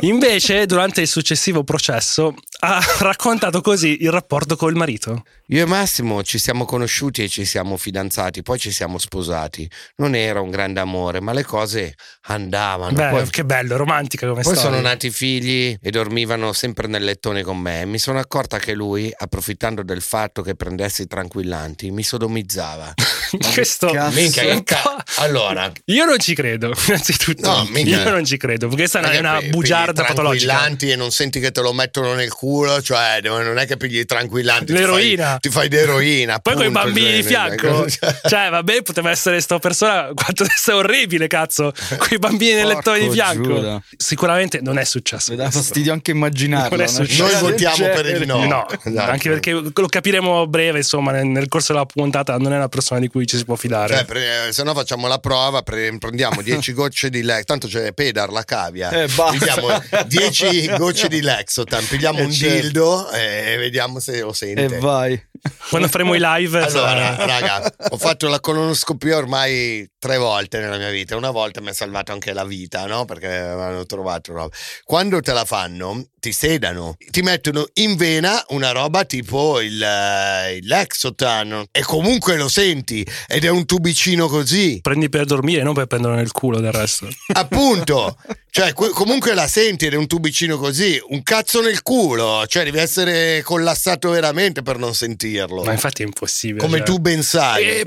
Invece, 0.02 0.68
durante 0.68 1.02
il 1.02 1.08
successivo 1.08 1.64
processo, 1.64 2.36
ha 2.60 2.80
raccontato 3.00 3.62
così 3.62 4.04
il 4.04 4.12
rapporto 4.12 4.56
col 4.56 4.76
marito. 4.76 5.24
Io 5.48 5.64
e 5.64 5.66
Massimo 5.66 6.22
ci 6.22 6.38
siamo 6.38 6.66
conosciuti 6.66 7.24
e 7.24 7.30
ci 7.30 7.46
siamo 7.46 7.78
fidanzati, 7.78 8.44
poi 8.44 8.60
ci 8.60 8.70
siamo 8.70 9.00
sposati. 9.00 9.68
Non 9.96 10.14
era 10.14 10.40
un 10.40 10.52
grande 10.52 10.82
amore, 10.82 11.20
ma 11.20 11.34
le 11.34 11.44
cose 11.44 11.96
andavano. 12.28 12.94
Beh, 12.94 13.10
poi 13.10 13.30
che 13.30 13.44
bello, 13.44 13.76
romantica 13.76 14.28
come 14.28 14.44
poi 14.44 14.54
storia. 14.54 14.72
sono 14.72 14.88
nati 14.88 15.10
figli 15.10 15.76
e 15.82 15.90
dormivano 15.90 16.54
sempre 16.54 16.88
nel 16.88 17.04
lettone 17.04 17.42
con 17.42 17.58
me. 17.58 17.86
Mi 17.86 17.98
sono 17.98 18.20
accorta 18.20 18.60
che 18.60 18.74
lui, 18.74 19.12
approfittando 19.16 19.82
del 19.82 20.02
fatto 20.02 20.44
che 20.44 20.56
prendessi 20.56 21.08
tranquillanti, 21.08 21.90
mi 21.90 22.04
sodomizzava. 22.04 22.94
Questo. 23.54 23.92
Minchia, 24.12 24.44
che 24.44 24.52
un 24.52 24.64
ca- 24.64 25.04
Allora, 25.18 25.72
Io 25.86 26.06
non 26.06 26.20
ci 26.20 26.34
credo, 26.36 26.74
innanzitutto. 26.88 27.50
No, 27.50 27.68
minchia. 27.72 28.04
Io 28.04 28.10
non 28.10 28.26
ci 28.26 28.38
credo, 28.38 28.68
perché 28.68 28.88
questa 28.90 29.00
è 29.12 29.20
una 29.20 29.40
bugiarda 29.50 30.04
patologica. 30.04 30.54
tranquillanti 30.54 30.90
e 30.92 30.96
non 30.96 31.12
senti 31.12 31.40
che 31.40 31.52
te 31.52 31.62
lo 31.62 31.74
mettono 31.74 32.14
nel 32.14 32.32
culo, 32.34 32.82
cioè 32.82 33.20
non 33.24 33.58
è 33.58 33.66
che 33.66 33.78
pigli 33.78 34.06
tranquillanti. 34.06 34.66
ti 34.68 34.74
L'eroina. 34.74 35.26
fai- 35.32 35.40
Ti 35.40 35.50
fai 35.50 35.68
d'eroina. 35.68 36.40
Poi 36.40 36.56
con 36.56 36.66
i 36.66 36.70
bambini 36.72 37.12
di 37.14 37.22
cioè, 37.22 37.28
fianco, 37.30 37.90
cioè- 37.90 38.16
cioè, 38.28 38.50
vabbè, 38.50 38.82
poteva 38.82 39.10
essere 39.12 39.40
sta 39.42 39.60
persona 39.60 40.12
quanto 40.14 40.44
essere 40.44 40.78
orribile, 40.78 41.28
cazzo. 41.28 41.74
Con 41.98 42.08
i 42.12 42.18
bambini 42.18 42.54
nel 42.54 42.68
lettone 42.68 43.00
di 43.00 43.10
fianco. 43.12 43.44
Giuda. 43.56 43.82
Sicuramente 43.96 44.60
non 44.62 44.78
è 44.78 44.84
successo. 44.84 45.32
mi 45.32 45.38
dà 45.38 45.50
fastidio 45.52 45.94
anche 45.94 46.12
immaginarlo. 46.12 46.76
Non 46.76 46.86
è 46.86 46.88
successo. 46.88 47.24
Noi 47.24 47.36
votiamo 47.52 47.88
per 47.90 48.06
il 48.06 48.26
no. 48.26 48.46
No, 48.46 48.66
Esatto. 48.84 49.12
anche 49.12 49.30
perché 49.30 49.52
lo 49.52 49.88
capiremo 49.88 50.42
a 50.42 50.48
breve, 50.48 50.78
insomma, 50.80 51.12
nel, 51.12 51.26
nel 51.26 51.48
corso 51.48 51.74
della 51.74 51.86
puntata 51.86 52.38
non 52.38 52.54
è 52.54 52.56
una 52.58 52.70
persona 52.70 53.00
di 53.00 53.08
cui 53.08 53.17
ci 53.26 53.38
si 53.38 53.46
può 53.46 53.56
fidare. 53.56 53.96
Cioè, 53.96 54.06
pre- 54.06 54.52
se 54.52 54.64
no 54.64 54.74
facciamo 54.74 55.08
la 55.08 55.20
prova, 55.20 55.62
pre- 55.64 55.98
prendiamo 55.98 56.42
10 56.42 56.74
gocce 56.74 57.10
di 57.10 57.24
Lex, 57.24 57.44
tanto 57.46 57.68
c'è 57.68 57.94
Pedar, 57.94 58.30
la 58.32 58.44
cavia. 58.44 58.90
Eh, 58.92 59.08
basta. 59.08 59.32
Pigliamo 59.38 59.84
10 60.08 60.68
gocce 60.78 61.08
di 61.08 61.22
Lexotan, 61.22 61.86
pigliamo 61.88 62.20
Eh, 62.20 62.24
un 62.24 62.32
certo. 62.32 62.62
dildo 62.62 63.12
e 63.12 63.56
vediamo 63.58 64.00
se 64.00 64.20
lo 64.22 64.34
sente. 64.34 64.76
E 64.76 64.80
vai. 64.80 65.22
Quando 65.70 65.88
faremo 65.88 66.14
i 66.16 66.20
live, 66.20 66.60
Allora, 66.62 67.16
raga, 67.26 67.72
ho 67.90 67.98
fatto 67.98 68.28
la 68.28 68.40
colonoscopia 68.40 69.18
ormai 69.18 69.88
tre 70.08 70.18
volte 70.18 70.60
nella 70.60 70.78
mia 70.78 70.90
vita. 70.90 71.18
Una 71.18 71.32
volta 71.32 71.60
mi 71.60 71.68
ha 71.68 71.74
salvato 71.74 72.14
anche 72.14 72.32
la 72.32 72.46
vita, 72.46 72.86
no? 72.86 73.04
Perché 73.04 73.28
avevano 73.28 73.86
trovato 73.86 74.32
roba. 74.32 74.56
Quando 74.86 75.20
te 75.20 75.34
la 75.34 75.44
fanno, 75.44 76.08
ti 76.18 76.32
sedano, 76.32 76.96
ti 77.12 77.22
mettono 77.22 77.66
in 77.74 77.96
vena 77.96 78.44
una 78.50 78.72
roba 78.72 79.04
tipo 79.04 79.60
il, 79.60 79.82
eh, 79.82 80.56
il 80.56 80.66
Lexotan 80.66 81.66
e 81.72 81.82
comunque 81.84 82.38
lo 82.38 82.48
senti 82.48 83.06
ed 83.28 83.44
è 83.44 83.50
un 83.50 83.66
tubicino 83.66 84.28
così. 84.28 84.80
prendi 84.82 85.10
per 85.10 85.26
dormire, 85.26 85.62
non 85.62 85.74
per 85.74 85.88
prenderlo 85.88 86.16
nel 86.16 86.32
culo 86.32 86.60
del 86.60 86.72
resto. 86.72 87.08
Appunto, 87.34 88.18
cioè 88.50 88.74
que- 88.74 88.90
comunque 88.90 89.34
la 89.34 89.48
senti 89.48 89.86
ed 89.86 89.94
è 89.94 89.98
un 89.98 90.08
tubicino 90.08 90.58
così, 90.58 91.00
un 91.10 91.22
cazzo 91.22 91.62
nel 91.62 91.82
culo, 91.82 92.46
cioè 92.48 92.64
devi 92.64 92.80
essere 92.80 93.42
collassato 93.44 94.10
veramente 94.10 94.62
per 94.62 94.78
non 94.78 94.96
sentirlo. 94.96 95.64
Ma 95.64 95.74
infatti 95.74 96.02
è 96.02 96.06
impossibile. 96.06 96.62
Come 96.62 96.78
cioè. 96.78 96.86
tu 96.86 96.98
ben 97.00 97.22
sai. 97.22 97.64
E, 97.64 97.84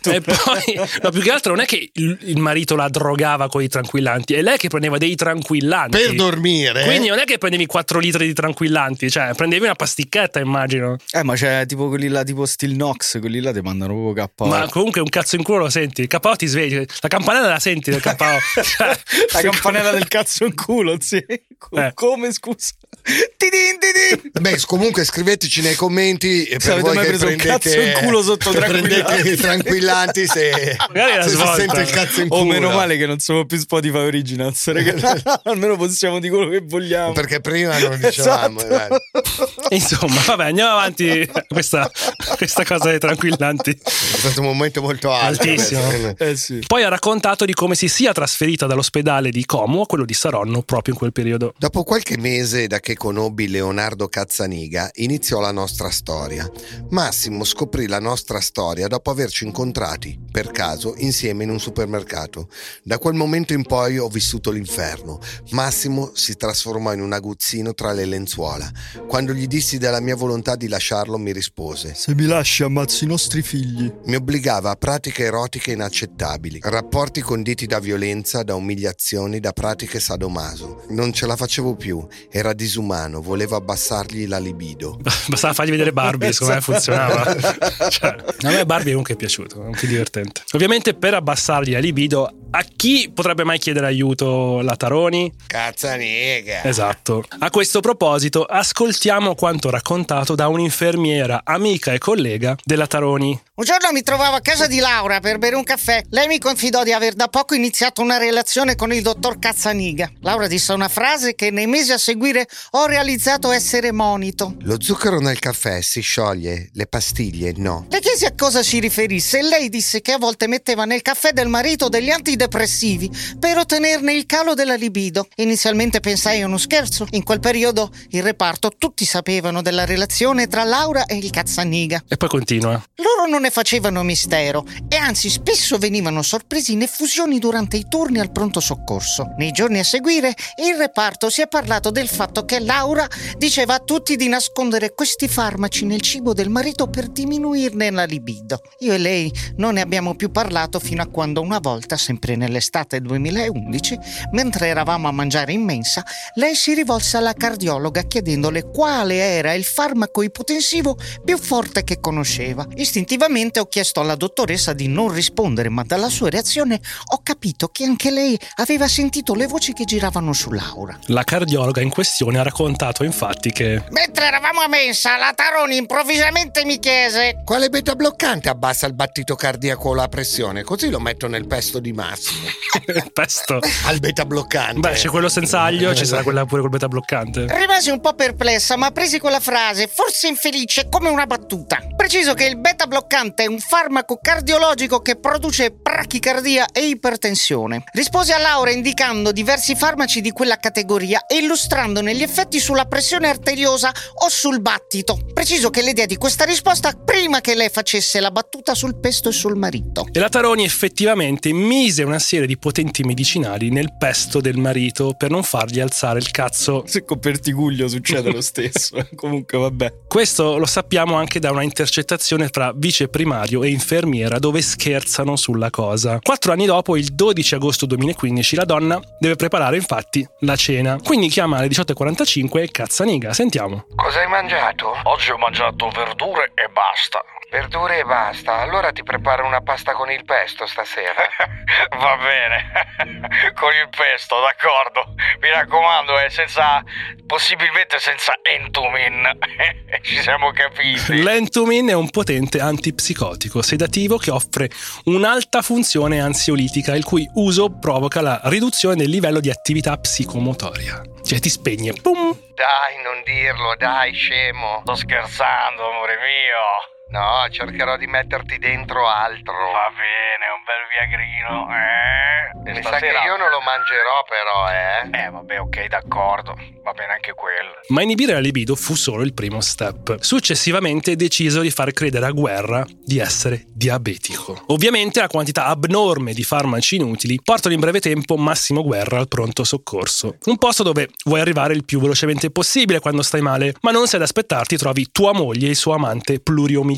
Cioè, 0.00 0.14
e 0.16 0.20
poi, 0.20 0.80
no, 1.02 1.10
più 1.10 1.20
che 1.20 1.30
altro 1.30 1.47
non 1.50 1.60
è 1.60 1.66
che 1.66 1.90
il, 1.94 2.38
marito 2.38 2.76
la 2.76 2.88
drogava 2.88 3.48
con 3.48 3.62
i 3.62 3.68
tranquillanti, 3.68 4.34
è 4.34 4.42
lei 4.42 4.56
che 4.56 4.68
prendeva 4.68 4.98
dei 4.98 5.14
tranquillanti. 5.14 5.96
per 5.96 6.14
dormire. 6.14 6.84
Quindi 6.84 7.08
non 7.08 7.18
è 7.18 7.24
che 7.24 7.38
prendevi 7.38 7.66
4 7.66 7.98
litri 7.98 8.26
di 8.26 8.32
tranquillanti, 8.32 9.10
cioè 9.10 9.32
prendevi 9.34 9.64
una 9.64 9.74
pasticchetta, 9.74 10.40
immagino. 10.40 10.96
Eh, 11.10 11.22
ma 11.22 11.34
c'è 11.34 11.66
tipo 11.66 11.88
quelli 11.88 12.08
là, 12.08 12.22
tipo 12.22 12.46
Steel 12.46 12.74
Nox, 12.74 13.18
quelli 13.18 13.40
là 13.40 13.52
ti 13.52 13.60
mandano 13.60 13.94
proprio 13.94 14.30
KO. 14.34 14.46
Ma 14.46 14.68
comunque 14.68 15.00
un 15.00 15.08
cazzo 15.08 15.36
in 15.36 15.42
culo 15.42 15.58
lo 15.58 15.70
senti. 15.70 16.02
Il 16.02 16.08
KO 16.08 16.36
ti 16.36 16.46
svegli. 16.46 16.84
La 17.00 17.08
campanella 17.08 17.48
la 17.48 17.58
senti 17.58 17.90
del 17.90 18.00
KO. 18.00 18.16
Cioè, 18.68 18.98
La 19.32 19.40
campanella 19.40 19.90
del 19.90 20.08
cazzo 20.08 20.44
in 20.44 20.54
culo, 20.54 20.96
sì. 21.00 21.16
Eh. 21.16 21.92
Come, 21.94 22.32
scusa? 22.32 22.70
Tidin, 23.02 23.78
tidin. 23.78 24.30
Beh, 24.40 24.60
comunque 24.66 25.04
scriveteci 25.04 25.60
nei 25.62 25.74
commenti 25.74 26.44
eh, 26.44 26.56
Se 26.60 26.68
per 26.68 26.72
avete 26.78 26.86
voi 26.86 26.94
mai 26.96 27.04
che 27.04 27.10
preso 27.10 27.26
un 27.26 27.36
prendete, 27.36 27.70
cazzo 27.70 27.80
in 27.80 27.92
culo 28.04 28.22
sotto 28.22 28.50
prendete 28.52 29.02
tranquillanti. 29.02 29.36
tranquillanti 29.36 30.26
se, 30.26 30.76
Magari 30.92 31.12
è 31.12 31.16
la 31.16 31.22
se 31.22 31.30
si 31.30 31.36
sente 31.56 31.80
il 31.80 31.90
cazzo 31.90 32.20
in 32.20 32.26
Oh, 32.30 32.38
culo. 32.40 32.52
meno 32.52 32.70
male 32.70 32.96
che 32.96 33.06
non 33.06 33.18
siamo 33.18 33.46
più 33.46 33.58
Spotify 33.58 33.98
Originals, 33.98 34.66
ragazzi. 34.72 35.22
Almeno 35.44 35.76
possiamo 35.76 36.18
dire 36.18 36.34
quello 36.34 36.50
che 36.50 36.60
vogliamo. 36.64 37.12
Perché 37.12 37.40
prima 37.40 37.78
non 37.78 37.98
dicevamo. 37.98 38.60
Esatto. 38.60 38.94
eh. 38.94 39.76
Insomma, 39.76 40.20
vabbè, 40.26 40.44
andiamo 40.46 40.70
avanti. 40.72 41.30
Questa, 41.48 41.90
questa 42.36 42.64
cosa 42.64 42.88
dei 42.90 42.98
tranquillanti. 42.98 43.70
È 43.70 43.78
stato 43.90 44.40
un 44.40 44.46
momento 44.46 44.82
molto 44.82 45.12
alto. 45.12 45.42
Altissimo. 45.42 46.14
Eh 46.18 46.36
sì. 46.36 46.60
Poi 46.66 46.82
ha 46.82 46.88
raccontato 46.88 47.44
di 47.44 47.54
come 47.54 47.74
si 47.74 47.88
sia 47.88 48.12
trasferita 48.12 48.66
dall'ospedale 48.66 49.30
di 49.30 49.44
Como 49.46 49.82
a 49.82 49.86
quello 49.86 50.04
di 50.04 50.14
Saronno 50.14 50.62
proprio 50.62 50.92
in 50.94 50.98
quel 50.98 51.12
periodo. 51.12 51.54
Dopo 51.58 51.84
qualche 51.84 52.18
mese 52.18 52.66
da 52.66 52.80
che 52.80 52.87
conobbi 52.94 53.48
Leonardo 53.48 54.08
Cazzaniga, 54.08 54.90
iniziò 54.94 55.40
la 55.40 55.52
nostra 55.52 55.90
storia. 55.90 56.50
Massimo 56.90 57.44
scoprì 57.44 57.86
la 57.86 58.00
nostra 58.00 58.40
storia 58.40 58.86
dopo 58.88 59.10
averci 59.10 59.44
incontrati, 59.44 60.18
per 60.30 60.50
caso, 60.50 60.94
insieme 60.96 61.44
in 61.44 61.50
un 61.50 61.60
supermercato. 61.60 62.48
Da 62.82 62.98
quel 62.98 63.14
momento 63.14 63.52
in 63.52 63.64
poi 63.64 63.98
ho 63.98 64.08
vissuto 64.08 64.50
l'inferno. 64.50 65.20
Massimo 65.50 66.12
si 66.14 66.36
trasformò 66.36 66.92
in 66.92 67.02
un 67.02 67.12
aguzzino 67.12 67.74
tra 67.74 67.92
le 67.92 68.06
lenzuola. 68.06 68.70
Quando 69.06 69.32
gli 69.32 69.46
dissi 69.46 69.78
della 69.78 70.00
mia 70.00 70.16
volontà 70.16 70.56
di 70.56 70.68
lasciarlo, 70.68 71.18
mi 71.18 71.32
rispose. 71.32 71.94
Se 71.94 72.14
mi 72.14 72.24
lasci 72.24 72.62
ammazzi 72.62 73.04
i 73.04 73.06
nostri 73.06 73.42
figli. 73.42 73.92
Mi 74.06 74.14
obbligava 74.14 74.70
a 74.70 74.76
pratiche 74.76 75.24
erotiche 75.24 75.72
inaccettabili, 75.72 76.60
rapporti 76.62 77.20
conditi 77.20 77.66
da 77.66 77.78
violenza, 77.78 78.42
da 78.42 78.54
umiliazioni, 78.54 79.40
da 79.40 79.52
pratiche 79.52 80.00
sadomaso. 80.00 80.84
Non 80.88 81.12
ce 81.12 81.26
la 81.26 81.36
facevo 81.36 81.76
più, 81.76 82.06
era 82.30 82.52
disumano, 82.52 82.76
volevo 83.20 83.56
abbassargli 83.56 84.26
la 84.26 84.38
libido. 84.38 84.98
Bastava 85.28 85.54
fargli 85.54 85.70
vedere 85.70 85.92
Barbie, 85.92 86.32
secondo 86.32 86.54
me 86.54 86.60
funzionava. 86.60 87.36
Cioè, 87.88 88.16
a 88.42 88.50
me 88.50 88.66
Barbie 88.66 88.90
comunque 88.90 89.14
è 89.14 89.16
piaciuto, 89.16 89.62
è 89.62 89.66
un 89.66 89.72
più 89.72 89.88
divertente. 89.88 90.42
Ovviamente 90.52 90.94
per 90.94 91.14
abbassargli 91.14 91.72
la 91.72 91.78
libido 91.78 92.30
A 92.50 92.64
chi 92.64 93.10
potrebbe 93.12 93.44
mai 93.44 93.58
chiedere 93.58 93.84
aiuto 93.84 94.62
la 94.62 94.74
Taroni? 94.74 95.30
Cazzaniga. 95.46 96.64
Esatto. 96.64 97.22
A 97.40 97.50
questo 97.50 97.80
proposito, 97.80 98.42
ascoltiamo 98.44 99.34
quanto 99.34 99.68
raccontato 99.68 100.34
da 100.34 100.48
un'infermiera, 100.48 101.42
amica 101.44 101.92
e 101.92 101.98
collega 101.98 102.56
della 102.64 102.86
Taroni. 102.86 103.38
Un 103.58 103.64
giorno 103.64 103.90
mi 103.92 104.02
trovavo 104.02 104.36
a 104.36 104.40
casa 104.40 104.66
di 104.66 104.78
Laura 104.78 105.20
per 105.20 105.36
bere 105.36 105.56
un 105.56 105.64
caffè. 105.64 106.00
Lei 106.08 106.26
mi 106.26 106.38
confidò 106.38 106.84
di 106.84 106.92
aver 106.92 107.14
da 107.14 107.28
poco 107.28 107.54
iniziato 107.54 108.00
una 108.00 108.16
relazione 108.16 108.76
con 108.76 108.94
il 108.94 109.02
dottor 109.02 109.38
Cazzaniga. 109.38 110.10
Laura 110.20 110.46
disse 110.46 110.72
una 110.72 110.88
frase 110.88 111.34
che 111.34 111.50
nei 111.50 111.66
mesi 111.66 111.92
a 111.92 111.98
seguire 111.98 112.48
ho 112.70 112.86
realizzato 112.86 113.50
essere 113.50 113.92
monito. 113.92 114.54
Lo 114.60 114.80
zucchero 114.80 115.18
nel 115.18 115.38
caffè 115.38 115.82
si 115.82 116.00
scioglie, 116.00 116.70
le 116.72 116.86
pastiglie 116.86 117.52
no. 117.56 117.86
Le 117.90 118.00
chiesi 118.00 118.24
a 118.24 118.32
cosa 118.34 118.62
si 118.62 118.78
riferisse 118.78 119.40
e 119.40 119.42
lei 119.42 119.68
disse 119.68 120.00
che 120.00 120.12
a 120.12 120.18
volte 120.18 120.46
metteva 120.46 120.86
nel 120.86 121.02
caffè 121.02 121.32
del 121.32 121.48
marito 121.48 121.88
degli 121.88 122.10
antidepressivi 122.38 123.10
per 123.38 123.58
ottenerne 123.58 124.12
il 124.12 124.24
calo 124.26 124.54
della 124.54 124.76
libido. 124.76 125.26
Inizialmente 125.36 125.98
pensai 125.98 126.42
a 126.42 126.46
uno 126.46 126.56
scherzo. 126.56 127.06
In 127.10 127.24
quel 127.24 127.40
periodo 127.40 127.90
il 128.10 128.22
reparto 128.22 128.72
tutti 128.78 129.04
sapevano 129.04 129.60
della 129.60 129.84
relazione 129.84 130.46
tra 130.46 130.62
Laura 130.62 131.06
e 131.06 131.16
il 131.16 131.30
Cazzaniga. 131.30 132.04
E 132.06 132.16
poi 132.16 132.28
continua. 132.28 132.82
Loro 132.96 133.28
non 133.28 133.42
ne 133.42 133.50
facevano 133.50 134.02
mistero 134.04 134.64
e 134.88 134.96
anzi 134.96 135.28
spesso 135.28 135.78
venivano 135.78 136.22
sorpresi 136.22 136.72
in 136.72 136.82
effusioni 136.82 137.38
durante 137.38 137.76
i 137.76 137.86
turni 137.88 138.20
al 138.20 138.30
pronto 138.30 138.60
soccorso. 138.60 139.34
Nei 139.36 139.50
giorni 139.50 139.80
a 139.80 139.84
seguire 139.84 140.34
il 140.62 140.76
reparto 140.76 141.30
si 141.30 141.42
è 141.42 141.48
parlato 141.48 141.90
del 141.90 142.08
fatto 142.08 142.44
che 142.44 142.60
Laura 142.60 143.06
diceva 143.36 143.74
a 143.74 143.78
tutti 143.80 144.16
di 144.16 144.28
nascondere 144.28 144.94
questi 144.94 145.26
farmaci 145.26 145.84
nel 145.84 146.00
cibo 146.00 146.32
del 146.32 146.50
marito 146.50 146.86
per 146.88 147.08
diminuirne 147.08 147.90
la 147.90 148.04
libido. 148.04 148.60
Io 148.80 148.92
e 148.92 148.98
lei 148.98 149.32
non 149.56 149.74
ne 149.74 149.80
abbiamo 149.80 150.14
più 150.14 150.30
parlato 150.30 150.78
fino 150.78 151.02
a 151.02 151.06
quando 151.06 151.40
una 151.40 151.58
volta, 151.58 151.96
sempre 151.96 152.27
nell'estate 152.36 153.00
2011, 153.00 153.98
mentre 154.32 154.68
eravamo 154.68 155.08
a 155.08 155.12
mangiare 155.12 155.52
in 155.52 155.62
mensa, 155.62 156.04
lei 156.34 156.54
si 156.54 156.74
rivolse 156.74 157.16
alla 157.16 157.32
cardiologa 157.32 158.02
chiedendole 158.02 158.70
quale 158.70 159.16
era 159.16 159.52
il 159.52 159.64
farmaco 159.64 160.22
ipotensivo 160.22 160.96
più 161.24 161.38
forte 161.38 161.84
che 161.84 162.00
conosceva. 162.00 162.66
Istintivamente 162.74 163.60
ho 163.60 163.66
chiesto 163.66 164.00
alla 164.00 164.14
dottoressa 164.14 164.72
di 164.72 164.88
non 164.88 165.12
rispondere, 165.12 165.68
ma 165.68 165.82
dalla 165.82 166.08
sua 166.08 166.30
reazione 166.30 166.80
ho 167.12 167.20
capito 167.22 167.68
che 167.68 167.84
anche 167.84 168.10
lei 168.10 168.38
aveva 168.56 168.88
sentito 168.88 169.34
le 169.34 169.46
voci 169.46 169.72
che 169.72 169.84
giravano 169.84 170.32
su 170.32 170.50
Laura. 170.50 170.98
La 171.06 171.24
cardiologa 171.24 171.80
in 171.80 171.90
questione 171.90 172.38
ha 172.38 172.42
raccontato 172.42 173.04
infatti 173.04 173.50
che 173.50 173.82
Mentre 173.90 174.26
eravamo 174.26 174.60
a 174.60 174.68
mensa, 174.68 175.16
la 175.16 175.32
Taroni 175.34 175.76
improvvisamente 175.76 176.64
mi 176.64 176.78
chiese 176.78 177.42
Quale 177.44 177.68
beta 177.68 177.94
bloccante 177.94 178.48
abbassa 178.48 178.86
il 178.86 178.94
battito 178.94 179.34
cardiaco 179.34 179.90
o 179.90 179.94
la 179.94 180.08
pressione? 180.08 180.62
Così 180.62 180.90
lo 180.90 181.00
metto 181.00 181.28
nel 181.28 181.46
pesto 181.46 181.78
di 181.78 181.92
Massimo. 182.18 182.48
pesto. 183.12 183.60
Al 183.86 183.98
beta 184.00 184.24
bloccante. 184.24 184.80
Beh, 184.80 184.92
c'è 184.92 185.08
quello 185.08 185.28
senza 185.28 185.60
aglio, 185.60 185.94
ci 185.94 186.04
sarà 186.04 186.22
quella 186.22 186.44
pure 186.44 186.60
col 186.60 186.70
beta 186.70 186.88
bloccante. 186.88 187.46
Rimasi 187.48 187.90
un 187.90 188.00
po' 188.00 188.14
perplessa, 188.14 188.76
ma 188.76 188.90
presi 188.90 189.18
quella 189.18 189.40
frase, 189.40 189.88
forse 189.92 190.26
infelice, 190.28 190.88
come 190.88 191.08
una 191.08 191.26
battuta. 191.26 191.78
Preciso 191.96 192.34
che 192.34 192.46
il 192.46 192.58
beta 192.58 192.86
bloccante 192.86 193.44
è 193.44 193.46
un 193.46 193.58
farmaco 193.58 194.18
cardiologico 194.20 195.00
che 195.00 195.16
produce 195.16 195.70
brachicardia 195.70 196.66
e 196.72 196.86
ipertensione. 196.86 197.84
Rispose 197.92 198.32
a 198.32 198.38
Laura 198.38 198.70
indicando 198.70 199.32
diversi 199.32 199.74
farmaci 199.74 200.20
di 200.20 200.32
quella 200.32 200.56
categoria 200.56 201.26
e 201.26 201.36
illustrandone 201.36 202.14
gli 202.14 202.22
effetti 202.22 202.58
sulla 202.60 202.86
pressione 202.86 203.28
arteriosa 203.28 203.92
o 204.24 204.28
sul 204.28 204.60
battito. 204.60 205.18
Preciso 205.32 205.70
che 205.70 205.82
le 205.82 205.92
diedi 205.92 206.16
questa 206.16 206.44
risposta 206.44 206.92
prima 206.92 207.40
che 207.40 207.54
lei 207.54 207.68
facesse 207.68 208.20
la 208.20 208.30
battuta 208.30 208.74
sul 208.74 208.98
pesto 208.98 209.28
e 209.28 209.32
sul 209.32 209.56
marito. 209.56 210.06
E 210.12 210.18
la 210.18 210.28
Taroni 210.28 210.64
effettivamente 210.64 211.52
mise 211.52 212.04
una 212.08 212.18
serie 212.18 212.46
di 212.46 212.58
potenti 212.58 213.02
medicinali 213.04 213.70
nel 213.70 213.96
pesto 213.96 214.40
del 214.40 214.56
marito 214.56 215.14
per 215.16 215.30
non 215.30 215.42
fargli 215.42 215.80
alzare 215.80 216.18
il 216.18 216.30
cazzo. 216.30 216.82
Se 216.86 217.04
con 217.04 217.18
Pertiguglio 217.18 217.86
succede 217.88 218.32
lo 218.32 218.40
stesso. 218.42 218.96
Comunque, 219.14 219.58
vabbè. 219.58 219.92
Questo 220.08 220.58
lo 220.58 220.66
sappiamo 220.66 221.14
anche 221.14 221.38
da 221.38 221.50
una 221.50 221.62
intercettazione 221.62 222.48
tra 222.48 222.72
vice 222.74 223.08
primario 223.08 223.62
e 223.62 223.68
infermiera 223.68 224.38
dove 224.38 224.60
scherzano 224.62 225.36
sulla 225.36 225.70
cosa. 225.70 226.18
Quattro 226.20 226.52
anni 226.52 226.66
dopo, 226.66 226.96
il 226.96 227.14
12 227.14 227.54
agosto 227.54 227.86
2015, 227.86 228.56
la 228.56 228.64
donna 228.64 229.00
deve 229.18 229.36
preparare 229.36 229.76
infatti 229.76 230.26
la 230.40 230.56
cena. 230.56 230.98
Quindi 231.02 231.28
chiama 231.28 231.58
alle 231.58 231.68
18.45 231.68 232.62
e 232.62 232.70
cazzaniga. 232.70 233.32
Sentiamo. 233.32 233.86
Cosa 233.94 234.20
hai 234.20 234.28
mangiato? 234.28 234.92
Oggi 235.04 235.30
ho 235.30 235.38
mangiato 235.38 235.88
verdure 235.90 236.52
e 236.54 236.68
basta. 236.72 237.20
Verdure 237.50 238.00
e 238.00 238.04
basta. 238.04 238.58
Allora 238.58 238.92
ti 238.92 239.02
preparo 239.02 239.46
una 239.46 239.62
pasta 239.62 239.92
con 239.92 240.10
il 240.10 240.22
pesto 240.24 240.66
stasera. 240.66 241.14
Va 241.98 242.16
bene. 242.16 242.86
Con 243.54 243.72
il 243.72 243.88
pesto, 243.88 244.38
d'accordo. 244.40 245.14
Mi 245.40 245.48
raccomando, 245.48 246.18
eh, 246.18 246.28
senza. 246.28 246.82
possibilmente 247.26 247.98
senza 247.98 248.38
entumin. 248.42 249.38
Ci 250.02 250.20
siamo 250.20 250.50
capiti. 250.52 251.22
L'entumin 251.22 251.88
è 251.88 251.94
un 251.94 252.10
potente 252.10 252.60
antipsicotico 252.60 253.62
sedativo 253.62 254.18
che 254.18 254.30
offre 254.30 254.68
un'alta 255.04 255.62
funzione 255.62 256.20
ansiolitica, 256.20 256.94
il 256.94 257.04
cui 257.04 257.28
uso 257.34 257.78
provoca 257.78 258.20
la 258.20 258.40
riduzione 258.44 258.96
del 258.96 259.08
livello 259.08 259.40
di 259.40 259.50
attività 259.50 259.96
psicomotoria. 259.96 261.00
Cioè 261.24 261.38
ti 261.40 261.48
spegne. 261.48 261.94
Pum! 261.94 262.38
Dai, 262.54 263.02
non 263.02 263.22
dirlo, 263.24 263.74
dai, 263.76 264.12
scemo. 264.12 264.80
Sto 264.82 264.94
scherzando, 264.94 265.90
amore 265.90 266.16
mio. 266.16 266.97
No, 267.10 267.46
cercherò 267.50 267.96
di 267.96 268.06
metterti 268.06 268.58
dentro 268.58 269.06
altro. 269.08 269.54
Va 269.72 269.88
bene, 269.96 270.44
un 270.52 270.62
bel 270.68 270.84
viagrino. 270.92 271.68
Eh? 271.72 272.70
E 272.70 272.72
Mi 272.76 272.82
sa 272.82 272.88
stasera- 272.90 273.20
che 273.20 273.26
io 273.26 273.36
non 273.38 273.48
lo 273.48 273.60
mangerò 273.60 274.24
però, 274.28 274.68
eh. 274.68 275.24
Eh, 275.26 275.30
vabbè, 275.30 275.60
ok, 275.60 275.86
d'accordo. 275.86 276.54
Va 276.84 276.92
bene 276.92 277.12
anche 277.12 277.32
quello. 277.32 277.80
Ma 277.88 278.02
inibire 278.02 278.32
la 278.34 278.40
libido 278.40 278.74
fu 278.74 278.94
solo 278.94 279.22
il 279.22 279.32
primo 279.32 279.60
step. 279.62 280.18
Successivamente 280.20 281.16
deciso 281.16 281.60
di 281.60 281.70
far 281.70 281.92
credere 281.92 282.26
a 282.26 282.30
Guerra 282.30 282.84
di 282.86 283.18
essere 283.18 283.64
diabetico. 283.68 284.64
Ovviamente 284.68 285.20
la 285.20 285.28
quantità 285.28 285.66
abnorme 285.66 286.32
di 286.34 286.44
farmaci 286.44 286.96
inutili 286.96 287.40
portano 287.42 287.74
in 287.74 287.80
breve 287.80 288.00
tempo 288.00 288.36
Massimo 288.36 288.82
Guerra 288.82 289.18
al 289.18 289.28
pronto 289.28 289.64
soccorso. 289.64 290.36
Un 290.46 290.58
posto 290.58 290.82
dove 290.82 291.08
vuoi 291.24 291.40
arrivare 291.40 291.72
il 291.74 291.84
più 291.84 292.00
velocemente 292.00 292.50
possibile 292.50 293.00
quando 293.00 293.22
stai 293.22 293.40
male, 293.40 293.74
ma 293.82 293.90
non 293.92 294.06
sei 294.06 294.16
ad 294.16 294.24
aspettarti 294.26 294.76
trovi 294.76 295.10
tua 295.10 295.32
moglie 295.32 295.66
e 295.68 295.70
il 295.70 295.76
suo 295.76 295.94
amante 295.94 296.40
pluriomicida. 296.40 296.96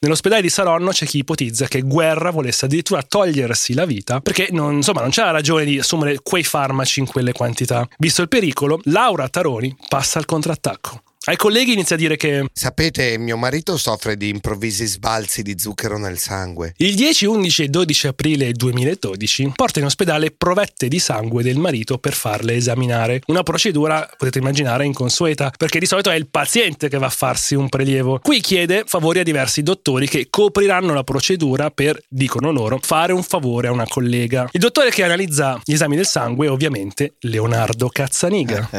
Nell'ospedale 0.00 0.42
di 0.42 0.48
Saronno 0.48 0.90
c'è 0.90 1.06
chi 1.06 1.18
ipotizza 1.18 1.66
che 1.66 1.82
Guerra 1.82 2.30
volesse 2.30 2.64
addirittura 2.64 3.02
togliersi 3.02 3.74
la 3.74 3.84
vita 3.84 4.20
perché 4.20 4.48
non, 4.50 4.74
insomma, 4.74 5.00
non 5.00 5.10
c'era 5.10 5.30
ragione 5.30 5.64
di 5.64 5.78
assumere 5.78 6.18
quei 6.22 6.44
farmaci 6.44 7.00
in 7.00 7.06
quelle 7.06 7.32
quantità. 7.32 7.86
Visto 7.98 8.22
il 8.22 8.28
pericolo, 8.28 8.80
Laura 8.84 9.28
Taroni 9.28 9.76
passa 9.88 10.18
al 10.18 10.24
contrattacco. 10.24 11.02
Ai 11.26 11.36
colleghi 11.36 11.74
inizia 11.74 11.96
a 11.96 11.98
dire 11.98 12.16
che 12.16 12.46
Sapete, 12.50 13.18
mio 13.18 13.36
marito 13.36 13.76
soffre 13.76 14.16
di 14.16 14.30
improvvisi 14.30 14.86
sbalzi 14.86 15.42
di 15.42 15.58
zucchero 15.58 15.98
nel 15.98 16.16
sangue. 16.16 16.72
il 16.78 16.94
10, 16.94 17.26
11 17.26 17.64
e 17.64 17.68
12 17.68 18.06
aprile 18.06 18.52
2012 18.52 19.52
porta 19.54 19.80
in 19.80 19.84
ospedale 19.84 20.30
provette 20.30 20.88
di 20.88 20.98
sangue 20.98 21.42
del 21.42 21.58
marito 21.58 21.98
per 21.98 22.14
farle 22.14 22.54
esaminare. 22.54 23.20
Una 23.26 23.42
procedura, 23.42 24.08
potete 24.16 24.38
immaginare, 24.38 24.86
inconsueta, 24.86 25.52
perché 25.54 25.78
di 25.78 25.84
solito 25.84 26.08
è 26.08 26.14
il 26.14 26.26
paziente 26.26 26.88
che 26.88 26.96
va 26.96 27.06
a 27.06 27.10
farsi 27.10 27.54
un 27.54 27.68
prelievo. 27.68 28.18
Qui 28.22 28.40
chiede 28.40 28.84
favori 28.86 29.18
a 29.18 29.22
diversi 29.22 29.62
dottori 29.62 30.08
che 30.08 30.28
copriranno 30.30 30.94
la 30.94 31.04
procedura 31.04 31.70
per, 31.70 32.00
dicono 32.08 32.50
loro, 32.50 32.78
fare 32.82 33.12
un 33.12 33.22
favore 33.22 33.68
a 33.68 33.72
una 33.72 33.86
collega. 33.86 34.48
Il 34.52 34.60
dottore 34.60 34.88
che 34.88 35.04
analizza 35.04 35.60
gli 35.64 35.74
esami 35.74 35.96
del 35.96 36.06
sangue 36.06 36.46
è 36.46 36.50
ovviamente 36.50 37.12
Leonardo 37.20 37.90
Cazzaniga. 37.90 38.70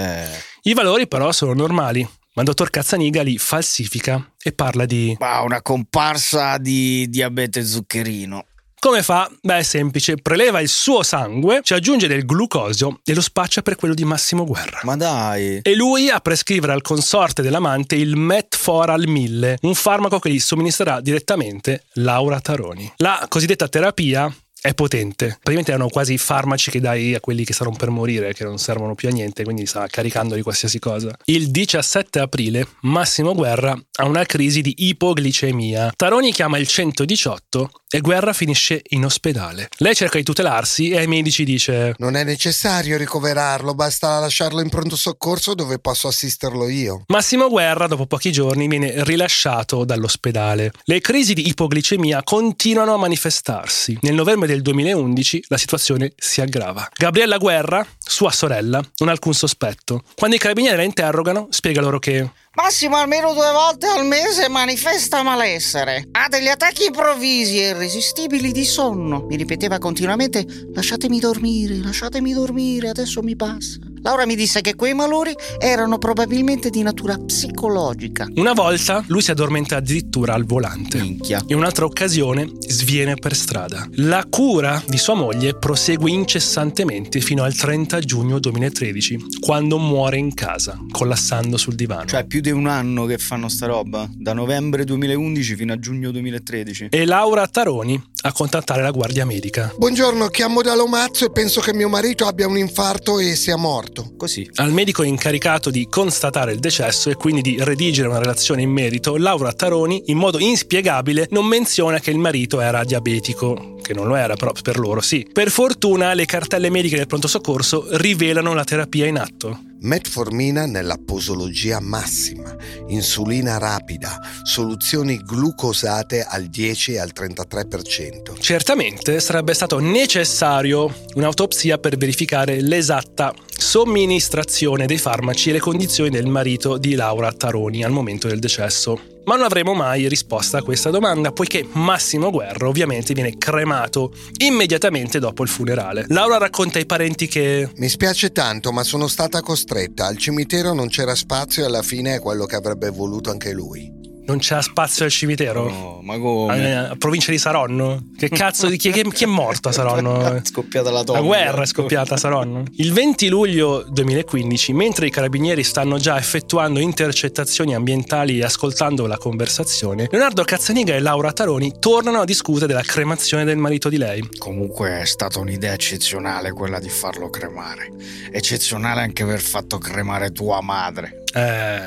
I 0.64 0.76
valori 0.76 1.08
però 1.08 1.32
sono 1.32 1.54
normali. 1.54 2.08
Ma 2.34 2.44
il 2.44 2.48
dottor 2.48 2.70
Cazzaniga 2.70 3.24
li 3.24 3.38
falsifica 3.40 4.34
e 4.42 4.54
parla 4.54 4.86
di 4.86 5.16
Ma 5.20 5.42
una 5.42 5.62
comparsa 5.62 6.58
di 6.58 7.10
diabete 7.10 7.66
zuccherino. 7.66 8.46
Come 8.80 9.04
fa? 9.04 9.30
Beh, 9.42 9.58
è 9.58 9.64
semplice, 9.64 10.16
preleva 10.16 10.60
il 10.60 10.68
suo 10.68 11.04
sangue, 11.04 11.62
ci 11.64 11.74
aggiunge 11.74 12.08
del 12.08 12.26
glucosio 12.26 13.00
e 13.04 13.14
lo 13.14 13.22
spaccia 13.22 13.62
per 13.62 13.76
quello 13.76 13.94
di 13.94 14.06
Massimo 14.06 14.46
Guerra. 14.46 14.80
Ma 14.84 14.96
dai. 14.96 15.60
E 15.62 15.76
lui 15.76 16.10
a 16.10 16.20
prescrivere 16.20 16.74
al 16.74 16.82
consorte 16.82 17.42
dell'amante 17.42 17.96
il 17.96 18.16
Metforal 18.16 19.08
1000, 19.08 19.58
un 19.62 19.76
farmaco 19.76 20.20
che 20.20 20.32
gli 20.32 20.40
somministrerà 20.40 21.02
direttamente 21.02 21.86
Laura 21.94 22.40
Taroni. 22.40 22.92
La 22.98 23.26
cosiddetta 23.28 23.68
terapia 23.68 24.34
è 24.62 24.76
potente. 24.76 25.26
Praticamente 25.28 25.72
erano 25.72 25.90
quasi 25.90 26.18
farmaci 26.20 26.70
che 26.70 26.80
dai 26.80 27.16
a 27.16 27.20
quelli 27.20 27.44
che 27.44 27.54
stanno 27.54 27.72
per 27.72 27.90
morire, 27.90 28.34
che 28.34 28.44
non 28.44 28.60
servono 28.60 28.94
più 28.94 29.10
a 29.10 29.12
niente, 29.12 29.44
quindi 29.44 29.66
sta 29.66 29.88
caricando 29.88 30.36
di 30.36 30.44
qualsiasi 30.44 30.78
cosa. 30.78 31.12
Il 31.26 31.50
17 31.50 32.20
aprile 32.20 32.68
Massimo 32.82 33.34
Guerra 33.34 33.72
ha 33.72 34.06
una 34.06 34.24
crisi 34.26 34.62
di 34.62 34.74
ipoglicemia. 34.78 35.94
Taroni 35.96 36.32
chiama 36.32 36.60
il 36.60 36.68
118 36.68 37.72
e 37.94 38.00
Guerra 38.00 38.34
finisce 38.34 38.82
in 38.90 39.04
ospedale. 39.04 39.68
Lei 39.78 39.96
cerca 39.96 40.18
di 40.18 40.24
tutelarsi 40.24 40.92
e 40.92 41.00
ai 41.00 41.08
medici 41.08 41.44
dice 41.44 41.96
Non 41.98 42.16
è 42.16 42.24
necessario 42.24 42.98
ricoverarlo, 42.98 43.74
basta 43.74 44.20
lasciarlo 44.20 44.62
in 44.62 44.70
pronto 44.70 44.96
soccorso 44.96 45.56
dove 45.56 45.80
posso 45.80 46.08
assisterlo 46.08 46.70
io. 46.70 47.04
Massimo 47.08 47.50
Guerra, 47.50 47.88
dopo 47.88 48.06
pochi 48.06 48.32
giorni, 48.32 48.68
viene 48.68 49.04
rilasciato 49.04 49.84
dall'ospedale. 49.84 50.72
Le 50.84 51.02
crisi 51.02 51.34
di 51.34 51.48
ipoglicemia 51.50 52.24
continuano 52.24 52.94
a 52.94 52.98
manifestarsi. 52.98 53.98
Nel 54.02 54.14
novembre 54.14 54.51
del 54.52 54.62
del 54.62 54.62
2011 54.62 55.46
la 55.48 55.58
situazione 55.58 56.12
si 56.18 56.42
aggrava. 56.42 56.90
Gabriella 56.96 57.38
Guerra, 57.38 57.86
sua 57.98 58.32
sorella, 58.32 58.84
non 58.98 59.10
ha 59.10 59.12
alcun 59.12 59.34
sospetto. 59.34 60.04
Quando 60.16 60.36
i 60.36 60.40
carabinieri 60.40 60.78
la 60.78 60.84
interrogano, 60.84 61.48
spiega 61.50 61.82
loro 61.82 62.00
che 62.00 62.30
Massimo 62.54 62.98
almeno 62.98 63.34
due 63.34 63.50
volte 63.52 63.88
al 63.88 64.06
mese 64.06 64.50
manifesta 64.50 65.24
malessere. 65.24 66.10
Ha 66.12 66.28
degli 66.28 66.50
attacchi 66.50 66.86
improvvisi 66.86 67.62
e 67.62 67.70
irresistibili 67.70 68.52
di 68.52 68.66
sonno. 68.66 69.26
Mi 69.30 69.38
ripeteva 69.38 69.78
continuamente: 69.78 70.46
lasciatemi 70.74 71.20
dormire, 71.20 71.78
lasciatemi 71.78 72.34
dormire, 72.34 72.90
adesso 72.90 73.22
mi 73.22 73.38
passa. 73.38 73.91
Laura 74.04 74.26
mi 74.26 74.36
disse 74.36 74.62
che 74.62 74.76
quei 74.76 74.94
malori 74.96 75.32
erano 75.60 76.00
probabilmente 76.00 76.70
di 76.70 76.82
natura 76.82 77.18
psicologica. 77.18 78.28
una 78.36 78.54
volta 78.54 79.04
lui 79.08 79.22
si 79.22 79.30
addormenta 79.30 79.76
addirittura 79.76 80.34
al 80.34 80.46
volante. 80.46 81.00
Minchia. 81.00 81.44
In 81.48 81.58
un'altra 81.58 81.86
occasione 81.86 82.50
sviene 82.60 83.16
per 83.16 83.36
strada. 83.36 83.88
La 83.96 84.26
cura 84.28 84.82
di 84.88 84.98
sua 84.98 85.14
moglie 85.14 85.54
prosegue 85.58 86.10
incessantemente 86.10 87.20
fino 87.22 87.44
al 87.44 87.54
30 87.54 88.00
giugno 88.00 88.40
2013, 88.40 89.40
quando 89.40 89.78
muore 89.78 90.18
in 90.18 90.34
casa, 90.34 90.80
collassando 90.90 91.58
sul 91.58 91.76
divano. 91.76 92.06
Cioè, 92.06 92.26
più 92.26 92.42
di 92.42 92.50
un 92.50 92.68
anno 92.68 93.06
che 93.06 93.20
fanno 93.20 93.50
sta 93.50 93.68
roba. 93.68 94.10
Da 94.12 94.34
novembre 94.34 94.84
2011 94.84 95.56
fino 95.56 95.74
a 95.74 95.80
giugno 95.80 96.10
2013. 96.12 96.88
e 96.90 97.06
Laura 97.06 97.48
Taroni 97.48 98.02
a 98.22 98.32
contattare 98.32 98.82
la 98.82 98.92
guardia 98.92 99.26
medica. 99.26 99.74
Buongiorno, 99.76 100.28
chiamo 100.28 100.62
da 100.62 100.76
Lomazzo 100.76 101.26
e 101.26 101.32
penso 101.32 101.62
che 101.62 101.74
mio 101.74 101.90
marito 101.90 102.26
abbia 102.26 102.48
un 102.48 102.58
infarto 102.58 103.20
e 103.20 103.36
sia 103.36 103.56
morto. 103.56 104.14
Così. 104.18 104.50
Al 104.56 104.72
medico 104.72 105.04
incaricato 105.04 105.70
di 105.70 105.88
constatare 105.90 106.54
il 106.54 106.60
decesso 106.60 107.10
e 107.10 107.16
quindi 107.16 107.42
di 107.42 107.58
redigere 107.64 108.08
una 108.08 108.20
relazione 108.20 108.62
in 108.62 108.70
merito, 108.70 109.18
Laura 109.18 109.54
Taroni, 109.54 110.04
in 110.08 110.18
modo 110.18 110.40
inspiegabile, 110.40 111.28
non 111.32 111.46
menziona 111.46 112.00
che 112.00 112.12
il 112.12 112.18
marito 112.18 112.60
era 112.60 112.84
diabetico, 112.84 113.78
che 113.82 113.94
non 113.94 114.08
lo 114.08 114.16
era, 114.16 114.36
però 114.36 114.52
per 114.62 114.78
loro 114.78 115.02
sì. 115.02 115.28
Per 115.32 115.50
fortuna 115.50 116.14
le 116.14 116.26
cartelle 116.26 116.70
mediche 116.70 116.98
del 116.98 117.08
pronto 117.08 117.28
soccorso 117.28 117.86
rivelano 117.92 118.54
la 118.54 118.64
terapia 118.64 119.08
in 119.08 119.18
atto. 119.18 119.70
Metformina 119.84 120.68
nella 120.68 121.00
posologia 121.04 121.80
massima, 121.80 122.56
insulina 122.90 123.58
rapida, 123.58 124.20
soluzioni 124.44 125.18
glucosate 125.18 126.24
al 126.24 126.46
10 126.46 126.94
e 126.94 127.00
al 127.00 127.12
33%. 127.16 128.40
Certamente 128.40 129.20
sarebbe 129.20 129.56
stato 129.56 129.80
necessario 129.80 130.94
un'autopsia 131.16 131.80
per 131.80 131.98
verificare 131.98 132.62
l'esatta 132.62 133.34
somministrazione 133.48 134.86
dei 134.86 135.00
farmaci 135.00 135.50
e 135.50 135.54
le 135.54 135.60
condizioni 135.60 136.12
del 136.12 136.28
marito 136.28 136.78
di 136.78 136.94
Laura 136.94 137.32
Taroni 137.32 137.84
al 137.84 137.92
momento 137.92 138.28
del 138.28 138.38
decesso. 138.38 139.00
Ma 139.24 139.36
non 139.36 139.46
avremo 139.46 139.74
mai 139.74 140.08
risposta 140.08 140.58
a 140.58 140.64
questa 140.64 140.90
domanda, 140.90 141.32
poiché 141.32 141.68
Massimo 141.74 142.32
Guerra 142.32 142.68
ovviamente 142.68 143.14
viene 143.14 143.38
cremato 143.38 144.14
immediatamente 144.38 145.20
dopo 145.20 145.44
il 145.44 145.50
funerale. 145.50 146.06
Laura 146.08 146.38
racconta 146.38 146.80
ai 146.80 146.86
parenti 146.86 147.28
che 147.28 147.70
Mi 147.76 147.90
spiace 147.90 148.32
tanto, 148.32 148.72
ma 148.72 148.84
sono 148.84 149.08
stata 149.08 149.42
costretta. 149.42 150.08
Al 150.08 150.18
cimitero 150.18 150.74
non 150.74 150.88
c'era 150.88 151.16
spazio 151.16 151.64
e 151.64 151.66
alla 151.68 151.84
fine 151.84 152.16
è 152.16 152.20
quello 152.20 152.46
che 152.46 152.56
avrebbe 152.56 152.90
voluto 152.90 153.30
anche 153.30 153.52
lui. 153.52 154.01
Non 154.26 154.38
c'è 154.38 154.62
spazio 154.62 155.06
al 155.06 155.12
cimitero. 155.12 155.70
No, 155.70 156.00
ma 156.04 156.18
come? 156.18 156.76
A, 156.76 156.90
a 156.92 156.96
provincia 156.96 157.32
di 157.32 157.38
Saronno? 157.38 158.10
Che 158.18 158.30
cazzo 158.30 158.68
di 158.68 158.78
chi, 158.78 158.92
chi- 158.92 159.10
chi 159.12 159.24
è 159.24 159.28
morto 159.28 159.70
a 159.70 159.72
Saronno? 159.72 160.36
È 160.36 160.42
scoppiata 160.44 160.90
la 160.90 161.00
La 161.00 161.04
tomba. 161.04 161.22
guerra 161.22 161.64
è 161.64 161.66
scoppiata 161.66 162.14
a 162.14 162.18
Saronno. 162.18 162.64
Il 162.76 162.94
20 162.94 163.28
luglio 163.30 163.84
2015, 163.90 164.74
mentre 164.74 165.08
i 165.08 165.10
carabinieri 165.10 165.64
stanno 165.64 165.98
già 165.98 166.18
effettuando 166.18 166.80
intercettazioni 166.80 167.74
ambientali 167.76 168.40
e 168.40 168.44
ascoltando 168.44 169.06
la 169.08 169.18
conversazione, 169.18 170.08
Leonardo 170.10 170.44
Cazzaniga 170.44 170.94
e 170.96 171.00
Laura 171.00 171.32
Taroni 171.34 171.74
tornano 171.80 172.22
a 172.22 172.26
discutere 172.26 172.68
della 172.68 172.82
cremazione 172.84 173.44
del 173.44 173.58
marito 173.58 173.90
di 173.90 173.98
lei. 173.98 174.28
Comunque 174.38 175.02
è 175.02 175.06
stata 175.06 175.40
un'idea 175.40 175.74
eccezionale 175.74 176.52
quella 176.52 176.80
di 176.80 176.90
farlo 176.90 177.30
cremare. 177.30 177.90
Eccezionale 178.32 179.02
anche 179.02 179.24
aver 179.24 179.42
fatto 179.42 179.78
cremare 179.78 180.32
tua 180.32 180.62
madre. 180.62 181.21
Eh, 181.34 181.82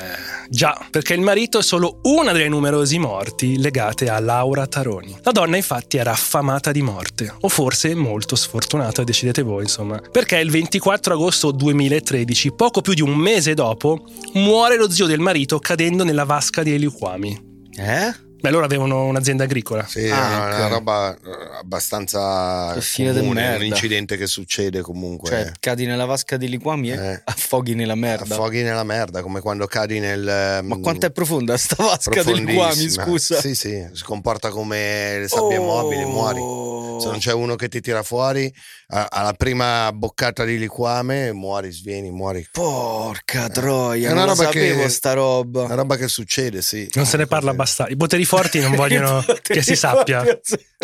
già, 0.49 0.87
perché 0.89 1.13
il 1.13 1.21
marito 1.21 1.59
è 1.59 1.63
solo 1.63 1.99
una 2.03 2.31
delle 2.31 2.49
numerosi 2.49 2.97
morti 2.97 3.57
legate 3.57 4.09
a 4.09 4.19
Laura 4.19 4.67
Taroni. 4.67 5.17
La 5.23 5.31
donna 5.31 5.55
infatti 5.55 5.97
era 5.97 6.11
affamata 6.11 6.71
di 6.71 6.81
morte, 6.81 7.33
o 7.41 7.49
forse 7.49 7.93
molto 7.95 8.35
sfortunata, 8.35 9.03
decidete 9.03 9.41
voi 9.41 9.63
insomma, 9.63 9.99
perché 9.99 10.37
il 10.37 10.49
24 10.49 11.13
agosto 11.13 11.51
2013, 11.51 12.53
poco 12.53 12.81
più 12.81 12.93
di 12.93 13.01
un 13.01 13.13
mese 13.13 13.53
dopo, 13.53 14.05
muore 14.33 14.77
lo 14.77 14.89
zio 14.89 15.05
del 15.05 15.19
marito 15.19 15.59
cadendo 15.59 16.03
nella 16.03 16.23
vasca 16.23 16.63
dei 16.63 16.79
liquami. 16.79 17.53
Eh? 17.77 18.23
Beh, 18.45 18.51
loro 18.51 18.65
avevano 18.65 19.05
un'azienda 19.05 19.43
agricola. 19.45 19.85
Sì, 19.87 20.07
Ah, 20.07 20.51
è 20.51 20.55
una 20.57 20.67
roba 20.67 21.15
eh, 21.15 21.57
abbastanza 21.59 22.79
fine 22.79 23.11
comune, 23.13 23.55
un 23.55 23.63
incidente 23.63 24.17
che 24.17 24.27
succede 24.27 24.81
comunque. 24.81 25.29
Cioè, 25.29 25.51
cadi 25.59 25.85
nella 25.87 26.05
vasca 26.05 26.37
di 26.37 26.47
liquami 26.47 26.91
e 26.91 26.95
Eh. 26.95 27.21
affoghi 27.23 27.73
nella 27.73 27.95
merda. 27.95 28.35
Affoghi 28.35 28.61
nella 28.61 28.83
merda, 28.83 29.21
come 29.23 29.41
quando 29.41 29.65
cadi 29.65 29.99
nel... 29.99 30.59
Ma 30.63 30.77
quanto 30.77 31.07
è 31.07 31.11
profonda 31.11 31.57
sta 31.57 31.75
vasca 31.81 32.21
di 32.21 32.45
liquami, 32.45 32.87
scusa? 32.89 33.39
Sì, 33.39 33.55
sì, 33.55 33.83
si 33.91 34.03
comporta 34.03 34.49
come 34.49 35.19
le 35.19 35.27
sabbie 35.27 35.57
mobili, 35.59 36.05
muori. 36.05 36.63
Se 37.01 37.07
non 37.09 37.17
c'è 37.17 37.33
uno 37.33 37.55
che 37.55 37.67
ti 37.67 37.81
tira 37.81 38.03
fuori, 38.03 38.53
alla 38.87 39.33
prima 39.33 39.91
boccata 39.91 40.43
di 40.45 40.57
liquame, 40.57 41.33
muori, 41.33 41.71
svieni, 41.71 42.09
muori. 42.11 42.47
Porca 42.51 43.49
troia, 43.49 44.09
È 44.09 44.11
una 44.11 44.21
non 44.25 44.29
roba 44.35 44.43
sapevo 44.45 44.81
che- 44.83 44.89
sta 44.89 45.13
roba. 45.13 45.63
Una 45.63 45.75
roba 45.75 45.97
che 45.97 46.07
succede, 46.07 46.61
sì. 46.61 46.87
Non 46.93 47.05
se 47.05 47.17
ne 47.17 47.25
parla 47.27 47.51
abbastanza. 47.51 47.91
I 47.91 47.97
poteri 47.97 48.23
forti 48.35 48.59
non 48.59 48.75
vogliono 48.75 49.23
che 49.41 49.61
si 49.61 49.75
sappia 49.75 50.23
che 50.23 50.39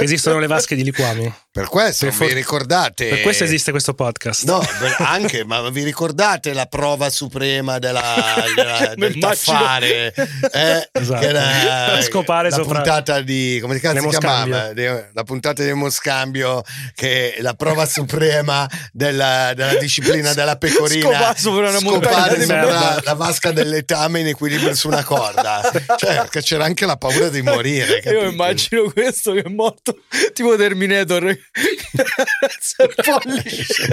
esistono 0.06 0.40
le 0.40 0.48
vasche 0.48 0.76
di 0.76 0.84
liquami. 0.84 1.32
Per 1.52 1.68
questo 1.68 2.06
Per 2.06 2.14
vi 2.14 2.26
for- 2.26 2.34
ricordate... 2.34 3.08
Per 3.08 3.22
questo 3.22 3.44
esiste 3.44 3.72
questo 3.72 3.94
podcast. 3.94 4.46
No, 4.46 4.66
anche, 5.00 5.44
ma 5.44 5.70
vi 5.70 5.84
ricordate 5.84 6.54
la 6.54 6.66
prova 6.66 7.10
suprema 7.10 7.78
della, 7.78 8.02
della- 8.56 8.94
del 8.96 9.18
taffare? 9.18 10.14
Eh, 10.14 10.90
Esatto. 10.94 11.20
che 11.20 11.28
era 11.28 12.02
Scopare 12.02 12.50
la 12.50 12.56
sopra- 12.56 12.76
puntata 12.76 13.20
di 13.22 13.60
come 13.62 13.74
si 13.76 13.80
chiamava? 13.82 14.72
La 15.14 15.24
puntata 15.26 15.62
di 15.62 15.68
Nemoscambio, 15.68 16.64
che 16.96 17.34
è 17.36 17.42
la 17.42 17.54
prova 17.54 17.86
suprema 17.90 18.66
della, 18.94 19.52
della 19.54 19.76
disciplina 19.76 20.34
della 20.34 20.56
pecorina. 20.56 21.10
Scopare 21.10 21.38
sopra 21.38 21.70
una 21.70 21.80
montagna 21.82 22.16
Scopare 22.16 22.42
sopra 22.46 23.02
la 23.04 23.14
vasca 23.14 23.52
del 23.52 23.68
letame 23.68 24.22
in 24.22 24.28
equilibrio 24.28 24.74
su 24.74 24.88
una 24.88 25.04
corda. 25.04 25.70
Cioè, 25.98 26.16
perché 26.16 26.42
c'era 26.42 26.64
anche 26.64 26.86
la 26.86 26.96
paura 26.96 27.28
di 27.32 27.41
morire. 27.41 27.96
Io 27.96 28.02
capito? 28.02 28.26
immagino 28.26 28.91
questo 28.91 29.32
che 29.34 29.41
è 29.41 29.50
morto 29.50 29.98
tipo 30.34 30.56
Terminator. 30.56 31.24
Alza 32.41 32.84
il 32.84 32.94
pollice. 32.96 33.88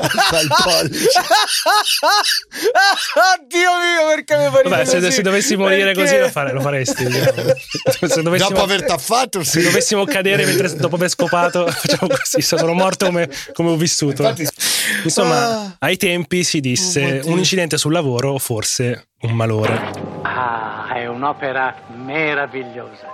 Alza 0.00 0.40
il 0.40 0.48
pollice. 0.48 1.08
Oddio 3.40 3.70
mio, 3.78 4.06
perché 4.14 4.36
mi 4.36 4.44
fa 4.50 4.62
Vabbè, 4.68 4.84
se, 4.84 5.10
se 5.10 5.22
dovessi 5.22 5.56
morire 5.56 5.92
Perché? 5.92 6.00
così 6.02 6.18
lo, 6.18 6.28
fare- 6.30 6.52
lo 6.52 6.60
faresti. 6.60 7.04
diciamo. 7.06 7.54
Se 8.08 8.22
dovessimo, 8.22 8.48
Dopo 8.50 8.62
aver 8.62 8.84
taffato, 8.84 9.42
sì. 9.42 9.50
se 9.50 9.62
dovessimo 9.62 10.04
cadere 10.04 10.44
mentre- 10.44 10.74
dopo 10.76 10.96
aver 10.96 11.08
scopato, 11.08 11.66
facciamo 11.70 12.08
così. 12.08 12.40
Sono 12.42 12.72
morto 12.72 13.06
come, 13.06 13.28
come 13.52 13.70
ho 13.70 13.76
vissuto. 13.76 14.22
Infatti- 14.22 14.48
Insomma, 15.04 15.76
ai 15.78 15.96
tempi 15.96 16.42
si 16.44 16.60
disse 16.60 17.20
un 17.24 17.38
incidente 17.38 17.76
sul 17.78 17.92
lavoro 17.92 18.32
o 18.32 18.38
forse 18.38 19.08
un 19.22 19.32
malore. 19.32 20.19
È 20.92 21.06
un'opera 21.06 21.72
meravigliosa. 21.94 23.06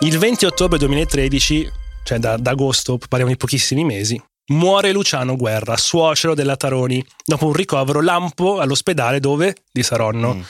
Il 0.00 0.18
20 0.18 0.44
ottobre 0.44 0.76
2013, 0.76 1.66
cioè 2.04 2.18
da, 2.18 2.36
da 2.36 2.50
agosto, 2.50 2.98
parliamo 2.98 3.32
di 3.32 3.38
pochissimi 3.38 3.84
mesi, 3.84 4.22
muore 4.48 4.92
Luciano 4.92 5.36
Guerra, 5.36 5.78
suocero 5.78 6.34
della 6.34 6.56
Taroni, 6.56 7.02
dopo 7.24 7.46
un 7.46 7.54
ricovero 7.54 8.02
lampo 8.02 8.60
all'ospedale 8.60 9.18
dove? 9.18 9.56
Di 9.72 9.82
Saronno. 9.82 10.44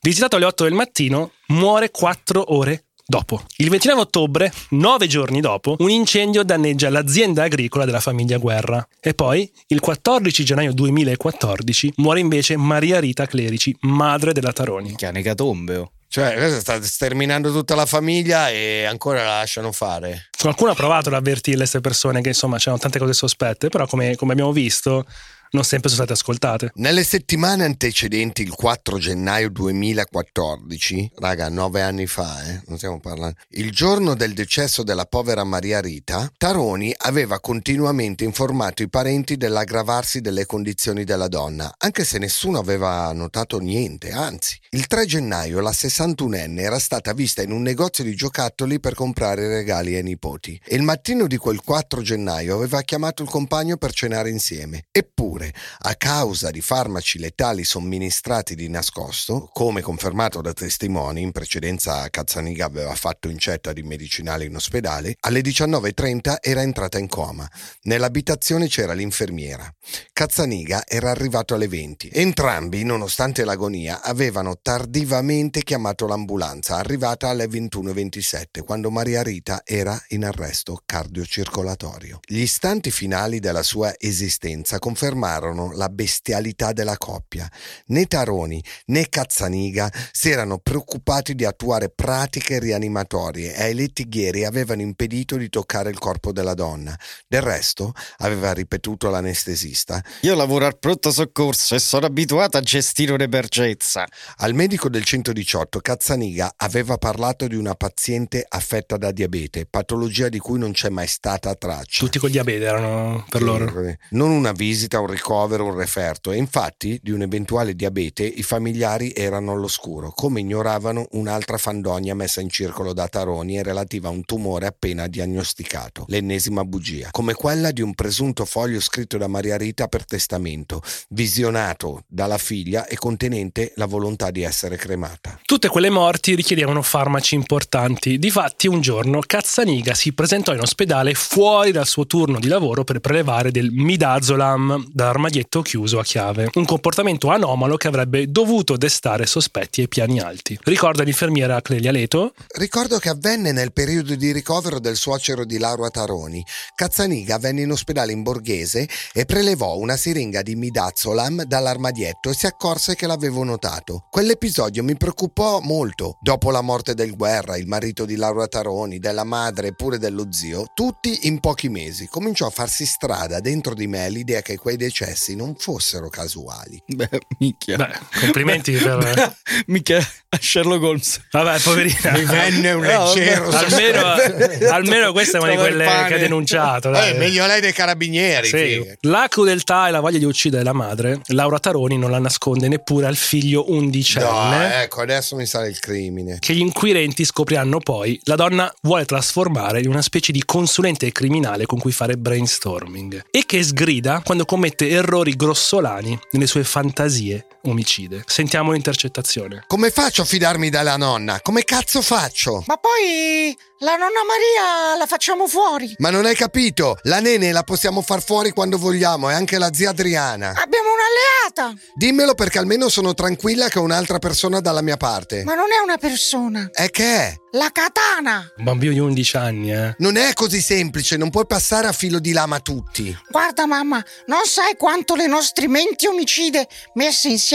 Visitato 0.00 0.36
alle 0.36 0.46
8 0.46 0.64
del 0.64 0.72
mattino, 0.72 1.32
muore 1.48 1.90
4 1.90 2.54
ore 2.54 2.86
dopo. 3.12 3.42
Il 3.56 3.68
29 3.68 4.00
ottobre, 4.00 4.50
9 4.70 5.06
giorni 5.06 5.42
dopo, 5.42 5.76
un 5.80 5.90
incendio 5.90 6.42
danneggia 6.42 6.88
l'azienda 6.88 7.42
agricola 7.42 7.84
della 7.84 8.00
famiglia 8.00 8.38
Guerra. 8.38 8.86
E 9.00 9.12
poi, 9.12 9.50
il 9.66 9.80
14 9.80 10.42
gennaio 10.42 10.72
2014, 10.72 11.92
muore 11.96 12.20
invece 12.20 12.56
Maria 12.56 13.00
Rita 13.00 13.26
Clerici, 13.26 13.76
madre 13.80 14.32
della 14.32 14.52
Taroni. 14.52 14.94
Che 14.94 15.10
necatombe, 15.10 15.76
oh. 15.76 15.90
Cioè, 16.08 16.34
questo 16.34 16.60
sta 16.60 16.82
sterminando 16.82 17.52
tutta 17.52 17.74
la 17.74 17.86
famiglia 17.86 18.50
e 18.50 18.84
ancora 18.84 19.22
la 19.22 19.38
lasciano 19.38 19.72
fare. 19.72 20.28
Qualcuno 20.38 20.70
ha 20.70 20.74
provato 20.74 21.08
ad 21.08 21.14
avvertire 21.14 21.56
queste 21.56 21.80
persone 21.80 22.20
che 22.20 22.28
insomma 22.28 22.56
c'erano 22.58 22.78
tante 22.78 22.98
cose 22.98 23.14
sospette, 23.14 23.68
però 23.68 23.86
come, 23.86 24.16
come 24.16 24.32
abbiamo 24.32 24.52
visto 24.52 25.06
non 25.52 25.64
sempre 25.64 25.90
sono 25.90 26.04
state 26.04 26.18
ascoltate. 26.18 26.72
Nelle 26.76 27.04
settimane 27.04 27.64
antecedenti 27.64 28.42
il 28.42 28.54
4 28.54 28.98
gennaio 28.98 29.50
2014, 29.50 31.12
raga, 31.16 31.50
nove 31.50 31.82
anni 31.82 32.06
fa, 32.06 32.42
eh, 32.44 32.62
non 32.66 32.78
stiamo 32.78 33.00
parlando, 33.00 33.36
il 33.50 33.70
giorno 33.70 34.14
del 34.14 34.32
decesso 34.32 34.82
della 34.82 35.04
povera 35.04 35.44
Maria 35.44 35.80
Rita, 35.80 36.30
Taroni 36.38 36.94
aveva 36.96 37.38
continuamente 37.40 38.24
informato 38.24 38.82
i 38.82 38.88
parenti 38.88 39.36
dell'aggravarsi 39.36 40.22
delle 40.22 40.46
condizioni 40.46 41.04
della 41.04 41.28
donna, 41.28 41.74
anche 41.76 42.04
se 42.04 42.18
nessuno 42.18 42.58
aveva 42.58 43.12
notato 43.12 43.58
niente, 43.58 44.10
anzi. 44.10 44.58
Il 44.70 44.86
3 44.86 45.04
gennaio 45.04 45.60
la 45.60 45.70
61enne 45.70 46.60
era 46.60 46.78
stata 46.78 47.12
vista 47.12 47.42
in 47.42 47.52
un 47.52 47.60
negozio 47.60 48.04
di 48.04 48.14
giocattoli 48.14 48.80
per 48.80 48.94
comprare 48.94 49.48
regali 49.48 49.96
ai 49.96 50.02
nipoti 50.02 50.58
e 50.64 50.76
il 50.76 50.82
mattino 50.82 51.26
di 51.26 51.36
quel 51.36 51.60
4 51.60 52.00
gennaio 52.00 52.54
aveva 52.54 52.80
chiamato 52.80 53.22
il 53.22 53.28
compagno 53.28 53.76
per 53.76 53.92
cenare 53.92 54.30
insieme. 54.30 54.84
Eppure, 54.90 55.41
a 55.78 55.94
causa 55.94 56.50
di 56.50 56.60
farmaci 56.60 57.18
letali 57.18 57.64
somministrati 57.64 58.54
di 58.54 58.68
nascosto, 58.68 59.48
come 59.52 59.80
confermato 59.80 60.40
da 60.40 60.52
testimoni, 60.52 61.22
in 61.22 61.32
precedenza 61.32 62.08
Cazzaniga 62.10 62.66
aveva 62.66 62.94
fatto 62.94 63.28
incetta 63.28 63.72
di 63.72 63.82
medicinale 63.82 64.44
in 64.44 64.54
ospedale, 64.54 65.16
alle 65.20 65.40
19.30 65.40 66.36
era 66.40 66.62
entrata 66.62 66.98
in 66.98 67.08
coma. 67.08 67.48
Nell'abitazione 67.82 68.68
c'era 68.68 68.92
l'infermiera. 68.92 69.72
Cazzaniga 70.12 70.84
era 70.86 71.10
arrivato 71.10 71.54
alle 71.54 71.68
20. 71.68 72.10
Entrambi, 72.12 72.84
nonostante 72.84 73.44
l'agonia, 73.44 74.02
avevano 74.02 74.58
tardivamente 74.60 75.62
chiamato 75.62 76.06
l'ambulanza, 76.06 76.76
arrivata 76.76 77.28
alle 77.28 77.46
21.27, 77.46 78.64
quando 78.64 78.90
Maria 78.90 79.22
Rita 79.22 79.62
era 79.64 80.00
in 80.08 80.24
arresto 80.24 80.82
cardiocircolatorio. 80.84 82.20
Gli 82.24 82.40
istanti 82.40 82.90
finali 82.90 83.40
della 83.40 83.62
sua 83.62 83.94
esistenza 83.98 84.78
confermarono 84.78 85.31
la 85.40 85.88
bestialità 85.88 86.72
della 86.72 86.96
coppia. 86.96 87.48
Né 87.86 88.06
Taroni 88.06 88.62
né 88.86 89.08
Cazzaniga 89.08 89.90
si 90.10 90.30
erano 90.30 90.58
preoccupati 90.58 91.34
di 91.34 91.44
attuare 91.44 91.90
pratiche 91.90 92.58
rianimatorie 92.58 93.54
e 93.54 93.62
ai 93.62 93.74
lettighieri 93.74 94.44
avevano 94.44 94.82
impedito 94.82 95.36
di 95.36 95.48
toccare 95.48 95.90
il 95.90 95.98
corpo 95.98 96.32
della 96.32 96.54
donna. 96.54 96.98
Del 97.26 97.42
resto, 97.42 97.92
aveva 98.18 98.52
ripetuto 98.52 99.08
l'anestesista, 99.10 100.02
Io 100.22 100.34
lavoro 100.34 100.66
al 100.66 100.78
pronto 100.78 101.10
soccorso 101.10 101.74
e 101.74 101.78
sono 101.78 102.06
abituato 102.06 102.56
a 102.56 102.60
gestire 102.60 103.12
un'emergenza. 103.12 104.06
al 104.38 104.54
medico 104.54 104.88
del 104.88 105.04
118 105.04 105.80
Cazzaniga 105.80 106.54
aveva 106.56 106.96
parlato 106.98 107.46
di 107.46 107.56
una 107.56 107.74
paziente 107.74 108.44
affetta 108.48 108.96
da 108.96 109.10
diabete, 109.12 109.66
patologia 109.66 110.28
di 110.28 110.38
cui 110.38 110.58
non 110.58 110.72
c'è 110.72 110.88
mai 110.88 111.06
stata 111.06 111.54
traccia. 111.54 112.04
Tutti 112.04 112.18
con 112.18 112.30
diabete 112.30 112.64
erano 112.64 113.24
per 113.28 113.42
loro. 113.42 113.70
Non 114.10 114.30
una 114.30 114.52
visita, 114.52 115.00
un 115.00 115.06
ricovero, 115.22 115.66
un 115.66 115.76
referto. 115.76 116.32
E 116.32 116.36
infatti 116.36 116.98
di 117.00 117.12
un 117.12 117.22
eventuale 117.22 117.76
diabete 117.76 118.24
i 118.24 118.42
familiari 118.42 119.12
erano 119.14 119.52
all'oscuro, 119.52 120.10
come 120.10 120.40
ignoravano 120.40 121.06
un'altra 121.12 121.58
fandonia 121.58 122.14
messa 122.14 122.40
in 122.40 122.50
circolo 122.50 122.92
da 122.92 123.06
Taroni 123.06 123.56
e 123.56 123.62
relativa 123.62 124.08
a 124.08 124.10
un 124.10 124.24
tumore 124.24 124.66
appena 124.66 125.06
diagnosticato, 125.06 126.04
l'ennesima 126.08 126.64
bugia, 126.64 127.08
come 127.12 127.34
quella 127.34 127.70
di 127.70 127.80
un 127.80 127.94
presunto 127.94 128.44
foglio 128.44 128.80
scritto 128.80 129.16
da 129.16 129.28
Maria 129.28 129.56
Rita 129.56 129.86
per 129.86 130.04
testamento, 130.04 130.82
visionato 131.10 132.02
dalla 132.08 132.38
figlia 132.38 132.86
e 132.86 132.96
contenente 132.96 133.72
la 133.76 133.86
volontà 133.86 134.32
di 134.32 134.42
essere 134.42 134.76
cremata. 134.76 135.38
Tutte 135.44 135.68
quelle 135.68 135.90
morti 135.90 136.34
richiedevano 136.34 136.82
farmaci 136.82 137.36
importanti. 137.36 138.18
Difatti, 138.18 138.66
un 138.66 138.80
giorno 138.80 139.20
Cazzaniga 139.24 139.94
si 139.94 140.12
presentò 140.12 140.52
in 140.52 140.60
ospedale 140.60 141.14
fuori 141.14 141.70
dal 141.70 141.86
suo 141.86 142.06
turno 142.06 142.40
di 142.40 142.48
lavoro 142.48 142.82
per 142.82 142.98
prelevare 142.98 143.52
del 143.52 143.70
midazolam 143.70 144.88
dall'armadietto 145.12 145.60
chiuso 145.60 145.98
a 145.98 146.02
chiave. 146.02 146.50
Un 146.54 146.64
comportamento 146.64 147.28
anomalo 147.28 147.76
che 147.76 147.88
avrebbe 147.88 148.30
dovuto 148.30 148.76
destare 148.76 149.26
sospetti 149.26 149.82
ai 149.82 149.88
piani 149.88 150.20
alti. 150.20 150.58
Ricorda 150.62 151.02
l'infermiera 151.02 151.60
Clelia 151.60 151.92
Leto? 151.92 152.32
Ricordo 152.56 152.98
che 152.98 153.10
avvenne 153.10 153.52
nel 153.52 153.72
periodo 153.72 154.14
di 154.14 154.32
ricovero 154.32 154.80
del 154.80 154.96
suocero 154.96 155.44
di 155.44 155.58
Laura 155.58 155.90
Taroni. 155.90 156.44
Cazzaniga 156.74 157.38
venne 157.38 157.62
in 157.62 157.72
ospedale 157.72 158.12
in 158.12 158.22
Borghese 158.22 158.88
e 159.12 159.24
prelevò 159.24 159.76
una 159.76 159.96
siringa 159.96 160.42
di 160.42 160.54
midazolam 160.56 161.42
dall'armadietto 161.44 162.30
e 162.30 162.34
si 162.34 162.46
accorse 162.46 162.94
che 162.94 163.06
l'avevo 163.06 163.44
notato. 163.44 164.06
Quell'episodio 164.10 164.82
mi 164.82 164.96
preoccupò 164.96 165.60
molto. 165.60 166.16
Dopo 166.20 166.50
la 166.50 166.62
morte 166.62 166.94
del 166.94 167.14
Guerra, 167.14 167.56
il 167.56 167.66
marito 167.66 168.04
di 168.06 168.16
Laura 168.16 168.46
Taroni, 168.46 168.98
della 168.98 169.24
madre 169.24 169.68
e 169.68 169.74
pure 169.74 169.98
dello 169.98 170.28
zio, 170.30 170.66
tutti 170.74 171.26
in 171.26 171.40
pochi 171.40 171.68
mesi 171.68 172.06
cominciò 172.08 172.46
a 172.46 172.50
farsi 172.50 172.86
strada 172.86 173.40
dentro 173.40 173.74
di 173.74 173.86
me 173.86 174.08
l'idea 174.08 174.40
che 174.40 174.56
quei 174.56 174.76
decessi 174.76 175.01
non 175.34 175.54
fossero 175.56 176.08
casuali. 176.08 176.80
Beh, 176.86 177.08
minchia. 177.38 177.76
Beh, 177.76 177.98
complimenti 178.20 178.72
per... 178.72 178.98
Beh, 178.98 179.32
minchia, 179.66 179.98
a 179.98 180.38
Sherlock 180.40 180.82
Holmes. 180.82 181.20
Vabbè, 181.30 181.60
poverina. 181.60 182.12
Mi 182.12 182.24
venne 182.24 182.72
un 182.72 182.80
No, 182.92 183.12
leggero 183.14 183.50
vabbè. 183.50 183.64
almeno, 183.66 184.68
almeno 184.70 185.12
questa 185.12 185.38
è 185.38 185.40
una 185.40 185.50
di 185.52 185.56
quelle 185.56 185.84
che 185.84 186.14
ha 186.14 186.18
denunciato. 186.18 186.90
dai. 186.90 187.10
Eh, 187.10 187.18
meglio 187.18 187.46
lei 187.46 187.60
dei 187.60 187.72
carabinieri. 187.72 188.46
Sì. 188.48 188.96
La 189.02 189.26
crudeltà 189.28 189.88
e 189.88 189.90
la 189.90 190.00
voglia 190.00 190.18
di 190.18 190.24
uccidere 190.24 190.62
la 190.62 190.72
madre, 190.72 191.20
Laura 191.26 191.58
Taroni 191.58 191.98
non 191.98 192.10
la 192.10 192.18
nasconde 192.18 192.68
neppure 192.68 193.06
al 193.06 193.16
figlio 193.16 193.70
undicenne. 193.70 194.68
No, 194.68 194.74
ecco, 194.82 195.00
adesso 195.00 195.36
mi 195.36 195.46
sale 195.46 195.68
il 195.68 195.78
crimine. 195.78 196.38
Che 196.38 196.54
gli 196.54 196.60
inquirenti 196.60 197.24
scopriranno 197.24 197.78
poi, 197.78 198.18
la 198.24 198.34
donna 198.36 198.72
vuole 198.82 199.04
trasformare 199.04 199.80
in 199.80 199.88
una 199.88 200.02
specie 200.02 200.32
di 200.32 200.42
consulente 200.44 201.10
criminale 201.12 201.66
con 201.66 201.78
cui 201.78 201.92
fare 201.92 202.16
brainstorming 202.16 203.24
e 203.30 203.42
che 203.46 203.62
sgrida 203.62 204.20
quando 204.24 204.44
commette 204.44 204.81
errori 204.90 205.36
grossolani 205.36 206.18
nelle 206.30 206.46
sue 206.46 206.64
fantasie 206.64 207.46
omicide. 207.62 208.22
Sentiamo 208.26 208.72
l'intercettazione. 208.72 209.64
Come 209.66 209.90
faccio 209.90 210.22
a 210.22 210.24
fidarmi 210.24 210.70
della 210.70 210.96
nonna? 210.96 211.40
Come 211.40 211.64
cazzo 211.64 212.02
faccio? 212.02 212.64
Ma 212.66 212.76
poi 212.76 213.56
la 213.78 213.96
nonna 213.96 214.20
Maria 214.26 214.96
la 214.96 215.06
facciamo 215.06 215.46
fuori. 215.46 215.94
Ma 215.98 216.10
non 216.10 216.24
hai 216.24 216.34
capito? 216.34 216.98
La 217.02 217.20
nene 217.20 217.52
la 217.52 217.62
possiamo 217.62 218.02
far 218.02 218.22
fuori 218.22 218.50
quando 218.50 218.78
vogliamo 218.78 219.30
e 219.30 219.34
anche 219.34 219.58
la 219.58 219.72
zia 219.72 219.90
Adriana. 219.90 220.54
Abbiamo 220.56 220.88
un'alleata. 220.90 221.80
Dimmelo 221.94 222.34
perché 222.34 222.58
almeno 222.58 222.88
sono 222.88 223.14
tranquilla 223.14 223.68
che 223.68 223.78
ho 223.78 223.82
un'altra 223.82 224.18
persona 224.18 224.60
dalla 224.60 224.82
mia 224.82 224.96
parte. 224.96 225.44
Ma 225.44 225.54
non 225.54 225.72
è 225.72 225.82
una 225.82 225.98
persona. 225.98 226.70
E 226.72 226.90
che 226.90 227.04
è? 227.04 227.36
La 227.54 227.68
katana. 227.70 228.50
Un 228.56 228.64
bambino 228.64 228.92
di 228.94 228.98
11 228.98 229.36
anni, 229.36 229.72
eh. 229.72 229.94
Non 229.98 230.16
è 230.16 230.32
così 230.32 230.62
semplice, 230.62 231.18
non 231.18 231.28
puoi 231.28 231.44
passare 231.46 231.86
a 231.86 231.92
filo 231.92 232.18
di 232.18 232.32
lama 232.32 232.60
tutti. 232.60 233.14
Guarda 233.28 233.66
mamma, 233.66 234.02
non 234.26 234.46
sai 234.46 234.74
quanto 234.76 235.14
le 235.14 235.26
nostre 235.26 235.68
menti 235.68 236.06
omicide 236.06 236.66
messe 236.94 237.28
insieme 237.28 237.51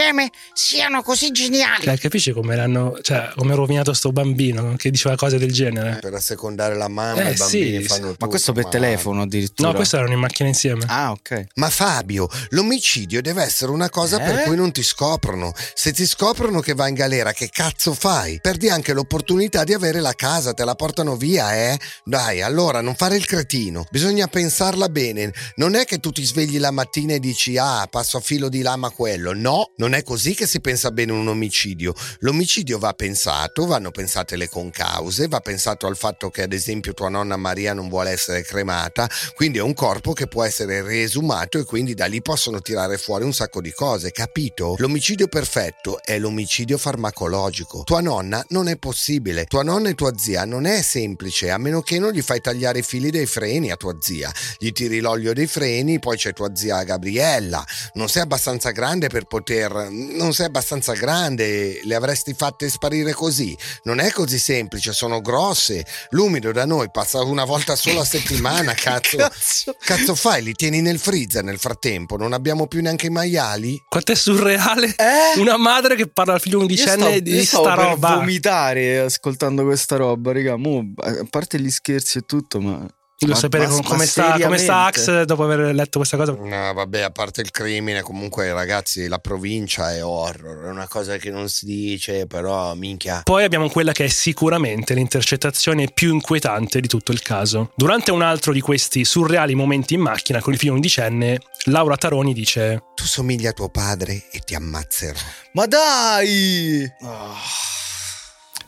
siano 0.53 1.01
così 1.01 1.31
geniali. 1.31 1.83
Cioè, 1.83 1.97
capisci 1.97 2.31
come 2.31 2.55
l'hanno. 2.55 2.97
Cioè, 3.01 3.31
come 3.35 3.55
rovinato 3.55 3.93
sto 3.93 4.11
bambino 4.11 4.75
che 4.77 4.89
diceva 4.91 5.15
cose 5.15 5.37
del 5.37 5.51
genere? 5.51 5.97
Per 6.01 6.13
assecondare 6.13 6.75
la 6.75 6.87
mamma 6.87 7.21
Eh, 7.27 7.31
i 7.31 7.35
bambini 7.35 7.81
sì, 7.81 7.87
fanno 7.87 8.01
sì. 8.05 8.11
tutto. 8.11 8.25
Ma 8.25 8.27
questo 8.27 8.53
per 8.53 8.63
ma- 8.65 8.69
telefono 8.69 9.21
addirittura. 9.23 9.69
No, 9.69 9.75
questo 9.75 9.97
erano 9.97 10.13
in 10.13 10.19
macchina 10.19 10.47
insieme. 10.49 10.85
Ah, 10.87 11.11
ok. 11.11 11.45
Ma 11.55 11.69
Fabio, 11.69 12.29
l'omicidio 12.49 13.21
deve 13.21 13.43
essere 13.43 13.71
una 13.71 13.89
cosa 13.89 14.17
per 14.19 14.39
Eh? 14.39 14.43
cui 14.43 14.55
non 14.55 14.71
ti 14.71 14.83
scoprono. 14.83 15.53
Se 15.73 15.91
ti 15.93 16.05
scoprono 16.05 16.59
che 16.59 16.73
vai 16.73 16.89
in 16.89 16.95
galera, 16.95 17.31
che 17.33 17.49
cazzo 17.51 17.93
fai? 17.93 18.39
Perdi 18.41 18.69
anche 18.69 18.93
l'opportunità 18.93 19.63
di 19.63 19.73
avere 19.73 19.99
la 19.99 20.13
casa, 20.13 20.53
te 20.53 20.63
la 20.63 20.75
portano 20.75 21.15
via, 21.15 21.53
eh? 21.55 21.79
Dai, 22.03 22.41
allora 22.41 22.81
non 22.81 22.95
fare 22.95 23.15
il 23.15 23.25
cretino. 23.25 23.85
Bisogna 23.89 24.27
pensarla 24.27 24.89
bene. 24.89 25.31
Non 25.55 25.75
è 25.75 25.85
che 25.85 25.99
tu 25.99 26.11
ti 26.11 26.23
svegli 26.23 26.59
la 26.59 26.71
mattina 26.71 27.13
e 27.13 27.19
dici 27.19 27.57
"Ah, 27.57 27.87
passo 27.89 28.17
a 28.17 28.19
filo 28.19 28.49
di 28.49 28.61
lama 28.61 28.89
quello". 28.89 29.33
No, 29.33 29.71
non 29.77 29.86
è 29.93 30.03
così 30.03 30.33
che 30.33 30.47
si 30.47 30.59
pensa 30.59 30.91
bene 30.91 31.11
un 31.11 31.27
omicidio. 31.27 31.93
L'omicidio 32.19 32.79
va 32.79 32.93
pensato, 32.93 33.65
vanno 33.65 33.91
pensate 33.91 34.35
le 34.35 34.49
concause, 34.49 35.27
va 35.27 35.39
pensato 35.39 35.87
al 35.87 35.97
fatto 35.97 36.29
che 36.29 36.41
ad 36.41 36.53
esempio 36.53 36.93
tua 36.93 37.09
nonna 37.09 37.37
Maria 37.37 37.73
non 37.73 37.89
vuole 37.89 38.11
essere 38.11 38.43
cremata, 38.43 39.09
quindi 39.35 39.59
è 39.59 39.61
un 39.61 39.73
corpo 39.73 40.13
che 40.13 40.27
può 40.27 40.43
essere 40.43 40.81
riesumato 40.81 41.59
e 41.59 41.63
quindi 41.63 41.93
da 41.93 42.05
lì 42.05 42.21
possono 42.21 42.61
tirare 42.61 42.97
fuori 42.97 43.23
un 43.23 43.33
sacco 43.33 43.61
di 43.61 43.71
cose, 43.71 44.11
capito? 44.11 44.75
L'omicidio 44.77 45.27
perfetto 45.27 46.01
è 46.03 46.17
l'omicidio 46.17 46.77
farmacologico. 46.77 47.83
Tua 47.83 48.01
nonna 48.01 48.43
non 48.49 48.67
è 48.67 48.77
possibile. 48.77 49.45
Tua 49.45 49.63
nonna 49.63 49.89
e 49.89 49.95
tua 49.95 50.17
zia 50.17 50.45
non 50.45 50.65
è 50.65 50.81
semplice, 50.81 51.51
a 51.51 51.57
meno 51.57 51.81
che 51.81 51.99
non 51.99 52.11
gli 52.11 52.21
fai 52.21 52.41
tagliare 52.41 52.79
i 52.79 52.83
fili 52.83 53.11
dei 53.11 53.25
freni 53.25 53.71
a 53.71 53.75
tua 53.75 53.95
zia. 53.99 54.31
Gli 54.57 54.71
tiri 54.71 54.99
l'olio 54.99 55.33
dei 55.33 55.47
freni, 55.47 55.99
poi 55.99 56.17
c'è 56.17 56.33
tua 56.33 56.55
zia 56.55 56.83
Gabriella. 56.83 57.65
Non 57.93 58.09
sei 58.09 58.23
abbastanza 58.23 58.71
grande 58.71 59.07
per 59.09 59.25
poter... 59.25 59.76
Non 59.89 60.33
sei 60.33 60.45
abbastanza 60.47 60.93
grande, 60.93 61.81
le 61.83 61.95
avresti 61.95 62.33
fatte 62.33 62.69
sparire 62.69 63.13
così. 63.13 63.55
Non 63.83 63.99
è 63.99 64.11
così 64.11 64.39
semplice, 64.39 64.93
sono 64.93 65.21
grosse. 65.21 65.85
L'umido 66.11 66.51
da 66.51 66.65
noi 66.65 66.89
passa 66.91 67.21
una 67.23 67.45
volta 67.45 67.75
sola 67.75 68.01
a 68.01 68.05
settimana, 68.05 68.73
cazzo. 68.73 69.17
Cazzo. 69.17 69.75
Cazzo 69.79 70.15
fai? 70.15 70.43
Li 70.43 70.53
tieni 70.53 70.81
nel 70.81 70.99
freezer 70.99 71.43
nel 71.43 71.59
frattempo? 71.59 72.17
Non 72.17 72.33
abbiamo 72.33 72.67
più 72.67 72.81
neanche 72.81 73.07
i 73.07 73.09
maiali? 73.09 73.81
Quanto 73.87 74.11
è 74.11 74.15
surreale 74.15 74.93
Eh? 74.97 75.39
una 75.39 75.57
madre 75.57 75.95
che 75.95 76.07
parla 76.07 76.33
al 76.33 76.41
figlio 76.41 76.57
Io 76.57 76.61
undicenne 76.63 77.01
stavo- 77.03 77.19
di 77.19 77.35
io 77.35 77.43
sta 77.45 77.73
roba. 77.73 78.15
vomitare 78.15 78.99
ascoltando 78.99 79.63
questa 79.63 79.95
roba, 79.95 80.31
raga. 80.33 80.55
Mo, 80.57 80.93
a 80.97 81.25
parte 81.29 81.59
gli 81.59 81.69
scherzi 81.69 82.19
e 82.19 82.21
tutto, 82.25 82.59
ma 82.59 82.85
Voglio 83.19 83.33
Ma- 83.33 83.39
sapere 83.39 83.65
ma- 83.65 83.69
com- 83.73 83.81
ma 83.81 83.89
come, 83.89 84.05
sta, 84.05 84.37
come 84.39 84.57
sta? 84.59 84.85
Ax 84.85 85.23
dopo 85.23 85.43
aver 85.43 85.73
letto 85.73 85.97
questa 85.97 86.17
cosa. 86.17 86.33
No, 86.33 86.73
vabbè, 86.73 87.01
a 87.01 87.09
parte 87.09 87.41
il 87.41 87.49
crimine, 87.49 88.03
comunque 88.03 88.53
ragazzi, 88.53 89.07
la 89.07 89.17
provincia 89.17 89.91
è 89.91 90.05
horror, 90.05 90.65
è 90.65 90.69
una 90.69 90.87
cosa 90.87 91.17
che 91.17 91.31
non 91.31 91.49
si 91.49 91.65
dice, 91.65 92.27
però 92.27 92.75
minchia. 92.75 93.21
Poi 93.23 93.43
abbiamo 93.43 93.69
quella 93.69 93.91
che 93.91 94.05
è 94.05 94.07
sicuramente 94.07 94.93
l'intercettazione 94.93 95.89
più 95.91 96.13
inquietante 96.13 96.79
di 96.79 96.87
tutto 96.87 97.11
il 97.11 97.23
caso. 97.23 97.71
Durante 97.75 98.11
un 98.11 98.21
altro 98.21 98.53
di 98.53 98.61
questi 98.61 99.03
surreali 99.03 99.55
momenti 99.55 99.95
in 99.95 100.01
macchina 100.01 100.39
con 100.39 100.53
il 100.53 100.59
figlio 100.59 100.73
undicenne, 100.73 101.39
Laura 101.65 101.97
Taroni 101.97 102.33
dice: 102.33 102.83
Tu 102.93 103.05
somigli 103.05 103.47
a 103.47 103.51
tuo 103.51 103.69
padre 103.69 104.25
e 104.31 104.41
ti 104.45 104.53
ammazzerò. 104.53 105.17
Ma 105.53 105.65
dai! 105.65 106.87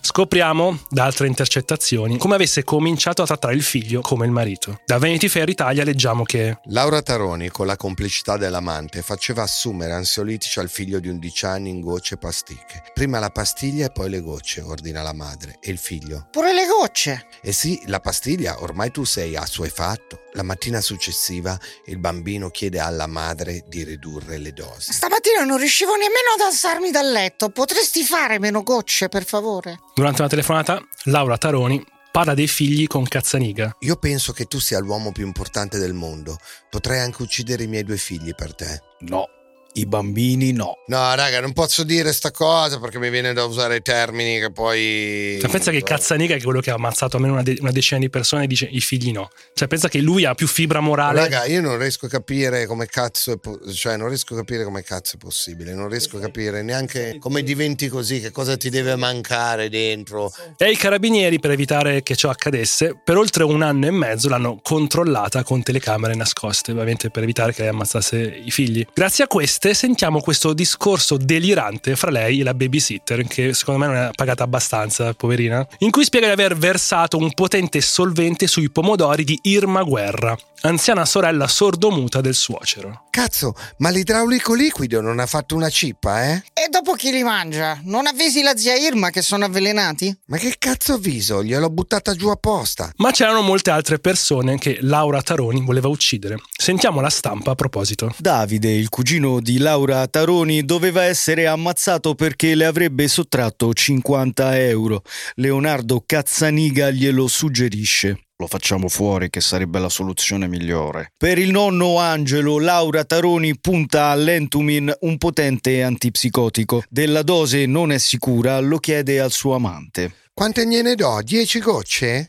Scopriamo 0.01 0.79
da 0.89 1.03
altre 1.03 1.27
intercettazioni 1.27 2.17
come 2.17 2.35
avesse 2.35 2.63
cominciato 2.63 3.21
a 3.21 3.25
trattare 3.25 3.53
il 3.53 3.61
figlio 3.61 4.01
come 4.01 4.25
il 4.25 4.31
marito. 4.31 4.79
Da 4.85 4.97
Vanity 4.97 5.27
Fair 5.27 5.49
Italia 5.49 5.83
leggiamo 5.83 6.23
che 6.23 6.57
Laura 6.65 7.01
Taroni, 7.01 7.49
con 7.49 7.65
la 7.65 7.75
complicità 7.75 8.37
dell'amante, 8.37 9.01
faceva 9.01 9.43
assumere 9.43 9.93
ansiolitici 9.93 10.59
al 10.59 10.69
figlio 10.69 10.99
di 10.99 11.09
11 11.09 11.45
anni 11.45 11.69
in 11.69 11.81
gocce 11.81 12.15
e 12.15 12.17
pasticche. 12.17 12.83
Prima 12.93 13.19
la 13.19 13.29
pastiglia 13.29 13.87
e 13.87 13.91
poi 13.91 14.09
le 14.09 14.21
gocce, 14.21 14.61
ordina 14.61 15.01
la 15.01 15.13
madre. 15.13 15.57
E 15.61 15.69
il 15.71 15.77
figlio? 15.77 16.27
Pure 16.31 16.53
le 16.53 16.65
gocce. 16.65 17.27
Eh 17.41 17.51
sì, 17.51 17.81
la 17.85 17.99
pastiglia, 17.99 18.61
ormai 18.61 18.91
tu 18.91 19.03
sei 19.03 19.35
assuefatto. 19.35 20.21
La 20.39 20.45
mattina 20.45 20.79
successiva 20.79 21.59
il 21.87 21.97
bambino 21.97 22.49
chiede 22.49 22.79
alla 22.79 23.07
madre 23.07 23.65
di 23.67 23.83
ridurre 23.83 24.37
le 24.37 24.53
dosi. 24.53 24.93
Stamattina 24.93 25.43
non 25.43 25.57
riuscivo 25.57 25.91
nemmeno 25.95 26.31
ad 26.33 26.39
alzarmi 26.39 26.91
dal 26.91 27.11
letto. 27.11 27.49
Potresti 27.49 28.05
fare 28.05 28.39
meno 28.39 28.63
gocce, 28.63 29.09
per 29.09 29.25
favore? 29.25 29.79
durante 29.93 30.21
una 30.21 30.29
telefonata 30.29 30.81
Laura 31.05 31.37
Taroni 31.37 31.85
parla 32.09 32.35
dei 32.35 32.47
figli 32.47 32.87
con 32.87 33.05
Cazzaniga. 33.05 33.75
Io 33.79 33.97
penso 33.97 34.31
che 34.31 34.45
tu 34.45 34.59
sia 34.59 34.79
l'uomo 34.79 35.11
più 35.11 35.25
importante 35.25 35.77
del 35.77 35.91
mondo. 35.93 36.37
Potrei 36.69 37.01
anche 37.01 37.21
uccidere 37.21 37.63
i 37.63 37.67
miei 37.67 37.83
due 37.83 37.97
figli 37.97 38.33
per 38.33 38.55
te. 38.55 38.81
No, 38.99 39.27
i 39.73 39.85
bambini 39.85 40.51
no. 40.51 40.79
No, 40.87 41.15
raga, 41.15 41.39
non 41.39 41.53
posso 41.53 41.83
dire 41.83 42.11
sta 42.13 42.31
cosa 42.31 42.79
perché 42.79 42.99
mi 42.99 43.09
viene 43.09 43.33
da 43.33 43.43
usare 43.43 43.81
termini 43.81 44.39
che 44.39 44.51
poi. 44.51 45.37
Cioè, 45.39 45.49
pensa 45.49 45.71
che 45.71 45.83
Cazzaniga 45.83 46.35
è 46.35 46.41
quello 46.41 46.59
che 46.59 46.71
ha 46.71 46.75
ammazzato 46.75 47.15
almeno 47.17 47.33
una, 47.33 47.43
de- 47.43 47.57
una 47.59 47.71
decina 47.71 47.99
di 47.99 48.09
persone 48.09 48.45
e 48.45 48.47
dice 48.47 48.65
i 48.65 48.79
figli 48.79 49.11
no. 49.11 49.29
Cioè 49.53 49.67
pensa 49.67 49.87
che 49.87 49.99
lui 49.99 50.25
ha 50.25 50.33
più 50.33 50.47
fibra 50.47 50.79
morale. 50.79 51.21
Raga, 51.21 51.45
io 51.45 51.61
non 51.61 51.77
riesco 51.77 52.07
a 52.07 52.09
capire 52.09 52.65
come 52.65 52.87
cazzo 52.87 53.33
è 53.33 53.37
po- 53.37 53.59
cioè 53.71 53.97
non 53.97 54.07
riesco 54.07 54.33
a 54.33 54.37
capire 54.37 54.63
come 54.63 54.83
cazzo 54.83 55.15
è 55.15 55.17
possibile, 55.17 55.73
non 55.73 55.87
riesco 55.87 56.17
a 56.17 56.21
capire 56.21 56.61
neanche 56.63 57.17
come 57.19 57.43
diventi 57.43 57.87
così, 57.87 58.19
che 58.19 58.31
cosa 58.31 58.57
ti 58.57 58.69
deve 58.69 58.95
mancare 58.95 59.69
dentro. 59.69 60.31
E 60.57 60.71
i 60.71 60.75
carabinieri, 60.75 61.39
per 61.39 61.51
evitare 61.51 62.03
che 62.03 62.15
ciò 62.15 62.29
accadesse, 62.29 62.99
per 63.03 63.17
oltre 63.17 63.43
un 63.43 63.61
anno 63.61 63.87
e 63.87 63.91
mezzo 63.91 64.29
l'hanno 64.29 64.59
controllata 64.61 65.43
con 65.43 65.61
telecamere 65.63 66.15
nascoste, 66.15 66.71
ovviamente 66.71 67.09
per 67.09 67.23
evitare 67.23 67.53
che 67.53 67.61
lei 67.61 67.69
ammazzasse 67.69 68.19
i 68.19 68.51
figli. 68.51 68.85
Grazie 68.93 69.23
a 69.23 69.27
queste 69.59 69.87
sentiamo 69.87 70.21
questo 70.21 70.53
discorso 70.53 71.17
delirante 71.17 71.97
fra 71.97 72.09
lei 72.09 72.39
e 72.39 72.43
la 72.43 72.53
babysitter, 72.53 73.27
che 73.27 73.53
secondo 73.53 73.81
me 73.81 73.87
non 73.87 73.95
è 73.97 74.09
pagata 74.15 74.43
abbastanza, 74.43 75.13
poverina, 75.13 75.67
in 75.79 75.89
cui 75.89 76.05
spiega 76.05 76.27
di 76.27 76.31
aver 76.31 76.55
versato 76.55 77.17
un 77.17 77.33
potente 77.33 77.81
solvente 77.81 78.47
sui 78.47 78.71
pomodori 78.71 79.25
di 79.25 79.37
Irma 79.41 79.83
Guerra, 79.83 80.37
anziana 80.61 81.03
sorella 81.03 81.47
sordomuta 81.47 82.21
del 82.21 82.35
suocero. 82.35 83.07
Cazzo, 83.09 83.53
ma 83.79 83.89
l'idraulico 83.89 84.53
liquido 84.53 85.01
non 85.01 85.19
ha 85.19 85.25
fatto 85.25 85.55
una 85.55 85.69
cippa, 85.69 86.23
eh? 86.23 86.43
E 86.53 86.69
dopo 86.69 86.93
chi 86.93 87.11
li 87.11 87.23
mangia? 87.23 87.81
Non 87.83 88.07
avvisi 88.07 88.41
la 88.41 88.55
zia 88.55 88.75
Irma 88.75 89.09
che 89.09 89.21
sono 89.21 89.43
avvelenati? 89.43 90.17
Ma 90.27 90.37
che 90.37 90.55
cazzo 90.57 90.93
avviso? 90.93 91.43
Gliel'ho 91.43 91.69
buttata 91.69 92.15
giù 92.15 92.29
apposta. 92.29 92.93
Ma 92.97 93.11
c'erano 93.11 93.41
molte 93.41 93.71
altre 93.71 93.99
persone 93.99 94.57
che 94.57 94.77
Laura 94.81 95.21
Taroni 95.21 95.61
voleva 95.65 95.89
uccidere. 95.89 96.37
Sentiamo 96.55 97.01
la 97.01 97.09
stampa 97.09 97.51
a 97.51 97.55
proposito. 97.55 98.13
Davide, 98.17 98.71
il 98.71 98.87
cugino 98.87 99.41
di 99.41 99.48
Laura 99.57 100.07
Taroni, 100.07 100.63
doveva 100.63 101.03
essere 101.03 101.47
ammazzato 101.47 102.15
perché 102.15 102.55
le 102.55 102.65
avrebbe 102.65 103.07
sottratto 103.07 103.73
50 103.73 104.59
euro. 104.59 105.01
Leonardo 105.35 106.03
Cazzaniga 106.05 106.91
glielo 106.91 107.27
suggerisce. 107.27 108.25
Lo 108.37 108.47
facciamo 108.47 108.87
fuori 108.87 109.29
che 109.29 109.41
sarebbe 109.41 109.79
la 109.79 109.89
soluzione 109.89 110.47
migliore. 110.47 111.11
Per 111.17 111.37
il 111.37 111.51
nonno 111.51 111.97
Angelo, 111.97 112.57
Laura 112.57 113.03
Taroni 113.03 113.59
punta 113.59 114.05
all'Entumin, 114.05 114.93
un 115.01 115.17
potente 115.17 115.83
antipsicotico. 115.83 116.83
Della 116.87 117.21
dose 117.23 117.65
non 117.65 117.91
è 117.91 117.97
sicura, 117.97 118.59
lo 118.61 118.77
chiede 118.77 119.19
al 119.19 119.31
suo 119.31 119.55
amante. 119.55 120.13
Quante 120.33 120.65
gliene 120.65 120.95
do? 120.95 121.19
10 121.21 121.59
gocce? 121.59 122.27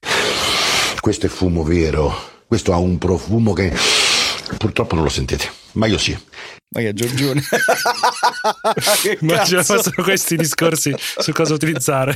Questo 0.98 1.26
è 1.26 1.28
fumo 1.28 1.62
vero. 1.62 2.12
Questo 2.48 2.72
ha 2.72 2.78
un 2.78 2.98
profumo 2.98 3.52
che 3.52 3.72
purtroppo 4.58 4.96
non 4.96 5.04
lo 5.04 5.10
sentite, 5.10 5.48
ma 5.72 5.86
io 5.86 5.98
sì. 5.98 6.16
Ma 6.72 6.80
che 6.82 6.92
Giorgione. 6.92 7.42
Che 9.02 9.18
Immagino 9.20 9.58
cazzo? 9.58 9.74
fossero 9.74 10.02
questi 10.02 10.36
discorsi 10.36 10.94
su 10.96 11.32
cosa 11.32 11.54
utilizzare. 11.54 12.14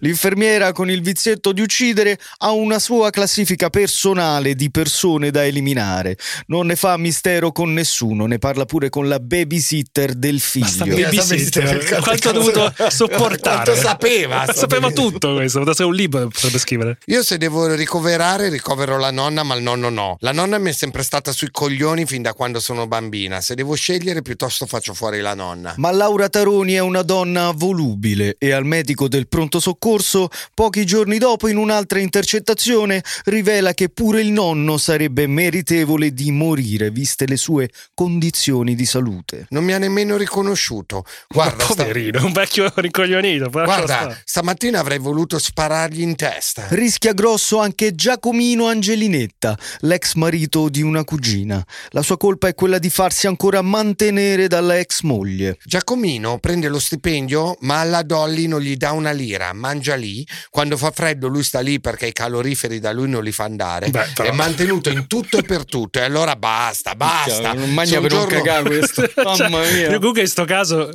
L'infermiera 0.00 0.72
con 0.72 0.90
il 0.90 1.00
vizietto 1.00 1.52
di 1.52 1.62
uccidere 1.62 2.18
ha 2.38 2.50
una 2.50 2.78
sua 2.78 3.10
classifica 3.10 3.70
personale 3.70 4.54
di 4.54 4.70
persone 4.70 5.30
da 5.30 5.46
eliminare. 5.46 6.16
Non 6.48 6.66
ne 6.66 6.76
fa 6.76 6.96
mistero 6.98 7.52
con 7.52 7.72
nessuno, 7.72 8.26
ne 8.26 8.38
parla 8.38 8.66
pure 8.66 8.90
con 8.90 9.08
la 9.08 9.18
babysitter 9.18 10.12
del 10.14 10.40
figlio. 10.40 10.84
babysitter, 10.84 12.00
quanto 12.00 12.28
ha 12.28 12.32
dovuto 12.32 12.74
sopportare? 12.88 13.64
Quanto 13.64 13.74
sapeva, 13.76 14.44
Sapeva 14.52 14.90
tutto 14.90 15.34
questo, 15.34 15.58
potrebbe 15.58 15.70
essere 15.70 15.88
un 15.88 15.94
libro 15.94 16.28
potrebbe 16.28 16.58
scrivere. 16.58 16.98
Io 17.06 17.22
se 17.22 17.38
devo 17.38 17.72
ricoverare, 17.74 18.48
ricovero 18.50 18.98
la 18.98 19.10
nonna, 19.10 19.42
ma 19.42 19.54
il 19.54 19.62
nonno 19.62 19.88
no. 19.88 20.16
La 20.20 20.32
nonna 20.32 20.58
mi 20.58 20.70
è 20.70 20.72
sempre 20.72 21.02
stata 21.02 21.32
sui 21.32 21.48
coglioni 21.50 22.04
fin 22.04 22.22
da 22.22 22.34
quando 22.34 22.60
sono 22.60 22.85
bambina. 22.86 23.40
Se 23.40 23.54
devo 23.54 23.74
scegliere, 23.74 24.22
piuttosto 24.22 24.66
faccio 24.66 24.94
fuori 24.94 25.20
la 25.20 25.34
nonna. 25.34 25.74
Ma 25.76 25.90
Laura 25.90 26.28
Taroni 26.28 26.74
è 26.74 26.80
una 26.80 27.02
donna 27.02 27.52
volubile 27.54 28.36
e 28.38 28.52
al 28.52 28.64
medico 28.64 29.08
del 29.08 29.28
pronto 29.28 29.60
soccorso, 29.60 30.28
pochi 30.54 30.84
giorni 30.84 31.18
dopo, 31.18 31.48
in 31.48 31.56
un'altra 31.56 31.98
intercettazione, 31.98 33.02
rivela 33.24 33.74
che 33.74 33.88
pure 33.88 34.20
il 34.20 34.32
nonno 34.32 34.78
sarebbe 34.78 35.26
meritevole 35.26 36.12
di 36.12 36.30
morire, 36.30 36.90
viste 36.90 37.26
le 37.26 37.36
sue 37.36 37.70
condizioni 37.94 38.74
di 38.74 38.84
salute. 38.84 39.46
Non 39.50 39.64
mi 39.64 39.72
ha 39.72 39.78
nemmeno 39.78 40.16
riconosciuto. 40.16 41.04
Guarda, 41.28 41.64
sta- 41.64 41.74
Poverino, 41.74 42.24
un 42.24 42.32
vecchio 42.32 42.64
lascialo 42.64 43.50
guarda 43.50 44.18
stamattina 44.24 44.80
avrei 44.80 44.98
voluto 44.98 45.38
sparargli 45.38 46.00
in 46.00 46.16
testa. 46.16 46.66
Rischia 46.70 47.12
grosso 47.12 47.58
anche 47.58 47.94
Giacomino 47.94 48.66
Angelinetta, 48.66 49.56
l'ex 49.80 50.14
marito 50.14 50.68
di 50.68 50.82
una 50.82 51.04
cugina. 51.04 51.64
La 51.90 52.02
sua 52.02 52.16
colpa 52.16 52.48
è 52.48 52.54
quella 52.54 52.75
di 52.78 52.90
farsi 52.90 53.26
ancora 53.26 53.62
mantenere 53.62 54.48
dalla 54.48 54.78
ex 54.78 55.00
moglie. 55.02 55.58
Giacomino 55.64 56.38
prende 56.38 56.68
lo 56.68 56.78
stipendio, 56.78 57.56
ma 57.60 57.80
alla 57.80 58.02
Dolly 58.02 58.46
non 58.46 58.60
gli 58.60 58.76
dà 58.76 58.92
una 58.92 59.10
lira, 59.12 59.52
mangia 59.52 59.94
lì. 59.94 60.26
Quando 60.50 60.76
fa 60.76 60.90
freddo, 60.90 61.28
lui 61.28 61.42
sta 61.42 61.60
lì 61.60 61.80
perché 61.80 62.06
i 62.06 62.12
caloriferi 62.12 62.78
da 62.78 62.92
lui 62.92 63.08
non 63.08 63.22
li 63.22 63.32
fa 63.32 63.44
andare. 63.44 63.88
Beh, 63.88 64.10
però- 64.14 64.28
È 64.30 64.32
mantenuto 64.32 64.88
in 64.90 65.06
tutto 65.06 65.38
e 65.38 65.42
per 65.42 65.64
tutto. 65.64 65.98
E 65.98 66.02
allora 66.02 66.36
basta, 66.36 66.94
basta. 66.94 67.52
Non 67.52 67.72
mangia 67.72 68.00
per 68.00 68.10
non 68.12 68.20
giorno- 68.20 68.36
cagare 68.42 68.62
questo. 68.78 69.10
Mamma 69.16 69.34
Cioè, 69.36 69.72
mia. 69.72 69.94
Comunque 69.98 70.20
in 70.22 70.28
sto 70.28 70.44
caso 70.44 70.76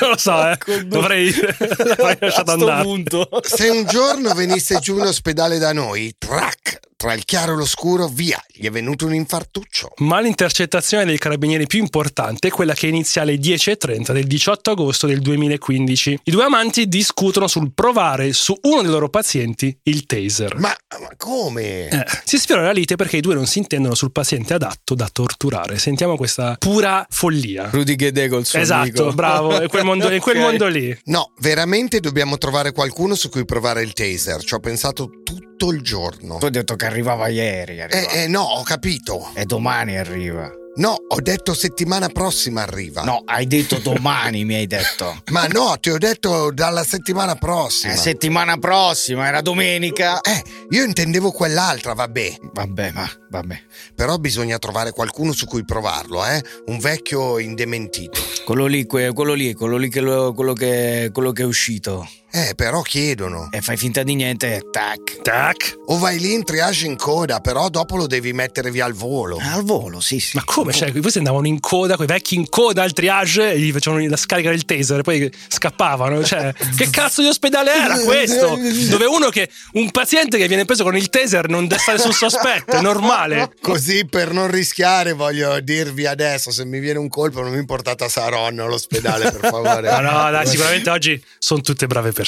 non 0.00 0.10
lo 0.10 0.16
so, 0.18 0.48
eh. 0.50 0.58
dovrei 0.86 1.32
lasciato 2.20 2.50
andare. 2.52 2.82
punto. 2.82 3.28
Se 3.42 3.68
un 3.68 3.84
giorno 3.86 4.34
venisse 4.34 4.78
giù 4.78 4.96
in 4.98 5.04
ospedale 5.06 5.58
da 5.58 5.72
noi, 5.72 6.14
track, 6.18 6.78
tra 7.02 7.14
il 7.14 7.24
chiaro 7.24 7.54
e 7.54 7.56
l'oscuro, 7.56 8.06
via, 8.06 8.40
gli 8.46 8.64
è 8.64 8.70
venuto 8.70 9.06
un 9.06 9.14
infartuccio. 9.14 9.90
Ma 9.98 10.20
l'intercettazione 10.20 11.04
dei 11.04 11.18
carabinieri 11.18 11.66
più 11.66 11.80
importante 11.80 12.46
è 12.46 12.50
quella 12.52 12.74
che 12.74 12.86
inizia 12.86 13.22
alle 13.22 13.34
10.30 13.34 14.12
del 14.12 14.24
18 14.28 14.70
agosto 14.70 15.08
del 15.08 15.18
2015. 15.20 16.20
I 16.22 16.30
due 16.30 16.44
amanti 16.44 16.86
discutono 16.86 17.48
sul 17.48 17.72
provare 17.74 18.32
su 18.32 18.56
uno 18.62 18.82
dei 18.82 18.90
loro 18.92 19.08
pazienti 19.08 19.76
il 19.82 20.06
taser. 20.06 20.56
Ma, 20.60 20.72
ma 21.00 21.08
come? 21.16 21.88
Eh, 21.88 22.04
si 22.24 22.38
sfiora 22.38 22.62
la 22.62 22.70
lite 22.70 22.94
perché 22.94 23.16
i 23.16 23.20
due 23.20 23.34
non 23.34 23.46
si 23.46 23.58
intendono 23.58 23.96
sul 23.96 24.12
paziente 24.12 24.54
adatto 24.54 24.94
da 24.94 25.08
torturare. 25.12 25.78
Sentiamo 25.78 26.16
questa 26.16 26.54
pura 26.56 27.04
follia. 27.10 27.68
Rudy 27.72 27.96
Ghedè 27.96 28.28
col 28.28 28.46
suo 28.46 28.60
Esatto, 28.60 28.80
amico. 28.82 29.12
bravo, 29.12 29.58
è 29.58 29.66
quel 29.66 29.82
mondo, 29.82 30.08
è 30.08 30.20
quel 30.20 30.36
Ok. 30.36 30.42
mondo 30.42 30.68
lì. 30.68 30.96
No, 31.06 31.32
veramente 31.40 31.98
dobbiamo 31.98 32.38
trovare 32.38 32.70
qualcuno 32.70 33.16
su 33.16 33.28
cui 33.28 33.44
provare 33.44 33.82
il 33.82 33.92
taser. 33.92 34.40
Ci 34.44 34.54
ho 34.54 34.60
pensato 34.60 35.10
tutto 35.24 35.50
il 35.70 35.82
giorno. 35.82 36.38
Tu 36.38 36.46
hai 36.46 36.50
detto 36.50 36.76
che 36.76 36.86
arrivava 36.86 37.28
ieri. 37.28 37.80
arriva. 37.80 38.10
Eh, 38.10 38.22
eh, 38.22 38.26
no, 38.28 38.42
ho 38.42 38.62
capito. 38.62 39.30
E 39.34 39.44
domani 39.44 39.96
arriva. 39.96 40.50
No, 40.74 40.96
ho 41.06 41.20
detto 41.20 41.52
settimana 41.52 42.08
prossima 42.08 42.62
arriva. 42.62 43.02
No, 43.02 43.22
hai 43.26 43.46
detto 43.46 43.76
domani, 43.76 44.46
mi 44.46 44.54
hai 44.54 44.66
detto. 44.66 45.20
Ma 45.30 45.46
no, 45.46 45.76
ti 45.78 45.90
ho 45.90 45.98
detto 45.98 46.50
dalla 46.50 46.82
settimana 46.82 47.34
prossima. 47.34 47.92
Eh, 47.92 47.96
settimana 47.96 48.56
prossima, 48.56 49.26
era 49.26 49.42
domenica. 49.42 50.22
Eh, 50.22 50.42
io 50.70 50.82
intendevo 50.84 51.30
quell'altra, 51.30 51.92
vabbè. 51.92 52.36
Vabbè, 52.54 52.90
ma 52.92 53.06
vabbè. 53.28 53.62
Però 53.94 54.16
bisogna 54.16 54.56
trovare 54.56 54.92
qualcuno 54.92 55.32
su 55.32 55.44
cui 55.44 55.62
provarlo, 55.62 56.24
eh? 56.24 56.42
Un 56.68 56.78
vecchio 56.78 57.38
indementito. 57.38 58.18
Quello 58.46 58.64
lì, 58.64 58.86
que- 58.86 59.12
quello 59.12 59.34
lì, 59.34 59.52
quello 59.52 59.76
lì 59.76 59.90
che, 59.90 60.00
lo- 60.00 60.32
quello 60.32 60.54
che, 60.54 61.10
quello 61.12 61.32
che 61.32 61.42
è 61.42 61.46
uscito. 61.46 62.08
Eh, 62.34 62.54
però 62.54 62.80
chiedono. 62.80 63.48
E 63.50 63.60
fai 63.60 63.76
finta 63.76 64.02
di 64.02 64.14
niente, 64.14 64.62
tac. 64.70 65.20
Tac. 65.20 65.80
O 65.88 65.98
vai 65.98 66.18
lì 66.18 66.32
in 66.32 66.44
triage 66.44 66.86
in 66.86 66.96
coda, 66.96 67.40
però 67.40 67.68
dopo 67.68 67.96
lo 67.96 68.06
devi 68.06 68.32
mettere 68.32 68.70
via 68.70 68.86
al 68.86 68.94
volo. 68.94 69.38
Al 69.38 69.62
volo, 69.62 70.00
sì, 70.00 70.18
sì. 70.18 70.36
Ma 70.36 70.42
come? 70.44 70.72
Cioè, 70.72 70.92
questi 70.92 71.18
andavano 71.18 71.46
in 71.46 71.60
coda, 71.60 71.96
quei 71.96 72.08
vecchi 72.08 72.34
in 72.34 72.48
coda 72.48 72.84
al 72.84 72.94
triage 72.94 73.52
e 73.52 73.58
gli 73.58 73.70
facevano 73.70 74.06
la 74.08 74.16
scarica 74.16 74.48
del 74.48 74.64
taser 74.64 75.00
e 75.00 75.02
poi 75.02 75.30
scappavano. 75.48 76.24
Cioè, 76.24 76.54
che 76.74 76.88
cazzo 76.88 77.20
di 77.20 77.28
ospedale 77.28 77.74
era 77.74 77.98
questo? 77.98 78.58
Dove 78.88 79.04
uno 79.04 79.28
che. 79.28 79.50
un 79.72 79.90
paziente 79.90 80.38
che 80.38 80.48
viene 80.48 80.64
preso 80.64 80.84
con 80.84 80.96
il 80.96 81.10
taser 81.10 81.50
non 81.50 81.66
deve 81.66 81.82
stare 81.82 81.98
sul 81.98 82.14
sospetto, 82.14 82.76
è 82.76 82.80
normale. 82.80 83.52
Così 83.60 84.06
per 84.06 84.32
non 84.32 84.50
rischiare 84.50 85.12
voglio 85.12 85.60
dirvi 85.60 86.06
adesso, 86.06 86.50
se 86.50 86.64
mi 86.64 86.80
viene 86.80 86.98
un 86.98 87.08
colpo 87.08 87.42
non 87.42 87.52
mi 87.52 87.64
portate 87.66 88.04
a 88.04 88.08
Saronno 88.08 88.64
all'ospedale 88.64 89.30
per 89.30 89.50
favore. 89.50 89.80
No, 89.92 90.00
no, 90.00 90.30
dai, 90.30 90.46
sicuramente 90.46 90.90
oggi 90.90 91.22
sono 91.38 91.60
tutte 91.60 91.86
brave 91.86 92.12
persone. 92.12 92.21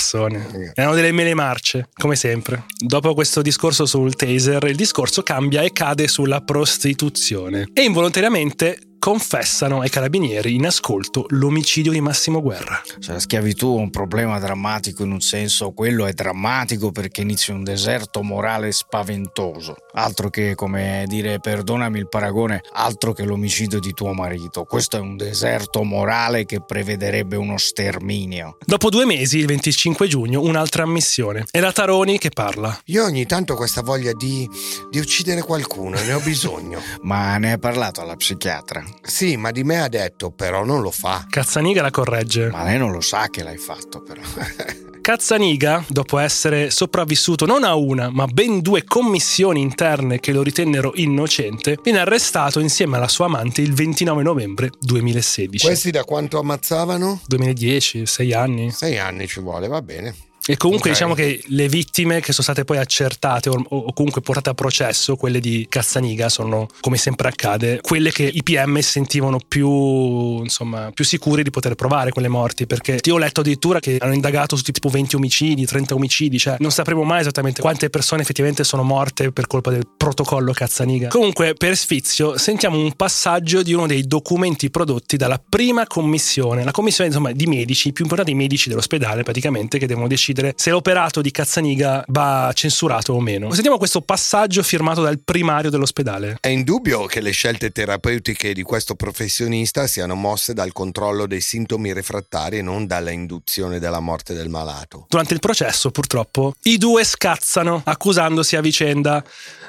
Erano 0.75 0.95
delle 0.95 1.13
mele 1.13 1.35
marce, 1.35 1.89
come 1.95 2.17
sempre. 2.17 2.65
Dopo 2.79 3.15
questo 3.15 3.43
discorso 3.43 3.87
sul 3.87 4.15
taser, 4.15 4.65
il 4.65 4.77
discorso 4.77 5.23
cambia 5.23 5.63
e 5.63 5.73
cade 5.73 6.09
sulla 6.09 6.41
prostituzione. 6.41 7.69
E 7.73 7.83
involontariamente 7.83 8.79
confessano 9.05 9.83
ai 9.83 9.91
carabinieri 9.91 10.55
in 10.55 10.65
ascolto 10.65 11.27
l'omicidio 11.29 11.93
di 11.93 12.01
Massimo 12.01 12.41
Guerra. 12.41 12.81
Cioè, 13.01 13.13
la 13.13 13.21
schiavitù 13.21 13.77
è 13.77 13.79
un 13.79 13.91
problema 13.91 14.39
drammatico 14.39 15.03
in 15.03 15.11
un 15.11 15.21
senso, 15.21 15.73
quello 15.73 16.07
è 16.07 16.15
drammatico 16.15 16.91
perché 16.91 17.21
inizia 17.21 17.53
un 17.53 17.65
deserto 17.65 18.23
morale 18.23 18.73
spaventoso. 18.73 19.77
Altro 19.93 20.31
che, 20.31 20.55
come 20.55 21.05
dire, 21.07 21.39
perdonami 21.39 21.99
il 21.99 22.09
paragone, 22.09 22.63
altro 22.73 23.13
che 23.13 23.25
l'omicidio 23.25 23.79
di 23.79 23.93
tuo 23.93 24.15
marito. 24.15 24.65
Questo 24.65 24.97
è 24.97 25.01
un 25.01 25.19
deserto 25.19 25.83
morale 25.83 26.47
che 26.47 26.63
prevederebbe 26.65 27.37
uno 27.37 27.59
sterminio. 27.59 28.57
Dopo 28.65 28.89
due 28.89 29.05
mesi, 29.05 29.37
il 29.37 29.47
25 29.47 30.07
giugno, 30.07 30.41
un'altra 30.41 30.85
ammissione. 30.85 31.45
È 31.51 31.61
la 31.61 31.73
Taroni 31.73 32.17
che 32.17 32.31
parla. 32.31 32.81
Io 32.87 33.05
ogni 33.05 33.27
tanto 33.27 33.53
ho 33.53 33.57
questa 33.57 33.83
voglia 33.83 34.15
di, 34.15 34.49
di 34.91 34.99
uccidere 34.99 35.43
qualcuno, 35.43 36.01
ne 36.01 36.15
ho 36.15 36.21
bisogno. 36.21 36.81
Ma 37.03 37.37
ne 37.37 37.53
hai 37.53 37.59
parlato 37.59 38.01
alla 38.01 38.17
psichiatra? 38.17 38.94
Sì, 39.03 39.37
ma 39.37 39.51
di 39.51 39.65
me 39.65 39.81
ha 39.81 39.89
detto, 39.89 40.31
però 40.31 40.65
non 40.65 40.81
lo 40.81 40.91
fa. 40.91 41.27
Cazzaniga 41.29 41.83
la 41.83 41.91
corregge. 41.91 42.51
Ma 42.51 42.65
lei 42.65 42.79
non 42.79 42.93
lo 42.93 43.01
sa 43.01 43.29
che 43.29 43.43
l'hai 43.43 43.59
fatto, 43.59 44.03
però. 44.03 44.21
Cazzaniga, 45.05 45.85
dopo 45.89 46.17
essere 46.17 46.71
sopravvissuto 46.71 47.45
non 47.45 47.63
a 47.63 47.75
una, 47.75 48.09
ma 48.09 48.25
ben 48.25 48.63
due 48.63 48.85
commissioni 48.85 49.61
interne 49.61 50.19
che 50.19 50.33
lo 50.33 50.43
ritennero 50.43 50.93
innocente, 50.95 51.79
viene 51.83 51.99
arrestato 51.99 52.59
insieme 52.59 52.97
alla 52.97 53.09
sua 53.09 53.27
amante 53.27 53.61
il 53.61 53.75
29 53.75 54.23
novembre 54.23 54.71
2016. 54.81 55.67
Questi 55.67 55.91
da 55.91 56.05
quanto 56.05 56.39
ammazzavano? 56.39 57.21
2010, 57.27 58.07
sei 58.07 58.33
anni. 58.33 58.71
Sei 58.71 58.99
anni 58.99 59.27
ci 59.27 59.41
vuole, 59.41 59.69
va 59.69 59.83
bene. 59.83 60.15
E 60.47 60.57
comunque 60.59 60.91
Ok. 60.91 60.97
diciamo 60.97 61.15
che 61.15 61.43
le 61.47 61.69
vittime 61.69 62.21
che 62.21 62.33
sono 62.33 62.43
state 62.43 62.65
poi 62.65 62.77
accertate 62.77 63.49
o, 63.49 63.65
o 63.67 63.93
comunque 63.95 64.21
portate 64.21 64.51
a 64.51 64.55
processo, 64.55 65.17
quelle 65.17 65.41
di 65.41 65.67
Cazzaniga, 65.69 66.29
sono 66.29 66.67
come 66.81 66.99
sempre 66.99 67.29
accade, 67.29 67.81
quelle 67.81 68.13
che 68.13 68.25
i 68.25 68.43
PM 68.43 68.79
sentivano 68.81 69.39
più, 69.47 70.43
insomma, 70.43 70.91
più 70.93 71.05
sicuri 71.05 71.43
di 71.43 71.51
poter 71.51 71.75
provare 71.77 72.11
quelle 72.11 72.29
morti. 72.29 72.67
Perché 72.67 72.99
io 73.03 73.15
ho 73.15 73.19
letto 73.19 73.41
addirittura 73.41 73.81
che 73.81 73.97
hanno 74.01 74.13
indagato 74.13 74.57
su 74.57 74.63
tipo 74.63 74.91
20 74.91 75.17
omicidi, 75.17 75.65
30 75.65 75.95
omicidi, 75.95 76.39
cioè 76.39 76.57
non 76.59 76.71
sapremo 76.71 77.05
mai 77.05 77.21
esattamente 77.21 77.63
quante 77.63 77.89
persone 77.89 78.21
effettivamente 78.21 78.65
sono 78.65 78.83
morte 78.83 79.33
per 79.33 79.47
colpa 79.47 79.71
del 79.71 79.89
protocollo 79.97 80.53
Cazzaniga. 80.53 81.09
Comunque, 81.09 81.55
per 81.55 81.75
sfizio, 81.75 82.37
sentiamo 82.37 82.79
un 82.79 82.93
passaggio 82.95 83.63
di 83.63 83.73
uno 83.73 83.87
dei 83.87 84.07
documenti 84.07 84.69
prodotti 84.71 85.17
dalla 85.17 85.41
prima 85.47 85.87
commissione, 85.87 86.65
la 86.65 86.71
commissione 86.71 87.09
insomma 87.09 87.33
di 87.33 87.47
medici, 87.47 87.89
i 87.89 87.93
più 87.93 88.05
importanti 88.05 88.35
medici 88.35 88.69
dell'ospedale 88.69 89.23
praticamente, 89.23 89.79
che 89.79 89.87
devono 89.87 90.07
decidere 90.07 90.34
se 90.57 90.71
l'operato 90.71 91.21
di 91.21 91.31
Cazzaniga 91.31 92.05
va 92.09 92.51
censurato 92.55 93.13
o 93.13 93.21
meno. 93.21 93.53
Sentiamo 93.53 93.79
questo 93.79 94.01
passaggio 94.01 94.63
firmato 94.63 95.03
dal 95.03 95.19
primario 95.19 95.71
dell'ospedale. 95.71 96.39
È 96.41 96.49
indubbio 96.49 97.07
che 97.07 97.21
le 97.21 97.31
scelte 97.31 97.71
terapeutiche 97.71 98.53
di 98.53 98.63
questo 98.63 98.95
professionista 98.95 99.87
siano 99.87 100.15
mosse 100.15 100.55
dal 100.55 100.73
controllo 100.73 101.27
dei 101.27 101.41
sintomi 101.41 101.93
refrattari 101.93 102.59
e 102.59 102.63
non 102.63 102.87
dalla 102.87 103.11
induzione 103.11 103.79
della 103.79 104.01
morte 104.01 104.35
del 104.35 104.49
malato. 104.49 105.07
Durante 105.09 105.35
il 105.35 105.41
processo, 105.41 105.91
purtroppo, 105.91 106.55
i 106.63 106.79
due 106.79 107.05
scazzano, 107.05 107.83
accusandosi 107.85 108.57
a 108.57 108.61
vicenda. 108.61 109.25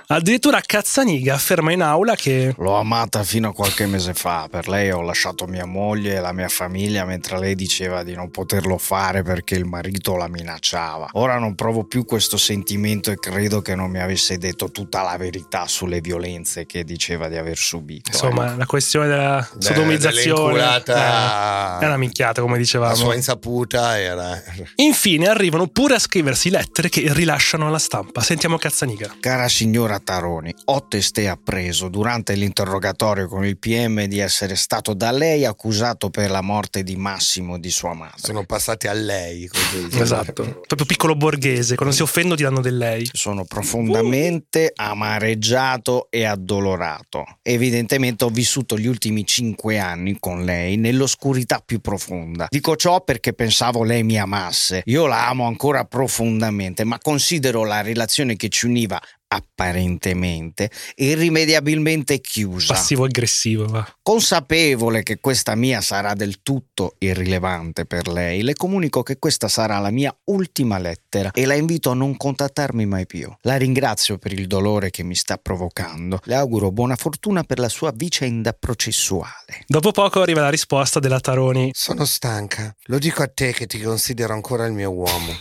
Addirittura 0.08 0.62
Cazzaniga 0.62 1.34
afferma 1.34 1.72
in 1.72 1.82
aula 1.82 2.16
che 2.16 2.54
L'ho 2.58 2.76
amata 2.76 3.24
fino 3.24 3.50
a 3.50 3.54
qualche 3.54 3.88
mese 3.88 4.14
fa. 4.14 4.48
Per 4.50 4.68
lei 4.68 4.92
ho 4.92 5.02
lasciato 5.02 5.48
mia 5.48 5.66
moglie 5.66 6.16
e 6.16 6.20
la 6.20 6.32
mia 6.32 6.48
famiglia 6.48 7.06
mentre 7.06 7.40
lei 7.40 7.56
diceva 7.56 8.04
di 8.04 8.14
non 8.14 8.30
poterlo 8.30 8.78
fare 8.78 9.24
perché 9.24 9.56
il 9.56 9.66
marito 9.66 10.16
la 10.16 10.28
minacciava. 10.56 11.10
Ora 11.14 11.38
non 11.38 11.56
provo 11.56 11.84
più 11.84 12.06
questo 12.06 12.38
sentimento 12.38 13.12
e 13.12 13.16
credo 13.20 13.62
che 13.62 13.76
non 13.76 13.90
mi 13.92 14.00
avesse 14.00 14.38
detto 14.38 14.72
tutta 14.72 15.02
la 15.04 15.18
verità 15.18 15.68
sulle 15.68 16.00
violenze 16.02 16.66
che 16.66 16.84
diceva 16.84 17.28
di 17.28 17.38
aver 17.38 17.58
subito. 17.58 18.10
insomma 18.12 18.48
Ecco. 18.48 18.58
la 18.58 18.66
questione 18.66 19.08
della 19.08 19.50
sodomizzazione 19.58 20.34
dell'inculata- 20.34 21.78
eh, 21.80 21.84
è 21.84 21.88
una 21.88 21.98
minchiata, 21.98 22.42
come 22.42 22.54
La 22.54 22.60
dicevamo. 22.60 22.96
sua 22.96 23.16
insaputa 23.16 24.00
era... 24.00 24.42
Infine 24.76 25.28
arrivano 25.28 25.68
pure 25.68 25.96
a 25.96 26.00
scriversi 26.00 26.50
lettere 26.50 26.90
che 26.90 27.12
rilasciano 27.14 27.68
alla 27.68 27.80
stampa. 27.80 28.22
Sentiamo 28.22 28.58
Cazzaniga. 28.58 29.16
Cara 29.20 29.48
signora 29.48 30.00
Taroni, 30.00 30.54
ho 30.66 30.88
testé 30.88 31.28
appreso 31.28 31.90
durante 31.90 32.34
l'interrogatorio 32.34 33.28
con 33.28 33.46
il 33.46 33.58
PM 33.58 34.06
di 34.06 34.20
essere 34.20 34.56
stato 34.56 34.94
da 34.94 35.12
lei 35.12 35.46
accusato 35.46 36.10
per 36.10 36.30
la 36.30 36.42
morte 36.42 36.84
di 36.84 36.96
Massimo 36.96 37.56
e 37.56 37.60
di 37.60 37.70
sua 37.70 37.94
madre. 37.94 38.18
Sono 38.18 38.46
passati 38.46 38.88
a 38.88 38.94
lei. 38.94 39.48
Così. 39.48 39.88
Esatto. 40.00 40.45
Proprio 40.46 40.86
piccolo 40.86 41.16
borghese. 41.16 41.76
Quando 41.76 41.94
si 41.94 42.02
offendono 42.02 42.36
ti 42.36 42.44
danno 42.44 42.62
del 42.62 42.78
lei. 42.78 43.08
Sono 43.12 43.46
profondamente 43.46 44.72
amareggiato 44.76 46.08
e 46.10 46.26
addolorato. 46.26 47.24
Evidentemente 47.42 48.24
ho 48.24 48.30
vissuto 48.30 48.78
gli 48.78 48.88
ultimi 48.88 49.26
cinque 49.26 49.80
anni 49.80 50.18
con 50.20 50.44
lei 50.44 50.78
nell'oscurità 50.78 51.62
più 51.66 51.80
profonda. 51.80 52.48
Dico 52.50 52.76
ciò 52.76 53.02
perché 53.02 53.34
pensavo 53.34 53.84
lei 53.84 54.04
mi 54.04 54.20
amasse. 54.20 54.82
Io 54.86 55.06
la 55.06 55.28
amo 55.28 55.46
ancora 55.46 55.86
profondamente, 55.86 56.84
ma 56.84 56.98
considero 57.00 57.64
la 57.64 57.82
relazione 57.82 58.36
che 58.36 58.50
ci 58.50 58.66
univa 58.66 59.02
apparentemente 59.28 60.70
irrimediabilmente 60.96 62.20
chiusa. 62.22 62.74
Passivo-aggressivo, 62.74 63.66
va. 63.66 63.88
Consapevole 64.02 65.04
che 65.04 65.20
questa 65.20 65.56
mia 65.56 65.82
sarà 65.82 66.14
del 66.14 66.42
tutto 66.42 66.96
irrilevante 67.00 67.86
per 67.86 68.08
lei, 68.08 68.44
le 68.44 68.54
comunico 68.54 69.04
che 69.04 69.18
questa 69.18 69.48
sarà 69.48 69.80
la 69.80 69.92
mia 69.92 70.16
ultima 70.26 70.78
lettera 70.78 71.32
e 71.32 71.46
la 71.46 71.56
invito 71.56 71.90
a 71.90 71.94
non 71.94 72.16
contattarmi 72.18 72.86
mai 72.86 73.06
più. 73.06 73.34
La 73.42 73.58
ringrazio 73.58 74.18
per 74.18 74.34
il 74.34 74.48
dolore 74.48 74.90
che 74.90 75.04
mi 75.04 75.16
sta 75.16 75.38
provocando. 75.38 76.20
Le 76.24 76.36
auguro 76.36 76.72
buona 76.72 76.96
fortuna 76.96 77.44
per 77.44 77.60
la 77.60 77.70
sua 77.70 77.92
vicenda 77.96 78.54
processuale. 78.54 79.64
Dopo 79.68 79.92
poco 79.92 80.22
arriva 80.22 80.42
la 80.42 80.50
risposta 80.50 81.00
della 81.00 81.20
Taroni. 81.20 81.72
Sono 81.74 82.06
stanca. 82.06 82.76
Lo 82.86 83.00
dico 83.00 83.24
a 83.24 83.28
te 83.28 83.54
che 83.54 83.66
ti 83.66 83.82
considero 83.82 84.34
ancora 84.34 84.66
il 84.66 84.74
mio 84.74 84.92
uomo. 84.92 85.34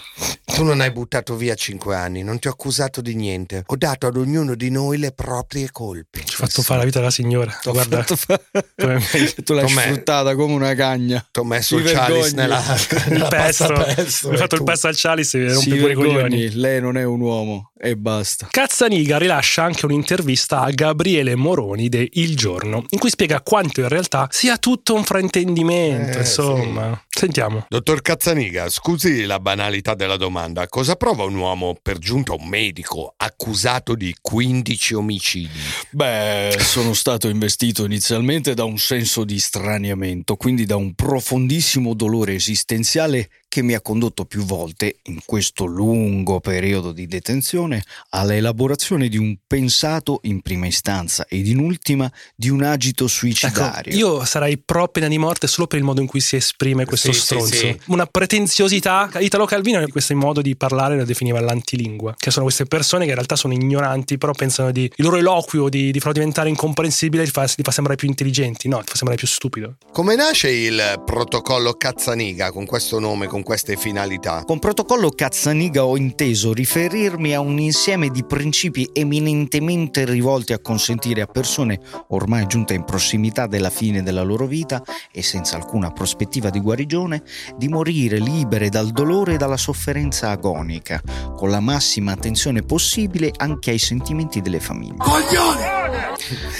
Tu 0.44 0.62
non 0.62 0.80
hai 0.80 0.92
buttato 0.92 1.34
via 1.34 1.54
cinque 1.54 1.96
anni, 1.96 2.22
non 2.22 2.38
ti 2.38 2.46
ho 2.46 2.50
accusato 2.50 3.00
di 3.00 3.14
niente. 3.16 3.64
Ho 3.66 3.73
dato 3.76 4.06
ad 4.06 4.16
ognuno 4.16 4.54
di 4.54 4.70
noi 4.70 4.98
le 4.98 5.12
proprie 5.12 5.70
colpe. 5.70 6.20
Ci 6.24 6.34
ho 6.34 6.44
fatto 6.46 6.62
fare 6.62 6.80
la 6.80 6.84
vita 6.86 6.98
della 6.98 7.10
signora. 7.10 7.56
Guarda, 7.62 8.04
come- 8.04 9.00
tu 9.44 9.52
l'hai 9.54 9.64
Com'è? 9.64 9.82
sfruttata 9.82 10.34
come 10.34 10.54
una 10.54 10.74
cagna. 10.74 11.26
Ti 11.30 11.40
ho 11.40 11.44
messo 11.44 11.76
il 11.76 11.84
chalice 11.90 12.34
nella, 12.34 12.58
il 12.58 13.02
nella 13.12 13.28
pesto. 13.28 13.66
passapesto 13.66 14.28
Mi 14.28 14.34
ha 14.34 14.38
fatto 14.38 14.54
il 14.54 14.60
tu- 14.60 14.66
pesto 14.66 14.86
al 14.88 14.94
Chalice 14.96 15.44
e 15.44 15.48
Si 15.50 15.54
rompe 15.70 15.76
pure 15.80 15.92
i 15.92 15.94
coglioni. 15.94 16.50
lei 16.54 16.80
non 16.80 16.96
è 16.96 17.04
un 17.04 17.20
uomo 17.20 17.70
e 17.78 17.96
basta. 17.96 18.48
Cazzaniga 18.50 19.18
rilascia 19.18 19.62
anche 19.62 19.84
un'intervista 19.84 20.60
a 20.62 20.70
Gabriele 20.70 21.34
Moroni 21.34 21.88
de 21.88 22.08
Il 22.14 22.36
Giorno, 22.36 22.84
in 22.88 22.98
cui 22.98 23.10
spiega 23.10 23.40
quanto 23.42 23.80
in 23.80 23.88
realtà 23.88 24.26
sia 24.30 24.56
tutto 24.58 24.94
un 24.94 25.04
fraintendimento. 25.04 26.16
Eh, 26.18 26.20
insomma, 26.20 27.02
sentiamo. 27.08 27.66
Dottor 27.68 28.00
Cazzaniga, 28.00 28.68
scusi 28.70 29.24
la 29.24 29.38
banalità 29.38 29.94
della 29.94 30.16
domanda. 30.16 30.66
Cosa 30.68 30.94
prova 30.96 31.24
un 31.24 31.34
uomo, 31.34 31.76
per 31.80 31.98
giunta 31.98 32.32
un 32.32 32.46
medico, 32.48 33.12
accusato 33.16 33.62
di 33.94 34.14
15 34.20 34.94
omicidi? 34.94 35.48
Beh, 35.90 36.56
sono 36.58 36.92
stato 36.92 37.28
investito 37.28 37.84
inizialmente 37.84 38.52
da 38.52 38.64
un 38.64 38.78
senso 38.78 39.24
di 39.24 39.38
straniamento, 39.38 40.36
quindi 40.36 40.66
da 40.66 40.76
un 40.76 40.94
profondissimo 40.94 41.94
dolore 41.94 42.34
esistenziale 42.34 43.30
che 43.54 43.62
mi 43.62 43.74
ha 43.74 43.80
condotto 43.80 44.24
più 44.24 44.42
volte, 44.42 44.96
in 45.04 45.20
questo 45.24 45.64
lungo 45.64 46.40
periodo 46.40 46.90
di 46.90 47.06
detenzione, 47.06 47.84
alla 48.10 48.34
elaborazione 48.34 49.06
di 49.08 49.16
un 49.16 49.36
pensato 49.46 50.18
in 50.24 50.40
prima 50.40 50.66
istanza 50.66 51.24
ed 51.28 51.46
in 51.46 51.60
ultima 51.60 52.10
di 52.34 52.48
un 52.48 52.64
agito 52.64 53.04
Ecco, 53.04 53.12
suicidario. 53.12 53.94
io 53.96 54.24
sarei 54.24 54.58
pro 54.58 54.88
pena 54.88 55.06
di 55.06 55.18
morte 55.18 55.46
solo 55.46 55.68
per 55.68 55.78
il 55.78 55.84
modo 55.84 56.00
in 56.00 56.08
cui 56.08 56.18
si 56.18 56.34
esprime 56.34 56.84
questo 56.84 57.12
Sì, 57.12 57.18
sì, 57.20 57.24
stronzo. 57.24 57.54
sì. 57.54 57.78
Una 57.86 58.06
pretenziosità. 58.06 59.08
Italo 59.20 59.44
Calvino, 59.46 59.86
questo 59.86 60.16
modo 60.16 60.42
di 60.42 60.56
parlare 60.56 60.96
lo 60.96 61.04
definiva 61.04 61.38
l'antilingua, 61.38 62.14
che 62.18 62.32
sono 62.32 62.44
queste 62.46 62.64
persone 62.64 63.04
che 63.04 63.10
in 63.10 63.14
realtà 63.14 63.36
sono 63.36 63.52
ignoranti, 63.54 64.18
però 64.18 64.32
pensano 64.32 64.72
di 64.72 64.82
il 64.84 65.04
loro 65.04 65.16
eloquio 65.16 65.68
di, 65.68 65.92
di 65.92 65.98
farlo 66.00 66.14
diventare 66.14 66.48
incomprensibile 66.48 67.22
li 67.22 67.30
fa, 67.30 67.42
li 67.54 67.62
fa 67.62 67.70
sembrare 67.70 67.96
più 67.96 68.08
intelligenti. 68.08 68.66
No, 68.66 68.78
ti 68.78 68.86
fa 68.88 68.96
sembrare 68.96 69.16
più 69.16 69.28
stupido. 69.28 69.76
Come 69.92 70.16
nasce 70.16 70.50
il 70.50 71.02
protocollo 71.06 71.74
Cazzaniga 71.74 72.50
con 72.50 72.66
questo 72.66 72.98
nome, 72.98 73.26
con 73.28 73.42
queste 73.44 73.76
finalità? 73.76 74.42
Con 74.44 74.58
protocollo 74.58 75.10
Cazzaniga 75.10 75.84
ho 75.84 75.96
inteso 75.96 76.52
riferirmi 76.52 77.32
a 77.32 77.38
un 77.38 77.60
insieme 77.60 78.08
di 78.08 78.24
principi 78.24 78.90
eminentemente 78.92 80.04
rivolti 80.04 80.52
a 80.52 80.58
consentire 80.58 81.20
a 81.20 81.26
persone 81.26 81.78
ormai 82.08 82.46
giunte 82.46 82.74
in 82.74 82.82
prossimità 82.82 83.46
della 83.46 83.70
fine 83.70 84.02
della 84.02 84.22
loro 84.22 84.46
vita 84.46 84.82
e 85.12 85.22
senza 85.22 85.54
alcuna 85.54 85.92
prospettiva 85.92 86.50
di 86.50 86.58
guarigione, 86.58 87.22
di 87.56 87.68
morire 87.68 88.18
libere 88.18 88.68
dal 88.68 88.90
dolore 88.90 89.34
e 89.34 89.36
dalla 89.36 89.56
sofferenza 89.56 90.30
agonica, 90.30 91.00
con 91.36 91.50
la 91.50 91.60
massima 91.60 92.10
attenzione 92.10 92.62
possibile 92.62 93.30
anche 93.36 93.70
ai 93.70 93.78
sentimenti 93.78 94.40
delle 94.40 94.58
famiglie. 94.58 94.96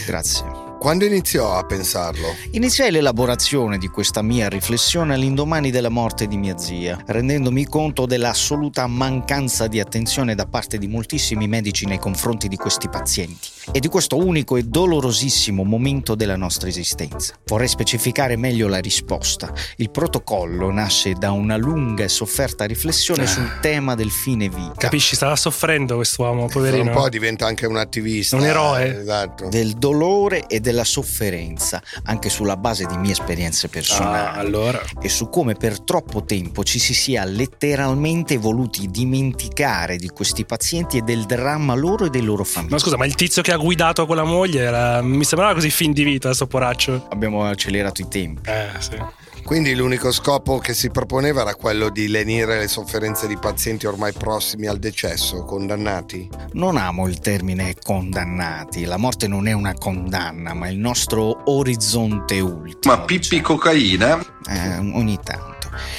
Grazie. 0.07 0.64
Quando 0.85 1.07
iniziò 1.07 1.57
a 1.57 1.65
pensarlo? 1.65 2.35
Iniziai 2.51 2.91
l'elaborazione 2.91 3.79
di 3.79 3.89
questa 3.89 4.21
mia 4.21 4.51
riflessione 4.51 5.15
all'indomani 5.15 5.71
della 5.71 5.89
morte 5.89 6.27
di 6.27 6.37
mia 6.37 6.59
zia, 6.59 7.03
rendendomi 7.07 7.65
conto 7.65 8.05
dell'assoluta 8.05 8.87
mancanza 8.87 9.67
di 9.67 9.81
attenzione 9.81 10.35
da 10.35 10.45
parte 10.45 10.77
di 10.77 10.87
moltissimi 10.87 11.49
medici 11.49 11.87
nei 11.87 11.97
confronti 11.99 12.49
di 12.49 12.57
questi 12.57 12.91
pazienti 12.91 13.49
e 13.73 13.81
di 13.81 13.89
questo 13.89 14.19
unico 14.19 14.57
e 14.57 14.65
dolorosissimo 14.65 15.65
momento 15.65 16.15
della 16.15 16.37
nostra 16.37 16.69
esistenza. 16.69 17.33
Vorrei 17.47 17.69
specificare 17.69 18.37
meglio 18.37 18.69
la 18.69 18.77
risposta. 18.77 19.51
Il 19.77 19.91
protocollo 19.91 20.71
nasce 20.71 21.15
da 21.15 21.31
una 21.31 21.57
lunga 21.57 22.05
e 22.05 22.09
sofferta 22.11 22.67
riflessione 22.67 23.27
sul 23.27 23.59
tema 23.63 23.95
del 23.95 24.11
fine 24.11 24.51
vita. 24.51 24.75
Capisci, 24.77 25.15
stava 25.15 25.35
soffrendo 25.35 25.95
quest'uomo, 25.95 26.47
poverino. 26.49 26.91
un 26.91 26.91
po' 26.91 27.09
diventa 27.09 27.47
anche 27.47 27.65
un 27.65 27.79
attivista. 27.79 28.37
Un 28.37 28.45
eroe. 28.45 29.01
Esatto. 29.01 29.49
del 29.49 29.73
dolore 29.73 30.47
e 30.47 30.61
della 30.61 30.73
sofferenza, 30.83 31.81
anche 32.05 32.29
sulla 32.29 32.57
base 32.57 32.87
di 32.87 32.97
mie 32.97 33.13
esperienze 33.13 33.67
Ah, 33.67 33.69
personali. 33.69 34.39
allora. 34.41 34.81
e 35.01 35.09
su 35.09 35.29
come 35.29 35.55
per 35.55 35.81
troppo 35.81 36.25
tempo 36.25 36.65
ci 36.65 36.79
si 36.81 36.95
sia 36.95 37.25
letteralmente 37.25 38.37
voluti 38.39 38.89
dimenticare 38.89 39.97
di 39.97 40.09
questi 40.09 40.45
pazienti 40.45 40.97
e 40.99 41.03
del 41.03 41.25
dramma 41.27 41.75
loro 41.75 42.07
e 42.07 42.11
dei 42.11 42.23
loro 42.23 42.43
famiglie. 42.45 42.73
Ma 42.73 42.79
scusa, 42.79 42.97
ma 42.97 43.05
il 43.07 43.15
tizio 43.15 43.43
che 43.43 43.53
ha 43.53 43.57
guidato 43.57 44.07
con 44.07 44.17
la 44.17 44.25
moglie 44.25 44.63
era- 44.63 45.03
mi 45.03 45.25
sembrava 45.25 45.55
così 45.55 45.71
fin 45.71 45.93
di 45.93 46.03
vita, 46.03 46.33
sto 46.35 46.47
poraccio. 46.47 47.07
Abbiamo 47.11 47.45
accelerato 47.45 48.01
i 48.01 48.09
tempi. 48.09 48.49
Eh, 48.49 48.69
sì. 48.79 48.97
Quindi 49.45 49.75
l'unico 49.75 50.11
scopo 50.11 50.59
che 50.59 50.73
si 50.73 50.91
proponeva 50.91 51.43
era 51.43 51.55
quello 51.55 51.91
di 51.91 52.09
lenire 52.09 52.59
le 52.59 52.67
sofferenze 52.67 53.27
di 53.27 53.37
pazienti 53.37 53.87
ormai 53.87 54.13
prossimi 54.13 54.67
al 54.67 54.79
decesso, 54.79 55.45
condannati. 55.45 56.29
Non 56.53 56.79
amo 56.79 57.07
il 57.07 57.19
termine 57.21 57.77
condannati, 57.83 58.85
la 58.85 58.97
morte 58.97 59.29
non 59.29 59.47
è 59.47 59.53
una 59.53 59.75
condanna, 59.75 60.55
ma 60.55 60.69
il 60.69 60.79
nostro 60.79 61.43
orizzonte 61.45 62.41
ultimo. 62.41 62.95
Ma 62.95 63.03
pippi 63.03 63.43
cocaina? 63.43 64.19
Eh, 64.49 64.79
ogni 64.79 65.19
tanto. 65.23 65.44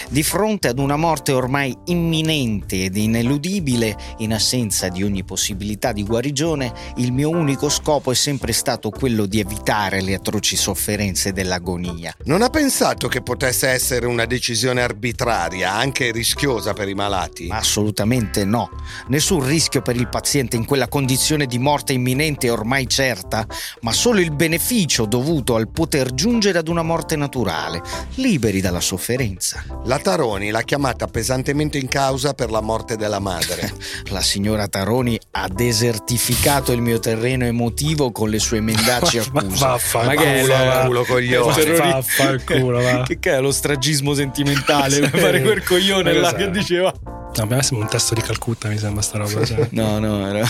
Di 0.09 0.23
fronte 0.23 0.67
ad 0.67 0.80
una 0.80 0.95
morte 0.95 1.32
ormai 1.32 1.76
imminente 1.86 2.84
ed 2.86 2.95
ineludibile, 2.95 3.95
in 4.19 4.34
assenza 4.34 4.89
di 4.89 5.03
ogni 5.03 5.23
possibilità 5.23 5.91
di 5.91 6.03
guarigione, 6.03 6.73
il 6.97 7.11
mio 7.11 7.30
unico 7.30 7.69
scopo 7.69 8.11
è 8.11 8.15
sempre 8.15 8.53
stato 8.53 8.89
quello 8.89 9.26
di 9.26 9.39
evitare 9.39 10.01
le 10.01 10.15
atroci 10.15 10.55
sofferenze 10.55 11.34
dell'agonia. 11.34 12.15
Non 12.26 12.41
ha 12.41 12.49
pensato 12.49 13.07
che 13.07 13.21
potesse 13.21 13.67
essere 13.67 14.05
una 14.05 14.26
decisione 14.26 14.82
arbitraria, 14.82 15.73
anche 15.73 16.11
rischiosa 16.11 16.73
per 16.73 16.88
i 16.88 16.93
malati? 16.93 17.47
Assolutamente 17.51 18.45
no. 18.45 18.69
Nessun 19.07 19.45
rischio 19.45 19.82
per 19.82 19.95
il 19.95 20.07
paziente 20.07 20.55
in 20.55 20.65
quella 20.65 20.88
condizione 20.88 21.45
di 21.45 21.59
morte 21.59 21.93
imminente 21.93 22.47
e 22.47 22.51
ormai 22.51 22.88
certa, 22.88 23.45
ma 23.82 23.91
solo 23.91 24.19
il 24.19 24.32
beneficio 24.32 25.05
dovuto 25.05 25.55
al 25.55 25.69
poter 25.69 26.13
giungere 26.13 26.57
ad 26.57 26.67
una 26.67 26.84
morte 26.84 27.15
naturale, 27.15 27.82
liberi 28.15 28.61
dalla 28.61 28.82
sofferenza. 28.82 29.64
La 29.86 29.99
Taroni 29.99 30.49
l'ha 30.49 30.61
chiamata 30.63 31.07
pesantemente 31.07 31.78
in 31.78 31.88
causa 31.88 32.34
per 32.34 32.49
la 32.49 32.61
morte 32.61 32.95
della 32.97 33.20
madre. 33.20 33.72
La 34.09 34.22
signora 34.22 34.68
Taroni 34.68 35.20
ha 35.32 35.47
desertificato 35.47 36.72
il 36.72 36.82
mio 36.82 36.99
terreno 36.99 37.45
emotivo 37.45 38.11
con 38.11 38.30
le 38.30 38.39
sue 38.39 38.61
mendaci 38.61 39.18
accuse. 39.26 39.57
vaffanculo, 39.59 40.16
Ma 40.16 40.22
che 40.22 40.41
è 40.41 40.86
Culo, 40.86 41.03
coglione. 41.03 41.78
Vaffanculo, 41.78 42.82
va. 42.82 43.03
Che 43.03 43.18
che 43.20 43.32
è 43.34 43.39
lo 43.41 43.51
stragismo 43.51 44.13
sentimentale? 44.13 44.99
Per 45.09 45.20
fare 45.20 45.41
quel 45.41 45.63
coglione 45.63 46.13
là 46.13 46.28
Esatto. 46.30 46.36
che 46.38 46.51
diceva. 46.51 46.93
No, 47.03 47.32
a 47.43 47.45
me 47.45 47.61
sembra 47.63 47.86
un 47.86 47.91
testo 47.91 48.13
di 48.16 48.22
Calcutta, 48.22 48.68
mi 48.70 48.78
sembra 48.78 49.01
sta 49.01 49.18
roba. 49.20 49.45
cioè. 49.45 49.68
No, 49.72 49.99
no, 49.99 50.28
era. 50.28 50.47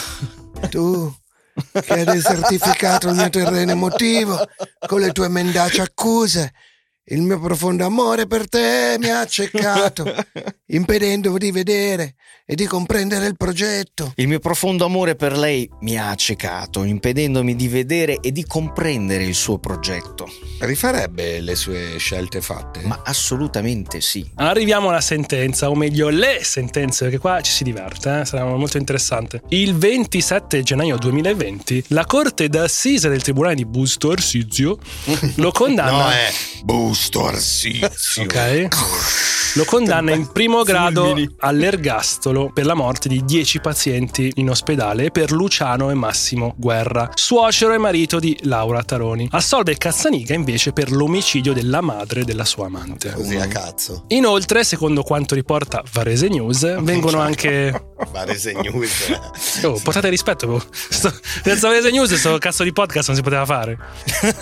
Tu 0.70 1.14
che 1.84 1.94
hai 1.94 2.04
desertificato 2.04 3.08
il 3.10 3.16
mio 3.16 3.30
terreno 3.30 3.72
emotivo 3.72 4.38
con 4.88 5.00
le 5.02 5.12
tue 5.12 5.28
mendaci 5.30 5.82
accuse. 5.82 6.54
Il 7.08 7.22
mio 7.22 7.40
profondo 7.40 7.86
amore 7.86 8.26
per 8.26 8.50
te 8.50 8.96
mi 8.98 9.12
ha 9.12 9.20
accecato, 9.22 10.12
impedendo 10.70 11.38
di 11.38 11.52
vedere 11.52 12.16
e 12.48 12.56
di 12.56 12.66
comprendere 12.66 13.28
il 13.28 13.38
progetto. 13.38 14.14
Il 14.16 14.28
mio 14.28 14.40
profondo 14.40 14.86
amore 14.86 15.16
per 15.16 15.38
lei 15.38 15.70
mi 15.82 16.00
ha 16.00 16.10
accecato, 16.10 16.84
impedendomi 16.84 17.56
di 17.56 17.68
vedere 17.68 18.20
e 18.22 18.32
di 18.32 18.44
comprendere 18.44 19.24
il 19.24 19.36
suo 19.36 19.60
progetto. 19.60 20.28
Rifarebbe 20.62 21.42
le 21.42 21.56
sue 21.56 21.98
scelte 22.00 22.42
fatte? 22.42 22.82
Ma 22.86 23.02
assolutamente 23.04 24.02
sì. 24.02 24.28
Arriviamo 24.36 24.90
alla 24.90 25.02
sentenza, 25.02 25.70
o 25.70 25.76
meglio 25.76 26.10
le 26.10 26.40
sentenze, 26.42 27.04
perché 27.04 27.20
qua 27.20 27.40
ci 27.42 27.52
si 27.52 27.64
diverte, 27.64 28.22
eh? 28.22 28.26
sarà 28.26 28.46
molto 28.46 28.78
interessante. 28.78 29.44
Il 29.50 29.76
27 29.76 30.64
gennaio 30.64 30.98
2020 30.98 31.86
la 31.90 32.06
Corte 32.06 32.50
d'Assise 32.50 33.10
del 33.10 33.22
Tribunale 33.22 33.54
di 33.54 33.66
Busto 33.66 34.10
Arsizio 34.10 34.80
lo 35.36 35.52
condanna... 35.52 36.06
No, 36.06 36.10
è 36.10 36.32
Busto 36.96 37.26
Arsizio. 37.26 38.24
Ok. 38.24 38.68
Lo 39.56 39.66
condanna 39.66 40.14
in 40.14 40.32
primo 40.32 40.64
grado 40.64 41.14
all'ergastolo 41.40 42.52
per 42.54 42.66
la 42.66 42.74
morte 42.74 43.10
di 43.10 43.26
10 43.26 43.60
pazienti 43.60 44.32
in 44.36 44.50
ospedale 44.50 45.12
per 45.12 45.34
Luciano 45.34 45.90
e 45.90 45.94
Massimo 45.94 46.54
Guerra, 46.58 47.12
suocero 47.14 47.74
e 47.74 47.78
marito 47.78 48.20
di 48.20 48.38
Laura 48.44 48.82
Taroni. 48.82 49.28
Assolve 49.32 49.76
Cazzaniga 49.76 50.34
invece 50.34 50.72
per 50.72 50.90
l'omicidio 50.90 51.52
della 51.52 51.82
madre 51.82 52.24
della 52.24 52.46
sua 52.46 52.68
amante. 52.68 53.12
Così 53.12 53.36
a 53.36 53.48
cazzo. 53.48 54.06
Inoltre, 54.10 54.64
secondo 54.64 55.04
quanto 55.04 55.36
riporta 55.36 55.84
Varese 55.92 56.30
News, 56.30 56.82
vengono 56.82 57.20
anche. 57.20 57.94
Varese 58.12 58.54
News. 58.54 59.12
Oh, 59.64 59.80
portate 59.82 60.10
rispetto. 60.10 60.62
Sto- 60.72 61.14
Senza 61.44 61.70
Varese 61.70 61.92
News, 61.92 62.10
questo 62.10 62.38
cazzo 62.40 62.64
di 62.64 62.74
podcast 62.74 63.08
non 63.08 63.16
si 63.16 63.24
poteva 63.24 63.46
fare. 63.46 63.78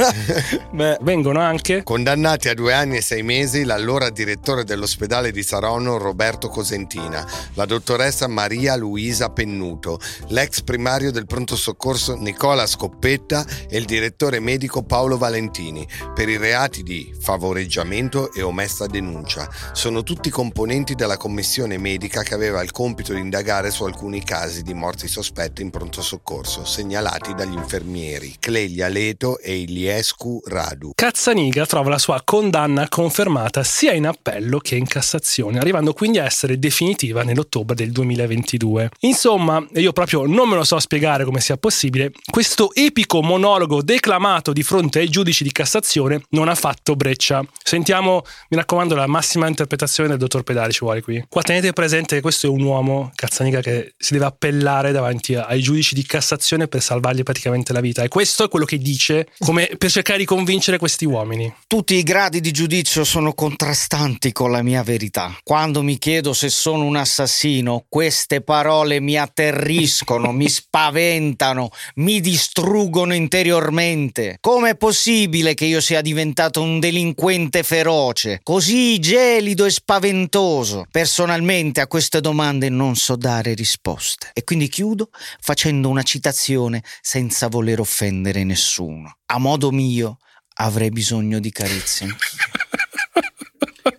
Beh, 0.72 0.98
Vengono 1.02 1.40
anche. 1.40 1.84
Condannati 1.84 2.50
a 2.50 2.56
due 2.56 2.74
anni 2.74 2.98
e 2.98 3.02
sei 3.02 3.22
mesi 3.22 3.64
l'allora 3.64 4.10
direttore 4.10 4.64
dell'ospedale 4.64 5.32
di 5.32 5.44
Saronno 5.44 5.98
Roberto 5.98 6.50
Cosentina, 6.50 7.26
la 7.54 7.66
dottoressa 7.66 8.28
Maria 8.28 8.76
Luisa 8.76 9.30
Pennuto, 9.30 10.00
l'ex 10.30 10.62
primario 10.62 11.12
del 11.12 11.28
pronto 11.28 11.56
soccorso 11.56 12.16
Nicola 12.16 12.66
Scoppetta 12.66 13.46
e 13.70 13.78
il 13.78 13.86
direttore 13.86 14.40
medico 14.40 14.82
Paolo 14.84 15.18
Valentini 15.18 15.88
per 16.16 16.28
i 16.28 16.38
reati 16.38 16.82
di 16.82 17.14
favoreggiamento 17.20 18.34
e 18.34 18.42
omessa 18.42 18.88
denuncia. 18.88 19.48
Sono 19.74 20.02
tutti 20.02 20.30
componenti 20.30 20.96
della 20.96 21.18
commissione 21.18 21.78
medica 21.78 22.24
che 22.24 22.34
aveva 22.34 22.64
il 22.64 22.72
compito 22.72 23.14
di 23.14 23.20
indagare 23.20 23.42
su 23.70 23.84
alcuni 23.84 24.24
casi 24.24 24.62
di 24.64 24.74
morti 24.74 25.08
sospette 25.08 25.62
in 25.62 25.70
pronto 25.70 26.02
soccorso 26.02 26.64
segnalati 26.64 27.34
dagli 27.34 27.54
infermieri 27.54 28.36
Cleglia 28.40 28.88
Leto 28.88 29.38
e 29.38 29.58
Iliescu 29.58 30.42
Radu. 30.46 30.94
Cazzaniga 30.96 31.66
trova 31.66 31.90
la 31.90 31.98
sua 31.98 32.22
condanna 32.24 32.88
confermata 32.88 33.64
sia 33.64 33.92
in 33.92 34.08
appello 34.08 34.60
che 34.60 34.76
in 34.76 34.88
Cassazione, 34.88 35.60
arrivando 35.60 35.94
quindi 35.94 36.20
a 36.20 36.24
essere 36.24 36.58
definitiva 36.58 37.24
nell'ottobre 37.24 37.76
del 37.76 37.92
2022. 37.92 38.92
Insomma, 39.02 39.66
io 39.74 39.92
proprio 39.92 40.26
non 40.26 40.48
me 40.48 40.56
lo 40.56 40.64
so 40.64 40.80
spiegare 40.80 41.26
come 41.26 41.42
sia 41.42 41.58
possibile, 41.58 42.12
questo 42.32 42.74
epico 42.74 43.22
monologo 43.22 43.82
declamato 43.82 44.54
di 44.54 44.64
fronte 44.64 45.00
ai 45.00 45.10
giudici 45.10 45.44
di 45.44 45.52
Cassazione 45.52 46.24
non 46.30 46.48
ha 46.48 46.56
fatto 46.56 46.96
breccia. 46.96 47.44
Sentiamo, 47.62 48.24
mi 48.50 48.58
raccomando, 48.58 48.96
la 48.96 49.08
massima 49.08 49.48
interpretazione 49.48 50.10
del 50.10 50.18
dottor 50.18 50.44
Pedali 50.44 50.72
ci 50.72 50.80
vuole 50.80 51.02
qui. 51.02 51.26
Qua 51.28 51.42
tenete 51.42 51.74
presente 51.74 52.16
che 52.16 52.22
questo 52.22 52.48
è 52.48 52.50
un 52.50 52.62
uomo, 52.62 53.12
Cazzaniga, 53.14 53.32
che 53.62 53.94
si 53.98 54.14
deve 54.14 54.26
appellare 54.26 54.92
davanti 54.92 55.34
ai 55.36 55.62
giudici 55.62 55.96
di 55.96 56.06
Cassazione 56.06 56.68
per 56.68 56.82
salvargli 56.82 57.24
praticamente 57.24 57.74
la 57.74 57.80
vita. 57.80 58.04
E 58.04 58.08
questo 58.08 58.44
è 58.44 58.50
quello 58.50 58.66
che 58.66 58.78
dice 58.78 59.28
come 59.40 59.70
per 59.78 59.90
cercare 59.90 60.20
di 60.20 60.26
convincere 60.26 60.78
questi 60.78 61.06
uomini. 61.06 61.52
tutti 61.68 61.96
i 61.96 62.04
gradi 62.04 62.42
di 62.42 62.52
giudizio 62.52 63.04
sono 63.04 63.34
contrastanti 63.34 64.32
con 64.32 64.52
la 64.52 64.62
mia 64.62 64.84
verità. 64.84 65.36
Quando 65.44 65.82
mi 65.82 65.98
chiedo 65.98 66.34
se 66.34 66.50
sono 66.50 66.84
un 66.84 66.96
assassino, 66.96 67.86
queste 67.90 68.42
parole 68.42 69.00
mi 69.00 69.18
atterriscono, 69.18 70.32
mi 70.32 70.48
spaventano, 70.50 71.70
mi 71.96 72.20
distruggono 72.20 73.14
interiormente. 73.14 74.38
Com'è 74.40 74.76
possibile 74.76 75.54
che 75.54 75.66
io 75.66 75.82
sia 75.82 76.02
diventato 76.02 76.62
un 76.62 76.80
delinquente 76.80 77.64
feroce, 77.64 78.42
così 78.44 79.00
gelido 79.00 79.66
e 79.66 79.72
spaventoso? 79.72 80.86
Personalmente 80.92 81.82
a 81.82 81.88
queste 81.88 82.22
domande 82.22 82.70
non 82.70 82.96
so 82.96 83.16
dare 83.24 83.54
risposte. 83.54 84.32
E 84.34 84.44
quindi 84.44 84.68
chiudo 84.68 85.10
facendo 85.40 85.88
una 85.88 86.04
citazione 86.04 86.84
senza 87.00 87.48
voler 87.48 87.80
offendere 87.80 88.44
nessuno. 88.44 89.20
A 89.28 89.38
modo 89.38 89.72
mio 89.72 90.18
avrei 90.56 90.90
bisogno 90.90 91.40
di 91.40 91.50
carezze 91.50 92.04
anch'io. 92.04 92.63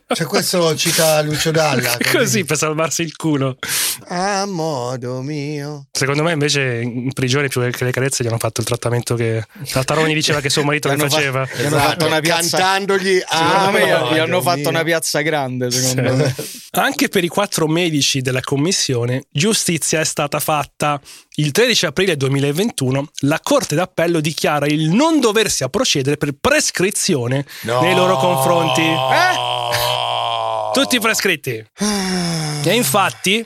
Cioè, 0.07 0.27
questo 0.27 0.75
cita 0.77 1.23
Lucio 1.23 1.51
Dalla. 1.51 1.97
Così 2.13 2.45
per 2.45 2.57
salvarsi 2.57 3.03
il 3.03 3.17
culo. 3.17 3.57
A 4.09 4.45
modo 4.47 5.23
mio. 5.23 5.87
Secondo 5.93 6.23
me 6.23 6.33
invece 6.33 6.81
in 6.83 7.13
prigione 7.13 7.49
più 7.49 7.61
che 7.71 7.85
le 7.85 7.91
carezze 7.91 8.23
gli 8.23 8.27
hanno 8.27 8.39
fatto 8.39 8.61
il 8.61 8.67
trattamento 8.67 9.15
che 9.15 9.45
Tartaroni 9.71 10.13
diceva 10.15 10.41
che 10.41 10.51
suo 10.51 10.63
marito 10.63 10.89
le 10.89 10.97
fa- 10.97 11.09
faceva. 11.09 11.49
gli 11.57 11.65
hanno 11.65 11.79
fatto 11.79 12.07
una 12.07 12.21
piazza- 12.21 12.41
Esatto. 12.45 12.63
Cantandogli 12.63 13.23
a 13.27 13.71
me 13.71 13.87
gli- 13.87 14.19
hanno 14.19 14.43
fatto 14.43 14.59
mio. 14.61 14.69
una 14.71 14.83
piazza 14.85 15.21
grande, 15.23 15.71
secondo 15.71 16.15
me. 16.17 16.35
Anche 16.73 17.09
per 17.09 17.23
i 17.25 17.29
quattro 17.29 17.67
medici 17.69 18.21
della 18.21 18.41
commissione, 18.41 19.25
giustizia 19.31 20.01
è 20.01 20.05
stata 20.05 20.39
fatta. 20.41 21.01
Il 21.37 21.51
13 21.51 21.87
aprile 21.87 22.17
2021 22.17 23.09
la 23.23 23.41
Corte 23.43 23.75
d'Appello 23.75 24.21
dichiara 24.21 24.67
il 24.67 24.91
non 24.91 25.19
doversi 25.19 25.65
a 25.65 25.69
procedere 25.69 26.17
per 26.17 26.31
prescrizione 26.41 27.45
No. 27.63 27.81
nei 27.81 27.93
loro 27.93 28.17
confronti. 28.19 28.83
Eh? 28.83 29.35
Tutti 30.73 31.01
prescritti. 31.01 31.51
E 32.65 32.75
infatti 32.75 33.45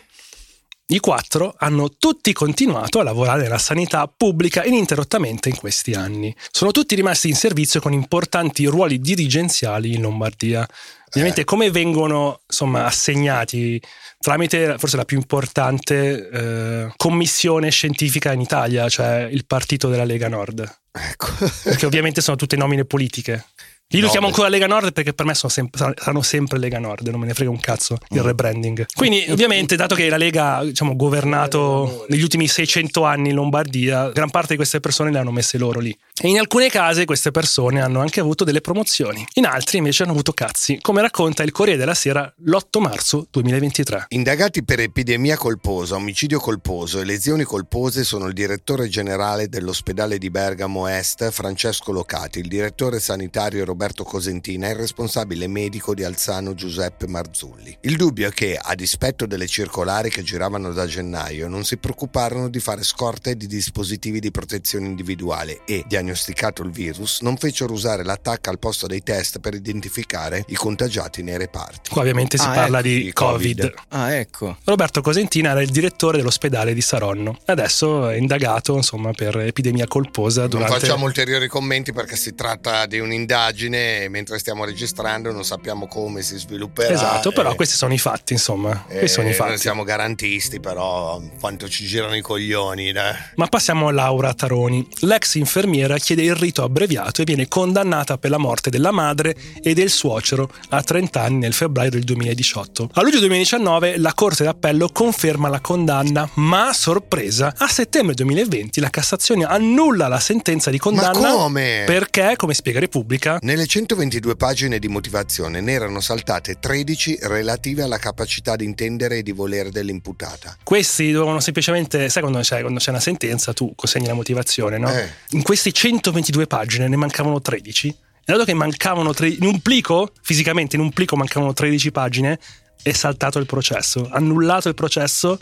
i 0.91 0.99
quattro 1.01 1.55
hanno 1.59 1.91
tutti 1.99 2.33
continuato 2.35 3.01
a 3.01 3.03
lavorare 3.03 3.43
nella 3.43 3.59
sanità 3.59 4.07
pubblica 4.15 4.65
ininterrottamente 4.65 5.49
in 5.49 5.57
questi 5.57 5.93
anni. 5.93 6.35
Sono 6.51 6.73
tutti 6.73 6.95
rimasti 6.95 7.29
in 7.29 7.37
servizio 7.37 7.81
con 7.81 7.93
importanti 7.95 8.67
ruoli 8.67 9.01
dirigenziali 9.01 9.95
in 9.95 10.03
Lombardia. 10.03 10.67
Ovviamente 11.09 11.45
come 11.45 11.71
vengono 11.71 12.41
insomma, 12.49 12.85
assegnati 12.85 13.81
tramite 14.21 14.77
forse 14.79 14.97
la 14.97 15.05
più 15.05 15.17
importante 15.17 16.29
eh, 16.29 16.93
commissione 16.97 17.71
scientifica 17.71 18.33
in 18.33 18.41
Italia, 18.41 18.89
cioè 18.89 19.29
il 19.31 19.47
partito 19.47 19.89
della 19.89 20.05
Lega 20.05 20.29
Nord. 20.29 20.79
Ecco. 20.91 21.29
Perché 21.65 21.87
ovviamente 21.87 22.21
sono 22.21 22.37
tutte 22.37 22.57
nomine 22.57 22.85
politiche. 22.85 23.47
Io 23.93 24.01
lo 24.01 24.07
No, 24.07 24.11
chiamo 24.11 24.27
beh. 24.27 24.33
ancora 24.33 24.49
Lega 24.51 24.67
Nord 24.67 24.93
perché 24.93 25.15
per 25.15 25.25
me 25.25 25.33
sono 25.33 25.51
sem- 25.51 25.71
saranno 25.73 26.21
sempre 26.21 26.59
Lega 26.59 26.79
Nord, 26.79 27.09
non 27.09 27.21
me 27.21 27.27
ne 27.27 27.33
frega 27.33 27.51
un 27.51 27.59
cazzo 27.59 27.95
Mm. 28.13 28.17
il 28.19 28.23
rebranding. 28.23 28.87
Quindi, 28.95 29.25
ovviamente, 29.31 29.77
dato 29.77 29.95
che 29.95 30.11
la 30.11 30.19
Lega 30.19 30.57
ha 30.57 30.65
diciamo, 30.65 30.95
governato 30.95 32.05
negli 32.09 32.21
ultimi 32.23 32.49
600 32.49 33.05
anni 33.05 33.31
in 33.31 33.37
Lombardia, 33.37 34.11
gran 34.11 34.29
parte 34.29 34.49
di 34.51 34.57
queste 34.57 34.81
persone 34.81 35.11
le 35.11 35.19
hanno 35.19 35.31
messe 35.33 35.57
loro 35.57 35.81
lì. 35.81 35.97
E 36.21 36.27
in 36.27 36.39
alcune 36.39 36.69
case 36.69 37.05
queste 37.05 37.31
persone 37.31 37.81
hanno 37.81 38.01
anche 38.01 38.19
avuto 38.19 38.43
delle 38.43 38.61
promozioni, 38.61 39.25
in 39.35 39.47
altri 39.47 39.79
invece 39.79 40.03
hanno 40.03 40.11
avuto 40.13 40.33
cazzi, 40.33 40.79
come 40.81 41.01
racconta 41.01 41.45
il 41.45 41.53
Corriere 41.53 41.79
della 41.79 41.95
Sera 41.95 42.33
l'8 42.45 42.81
marzo 42.81 43.29
2023. 43.31 44.07
Indagati 44.09 44.65
per 44.65 44.81
epidemia 44.81 45.37
colposa, 45.37 45.95
omicidio 45.95 46.41
colposo 46.41 47.01
e 47.01 47.05
lesioni 47.05 47.45
colpose 47.45 48.03
sono 48.03 48.27
il 48.27 48.33
direttore 48.33 48.89
generale 48.89 49.49
dell'ospedale 49.49 50.19
di 50.19 50.29
Bergamo 50.29 50.89
Est, 50.89 51.31
Francesco 51.31 51.93
Locati, 51.93 52.41
il 52.41 52.49
direttore 52.49 52.99
sanitario 52.99 53.65
Roberto 53.65 54.03
Cosentina 54.03 54.67
e 54.67 54.71
il 54.71 54.77
responsabile 54.77 55.47
medico 55.47 55.95
di 55.95 56.03
Alzano 56.03 56.55
Giuseppe 56.55 57.07
Marzulli. 57.07 57.79
Il 57.83 57.97
dubbio 57.97 58.27
è 58.27 58.33
che, 58.33 58.59
a 58.61 58.75
dispetto 58.75 59.25
delle 59.25 59.47
circolari 59.47 60.11
che 60.11 60.25
giravano 60.25 60.73
da 60.73 60.87
gennaio, 60.87 61.47
non 61.47 61.63
si 61.63 61.77
preoccuparono 61.77 62.49
di 62.49 62.59
fare 62.59 62.83
scorte 62.83 63.37
di 63.37 63.47
dispositivi 63.47 64.19
di 64.19 64.33
protezione 64.33 64.87
individuale 64.87 65.61
e, 65.65 65.85
diagnosticato 66.13 66.63
il 66.63 66.71
virus, 66.71 67.21
non 67.21 67.37
fecero 67.37 67.73
usare 67.73 68.03
l'attacco 68.03 68.49
al 68.51 68.59
posto 68.59 68.87
dei 68.87 69.03
test 69.03 69.41
per 69.41 69.55
identificare 69.55 70.45
i 70.49 70.55
contagiati 70.55 71.23
nei 71.23 71.37
reparti. 71.37 71.91
Qua 71.91 72.01
ovviamente 72.01 72.39
si 72.39 72.47
Ah, 72.47 72.53
parla 72.53 72.79
ecco, 72.79 72.89
di 72.89 73.13
COVID. 73.13 73.61
Covid. 73.61 73.75
Ah, 73.89 74.15
ecco. 74.15 74.57
Roberto 74.65 75.01
Cosentina 75.03 75.51
era 75.51 75.61
il 75.61 75.69
direttore 75.69 76.17
dell'ospedale 76.19 76.73
di 76.73 76.81
Saronno. 76.81 77.39
Adesso 77.45 78.09
è 78.09 78.17
indagato 78.17 78.75
insomma, 78.75 79.11
per 79.13 79.37
epidemia 79.39 79.87
colposa 79.87 80.43
Non 80.43 80.51
durante... 80.51 80.79
facciamo 80.81 81.05
ulteriori 81.05 81.47
commenti 81.49 81.93
perché 81.93 82.17
si 82.17 82.35
tratta 82.35 82.87
di 82.87 82.99
un'indagine 82.99 84.05
e 84.05 84.09
mentre 84.09 84.39
stiamo 84.39 84.65
registrando 84.65 85.31
non 85.33 85.45
sappiamo 85.45 85.87
come 85.87 86.23
si 86.23 86.39
svilupperà. 86.39 86.93
Esatto, 86.95 87.33
però 87.33 87.53
e- 87.53 87.55
questi 87.57 87.77
sono 87.77 87.93
i 87.93 87.99
fatti, 87.99 88.33
insomma. 88.33 88.85
e 88.89 88.99
Questi 89.01 89.09
sono 89.09 89.27
i 89.27 89.31
Noi 89.31 89.39
fatti. 89.39 89.59
siamo 89.59 89.85
garantisti, 89.85 90.59
però 90.61 91.21
quanto 91.39 91.69
ci 91.69 91.85
girano 91.85 92.17
i 92.17 92.23
coglioni. 92.23 92.89
eh. 92.91 92.95
Ma 93.37 93.47
passiamo 93.47 93.89
a 93.89 93.93
Laura 93.93 94.33
Taroni. 94.33 94.87
L'ex 95.01 95.35
infermiera 95.35 95.98
chiede 95.99 96.23
il 96.23 96.35
rito 96.35 96.63
abbreviato 96.63 97.23
e 97.23 97.25
viene 97.25 97.49
condannata 97.49 98.19
per 98.19 98.31
la 98.31 98.39
morte 98.39 98.71
della 98.71 98.91
madre 98.91 99.37
e 99.63 99.75
del 99.75 99.91
suocero 99.91 100.51
a 100.71 100.83
30 100.83 101.23
anni 101.23 101.39
nel 101.39 101.53
febbraio 101.53 101.91
del 101.91 102.05
2018. 102.05 102.91
A 102.93 103.03
luglio 103.03 103.19
2019 103.21 103.99
la 103.99 104.13
Corte 104.15 104.45
d'Appello 104.45 104.89
conferma 104.93 105.49
la 105.49 105.61
condanna, 105.61 106.29
ma 106.35 106.73
sorpresa, 106.73 107.55
a 107.57 107.69
settembre 107.69 108.15
2020 108.15 108.81
la 108.81 108.91
Cassazione 108.91 109.45
annulla 109.45 110.09
la 110.09 110.21
sentenza 110.21 110.71
di 110.71 110.79
condanna 110.79 111.21
Ma 111.21 111.31
come? 111.31 111.85
perché, 111.87 112.35
come 112.37 112.55
spiega 112.55 112.81
Repubblica, 112.81 113.39
Nelle 113.43 113.67
122 113.67 114.37
pagine 114.37 114.79
di 114.79 114.89
motivazione 114.89 115.61
ne 115.61 115.73
erano 115.73 116.01
saltate 116.01 116.59
13 116.59 117.19
relative 117.23 117.83
alla 117.83 117.99
capacità 117.99 118.57
di 118.57 118.65
intendere 118.65 119.19
e 119.19 119.23
di 119.23 119.33
volere 119.33 119.71
dell'imputata. 119.71 120.57
questi 120.63 121.11
dovevano 121.11 121.41
semplicemente, 121.41 122.09
sai 122.09 122.23
quando 122.23 122.41
c'è, 122.41 122.61
quando 122.61 122.79
c'è 122.79 122.91
una 122.91 123.01
sentenza 123.01 123.53
tu 123.53 123.73
consegni 123.75 124.07
la 124.07 124.15
motivazione, 124.15 124.79
no? 124.79 124.91
Eh. 124.93 125.09
In 125.31 125.43
queste 125.43 125.73
122 125.89 126.47
pagine 126.47 126.89
ne 126.89 126.97
mancavano 126.97 127.41
13. 127.41 127.89
E 127.89 127.97
dato 128.25 128.45
che 128.45 128.55
mancavano 128.55 129.15
tre- 129.15 129.29
in 129.29 129.47
un 129.47 129.61
plico, 129.61 130.13
fisicamente 130.21 130.77
in 130.77 130.83
un 130.83 130.91
plico 130.91 131.17
mancavano 131.17 131.53
13 131.53 131.91
pagine, 131.91 132.39
è 132.83 132.93
saltato 132.93 133.39
il 133.39 133.47
processo, 133.47 134.09
annullato 134.11 134.69
il 134.69 134.75
processo, 134.75 135.39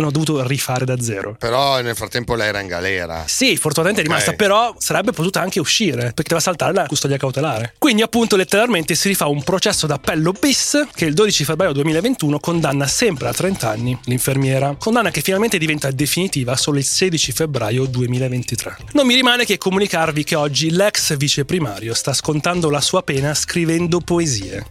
hanno 0.00 0.10
dovuto 0.10 0.46
rifare 0.46 0.84
da 0.84 1.00
zero. 1.00 1.36
Però 1.38 1.80
nel 1.80 1.94
frattempo 1.94 2.34
lei 2.34 2.48
era 2.48 2.60
in 2.60 2.66
galera. 2.66 3.24
Sì, 3.26 3.56
fortunatamente 3.56 4.00
è 4.00 4.04
rimasta, 4.04 4.32
però 4.32 4.74
sarebbe 4.78 5.12
potuta 5.12 5.40
anche 5.40 5.60
uscire 5.60 6.12
perché 6.12 6.34
doveva 6.34 6.40
saltare 6.40 6.72
la 6.72 6.86
custodia 6.86 7.16
cautelare. 7.16 7.74
Quindi, 7.78 8.02
appunto, 8.02 8.36
letteralmente 8.36 8.94
si 8.94 9.08
rifà 9.08 9.26
un 9.26 9.42
processo 9.42 9.86
d'appello 9.86 10.32
bis 10.32 10.88
che 10.94 11.04
il 11.04 11.14
12 11.14 11.44
febbraio 11.44 11.72
2021 11.72 12.38
condanna 12.40 12.86
sempre 12.86 13.28
a 13.28 13.32
30 13.32 13.68
anni 13.68 13.98
l'infermiera. 14.04 14.74
Condanna 14.78 15.10
che 15.10 15.20
finalmente 15.20 15.58
diventa 15.58 15.90
definitiva 15.90 16.56
solo 16.56 16.78
il 16.78 16.84
16 16.84 17.32
febbraio 17.32 17.86
2023. 17.86 18.76
Non 18.92 19.06
mi 19.06 19.14
rimane 19.14 19.44
che 19.44 19.58
comunicarvi 19.58 20.24
che 20.24 20.34
oggi 20.34 20.70
l'ex 20.70 21.16
viceprimario 21.16 21.94
sta 21.94 22.12
scontando 22.12 22.70
la 22.70 22.80
sua 22.80 23.02
pena 23.02 23.34
scrivendo 23.34 24.00
poesie. 24.00 24.64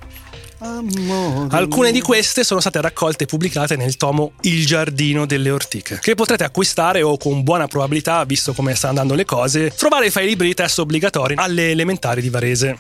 Alcune 0.62 1.91
di 1.93 2.01
queste 2.01 2.43
sono 2.43 2.60
state 2.60 2.82
raccolte 2.82 3.24
e 3.24 3.28
pubblicate 3.28 3.78
nel 3.78 3.95
tomo 3.95 4.34
Il 4.41 4.66
giardino 4.66 5.26
delle 5.26 5.51
ortiche, 5.51 5.99
che 6.01 6.16
potrete 6.16 6.43
acquistare 6.43 7.01
o 7.01 7.18
con 7.18 7.43
buona 7.43 7.68
probabilità, 7.68 8.24
visto 8.26 8.53
come 8.53 8.76
stanno 8.76 8.99
andando 8.99 9.16
le 9.16 9.24
cose, 9.24 9.72
trovare 9.72 10.12
fra 10.12 10.22
i 10.22 10.28
libri 10.28 10.47
di 10.47 10.53
testo 10.53 10.82
obbligatori 10.82 11.36
alle 11.38 11.72
elementari 11.72 12.22
di 12.22 12.30
Varese. 12.30 12.78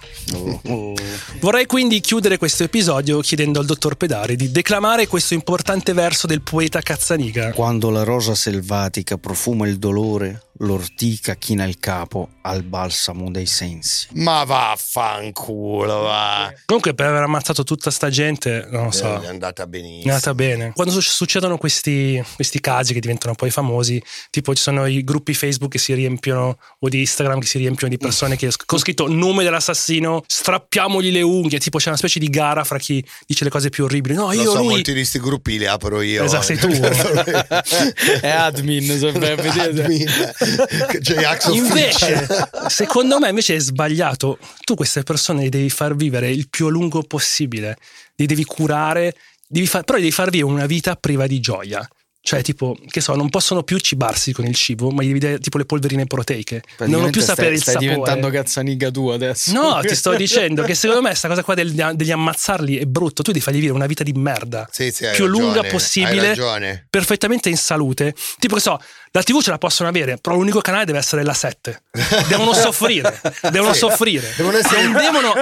Vorrei 1.39 1.65
quindi 1.67 2.01
chiudere 2.01 2.37
questo 2.37 2.63
episodio 2.63 3.21
chiedendo 3.21 3.59
al 3.59 3.65
dottor 3.65 3.95
Pedari 3.95 4.35
di 4.35 4.51
declamare 4.51 5.07
questo 5.07 5.33
importante 5.33 5.93
verso 5.93 6.27
del 6.27 6.41
poeta 6.41 6.81
Cazzaniga. 6.81 7.53
Quando 7.53 7.89
la 7.89 8.03
rosa 8.03 8.35
selvatica 8.35 9.17
profuma 9.17 9.65
il 9.67 9.77
dolore, 9.77 10.48
l'ortica 10.61 11.35
china 11.35 11.63
il 11.65 11.79
capo 11.79 12.29
al 12.41 12.63
balsamo 12.63 13.29
dei 13.31 13.45
sensi. 13.45 14.07
Ma 14.13 14.43
vaffanculo, 14.43 15.99
va. 16.01 16.51
Comunque 16.65 16.93
per 16.93 17.07
aver 17.07 17.23
ammazzato 17.23 17.63
tutta 17.63 17.91
sta 17.91 18.09
gente, 18.09 18.67
non 18.69 18.85
lo 18.85 18.91
so. 18.91 19.21
Eh, 19.21 19.25
È 19.25 19.27
andata 19.27 19.63
È 19.63 19.67
benissimo. 19.67 20.11
andata 20.11 20.33
bene. 20.33 20.71
Quando 20.73 20.93
su- 20.93 21.01
succedono 21.01 21.57
questi, 21.57 22.21
questi 22.35 22.59
casi 22.59 22.93
che 22.93 22.99
diventano 22.99 23.35
poi 23.35 23.49
famosi, 23.51 24.01
tipo 24.29 24.53
ci 24.53 24.61
sono 24.61 24.85
i 24.85 25.03
gruppi 25.03 25.33
Facebook 25.33 25.71
che 25.71 25.77
si 25.77 25.93
riempiono 25.93 26.57
o 26.79 26.89
di 26.89 26.99
Instagram 26.99 27.39
che 27.39 27.47
si 27.47 27.57
riempiono 27.57 27.89
di 27.89 27.97
persone 27.97 28.35
che 28.35 28.49
con 28.65 28.79
scritto 28.79 29.07
nome 29.07 29.43
dell'assassino, 29.43 30.23
strappiamogli 30.27 31.11
le 31.11 31.21
unghie, 31.21 31.59
tipo 31.59 31.77
c'è 31.77 31.87
una 31.89 31.97
specie 31.97 32.19
di 32.19 32.29
gara 32.29 32.63
fra 32.63 32.77
chi 32.79 33.03
dice 33.25 33.43
le 33.43 33.49
cose 33.49 33.69
più 33.69 33.85
orribili. 33.85 34.13
No, 34.15 34.25
Lo 34.27 34.33
io 34.33 34.51
so, 34.51 34.57
lui 34.57 34.67
molti 34.67 34.91
di 34.91 34.97
questi 34.99 35.19
gruppi 35.19 35.57
li 35.57 35.65
apro 35.65 36.01
io. 36.01 36.23
Esatto, 36.23 36.43
sei 36.43 36.57
tu. 36.57 36.67
È 38.21 38.29
admin, 38.29 38.83
se 38.99 39.11
vai 39.13 39.31
a 39.31 39.35
vedere. 39.35 39.81
Admin. 39.81 40.05
J-Ax 40.99 41.47
Invece, 41.53 42.27
secondo 42.67 43.19
me 43.19 43.29
invece 43.29 43.55
è 43.55 43.59
sbagliato. 43.59 44.37
Tu 44.63 44.75
queste 44.75 45.03
persone 45.03 45.43
le 45.43 45.49
devi 45.49 45.69
far 45.69 45.95
vivere 45.95 46.29
il 46.29 46.47
più 46.49 46.67
a 46.67 46.69
lungo 46.69 47.03
possibile, 47.03 47.77
li 48.15 48.25
devi 48.25 48.43
curare, 48.45 49.15
devi 49.47 49.67
far- 49.67 49.83
però 49.83 49.97
devi 49.97 50.11
far 50.11 50.29
vivere 50.29 50.51
una 50.51 50.65
vita 50.65 50.95
priva 50.95 51.27
di 51.27 51.39
gioia. 51.39 51.87
Cioè, 52.21 52.41
tipo, 52.43 52.75
che 52.89 52.99
so, 52.99 53.15
non 53.15 53.29
possono 53.29 53.63
più 53.63 53.77
cibarsi 53.79 54.33
con 54.33 54.45
il 54.45 54.53
cibo, 54.53 54.91
ma 54.91 55.01
gli 55.01 55.07
devi 55.07 55.19
dare 55.19 55.39
tipo 55.39 55.57
le 55.57 55.63
polverine 55.63 56.05
proteiche. 56.05 56.61
Non 56.79 56.89
devono 56.89 57.09
più 57.11 57.21
stai, 57.21 57.35
sapere 57.35 57.55
il 57.55 57.61
stai 57.61 57.75
sapore. 57.75 57.91
diventando 57.93 58.29
cazzaniga 58.29 58.91
tu 58.91 59.07
adesso. 59.07 59.53
No, 59.53 59.79
ti 59.87 59.95
sto 59.95 60.13
dicendo 60.13 60.63
che 60.63 60.75
secondo 60.75 61.01
me 61.01 61.09
questa 61.09 61.29
cosa 61.29 61.43
qua 61.43 61.53
del- 61.55 61.93
degli 61.95 62.11
ammazzarli 62.11 62.77
è 62.77 62.83
brutto. 62.83 63.23
Tu 63.23 63.31
devi 63.31 63.43
fargli 63.43 63.59
vivere 63.59 63.73
una 63.73 63.85
vita 63.85 64.03
di 64.03 64.11
merda. 64.11 64.67
Sì, 64.69 64.91
sì, 64.91 65.05
hai 65.05 65.15
più 65.15 65.25
ragione, 65.25 65.43
lunga 65.45 65.61
hai 65.61 65.69
possibile, 65.71 66.27
ragione. 66.27 66.85
perfettamente 66.89 67.47
in 67.49 67.57
salute. 67.57 68.13
Tipo 68.37 68.55
che 68.55 68.61
so, 68.61 68.79
la 69.11 69.23
TV 69.23 69.41
ce 69.41 69.49
la 69.49 69.57
possono 69.57 69.89
avere, 69.89 70.17
però 70.17 70.35
l'unico 70.35 70.59
canale 70.61 70.85
deve 70.85 70.99
essere 70.99 71.23
la 71.23 71.33
7. 71.33 71.81
Devono 72.27 72.53
soffrire, 72.57 73.19
devono 73.51 73.73
Sì. 73.73 73.79
soffrire. 73.79 74.31
Devono 74.35 74.57
essere- 74.57 74.83
Non, 74.83 74.93
devono- 74.93 75.33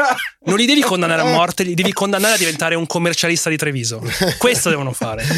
non 0.45 0.57
li 0.57 0.65
devi 0.65 0.82
condannare 0.88 1.22
a 1.22 1.26
morte, 1.26 1.63
li 1.63 1.74
devi 1.74 1.91
condannare 1.93 2.36
a 2.36 2.38
diventare 2.38 2.76
un 2.76 2.86
commercialista 2.86 3.49
di 3.49 3.57
Treviso. 3.57 4.01
Questo 4.38 4.70
devono 4.70 4.91
fare. 4.93 5.26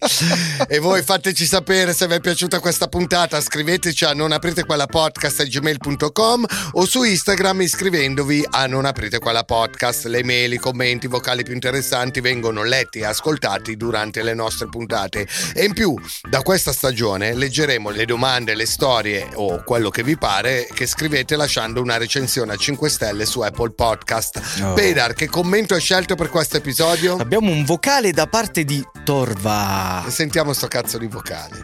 Sì. 0.00 0.26
e 0.68 0.78
voi 0.78 1.02
fateci 1.02 1.44
sapere 1.46 1.92
se 1.92 2.06
vi 2.06 2.14
è 2.14 2.20
piaciuta 2.20 2.58
questa 2.58 2.88
puntata, 2.88 3.40
scriveteci 3.40 4.04
a 4.04 4.12
non 4.14 4.32
aprite 4.32 4.64
quella 4.64 4.86
podcast 4.86 5.46
gmail.com 5.46 6.46
o 6.72 6.84
su 6.86 7.02
Instagram 7.04 7.60
iscrivendovi 7.62 8.44
a 8.50 8.66
non 8.66 8.84
aprite 8.86 9.18
quella 9.18 9.44
podcast. 9.44 10.06
Le 10.06 10.24
mail, 10.24 10.52
i 10.54 10.58
commenti, 10.58 11.06
i 11.06 11.08
vocali 11.08 11.42
più 11.44 11.54
interessanti 11.54 12.20
vengono 12.20 12.62
letti 12.64 13.00
e 13.00 13.04
ascoltati 13.04 13.76
durante 13.76 14.22
le 14.22 14.34
nostre 14.34 14.68
puntate. 14.68 15.26
E 15.54 15.64
in 15.64 15.72
più, 15.74 15.94
da 16.28 16.42
questa 16.42 16.72
stagione 16.72 17.19
leggeremo 17.20 17.90
le 17.90 18.04
domande, 18.06 18.54
le 18.54 18.66
storie 18.66 19.28
o 19.34 19.62
quello 19.62 19.90
che 19.90 20.02
vi 20.02 20.16
pare 20.16 20.66
che 20.72 20.86
scrivete 20.86 21.36
lasciando 21.36 21.80
una 21.82 21.98
recensione 21.98 22.54
a 22.54 22.56
5 22.56 22.88
stelle 22.88 23.26
su 23.26 23.40
Apple 23.40 23.70
Podcast. 23.70 24.40
Oh. 24.62 24.72
Pedar, 24.72 25.12
che 25.12 25.28
commento 25.28 25.74
hai 25.74 25.80
scelto 25.80 26.14
per 26.14 26.30
questo 26.30 26.56
episodio? 26.56 27.16
Abbiamo 27.16 27.50
un 27.50 27.64
vocale 27.64 28.12
da 28.12 28.26
parte 28.26 28.64
di 28.64 28.84
Torva. 29.04 30.04
Sentiamo 30.08 30.52
sto 30.52 30.66
cazzo 30.66 30.98
di 30.98 31.06
vocale. 31.06 31.62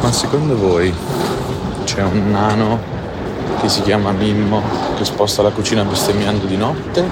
Ma 0.00 0.12
secondo 0.12 0.56
voi 0.56 0.94
c'è 1.84 2.02
un 2.02 2.30
nano 2.30 2.80
che 3.60 3.68
si 3.68 3.82
chiama 3.82 4.12
Mimmo 4.12 4.62
che 4.96 5.04
sposta 5.04 5.42
la 5.42 5.50
cucina 5.50 5.84
bestemmiando 5.84 6.46
di 6.46 6.56
notte? 6.56 7.04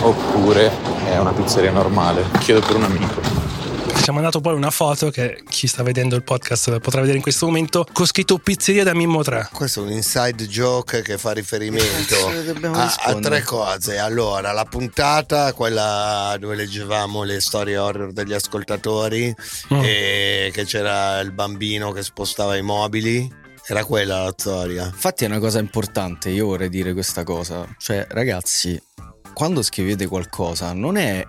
Oppure 0.00 0.70
è 1.04 1.18
una 1.18 1.32
pizzeria 1.32 1.70
normale? 1.70 2.24
Chiedo 2.38 2.60
per 2.60 2.76
un 2.76 2.84
amico. 2.84 3.45
Ci 4.02 4.10
ha 4.10 4.14
mandato 4.14 4.40
poi 4.40 4.54
una 4.54 4.70
foto 4.70 5.10
che 5.10 5.42
chi 5.48 5.66
sta 5.66 5.82
vedendo 5.82 6.14
il 6.14 6.22
podcast 6.22 6.78
potrà 6.78 7.00
vedere 7.00 7.16
in 7.16 7.22
questo 7.24 7.46
momento 7.46 7.84
con 7.92 8.06
scritto 8.06 8.38
pizzeria 8.38 8.84
da 8.84 8.94
Mimmo 8.94 9.22
3. 9.22 9.48
Questo 9.52 9.80
è 9.82 9.86
un 9.86 9.90
inside 9.92 10.46
joke 10.46 11.02
che 11.02 11.18
fa 11.18 11.32
riferimento 11.32 12.14
a, 12.72 12.94
a 12.98 13.14
tre 13.16 13.42
cose. 13.42 13.98
Allora, 13.98 14.52
la 14.52 14.64
puntata, 14.64 15.52
quella 15.54 16.36
dove 16.38 16.54
leggevamo 16.54 17.24
le 17.24 17.40
storie 17.40 17.76
horror 17.78 18.12
degli 18.12 18.32
ascoltatori, 18.32 19.34
Mm. 19.72 19.80
e 19.82 20.50
che 20.52 20.64
c'era 20.64 21.18
il 21.20 21.32
bambino 21.32 21.90
che 21.90 22.02
spostava 22.02 22.56
i 22.56 22.62
mobili. 22.62 23.28
Era 23.66 23.84
quella 23.84 24.22
la 24.22 24.32
storia. 24.36 24.84
Infatti 24.84 25.24
è 25.24 25.26
una 25.26 25.40
cosa 25.40 25.58
importante, 25.58 26.28
io 26.30 26.46
vorrei 26.46 26.68
dire 26.68 26.92
questa 26.92 27.24
cosa. 27.24 27.66
Cioè, 27.78 28.06
ragazzi, 28.10 28.80
quando 29.34 29.62
scrivete 29.62 30.06
qualcosa 30.06 30.72
non 30.72 30.96
è 30.96 31.26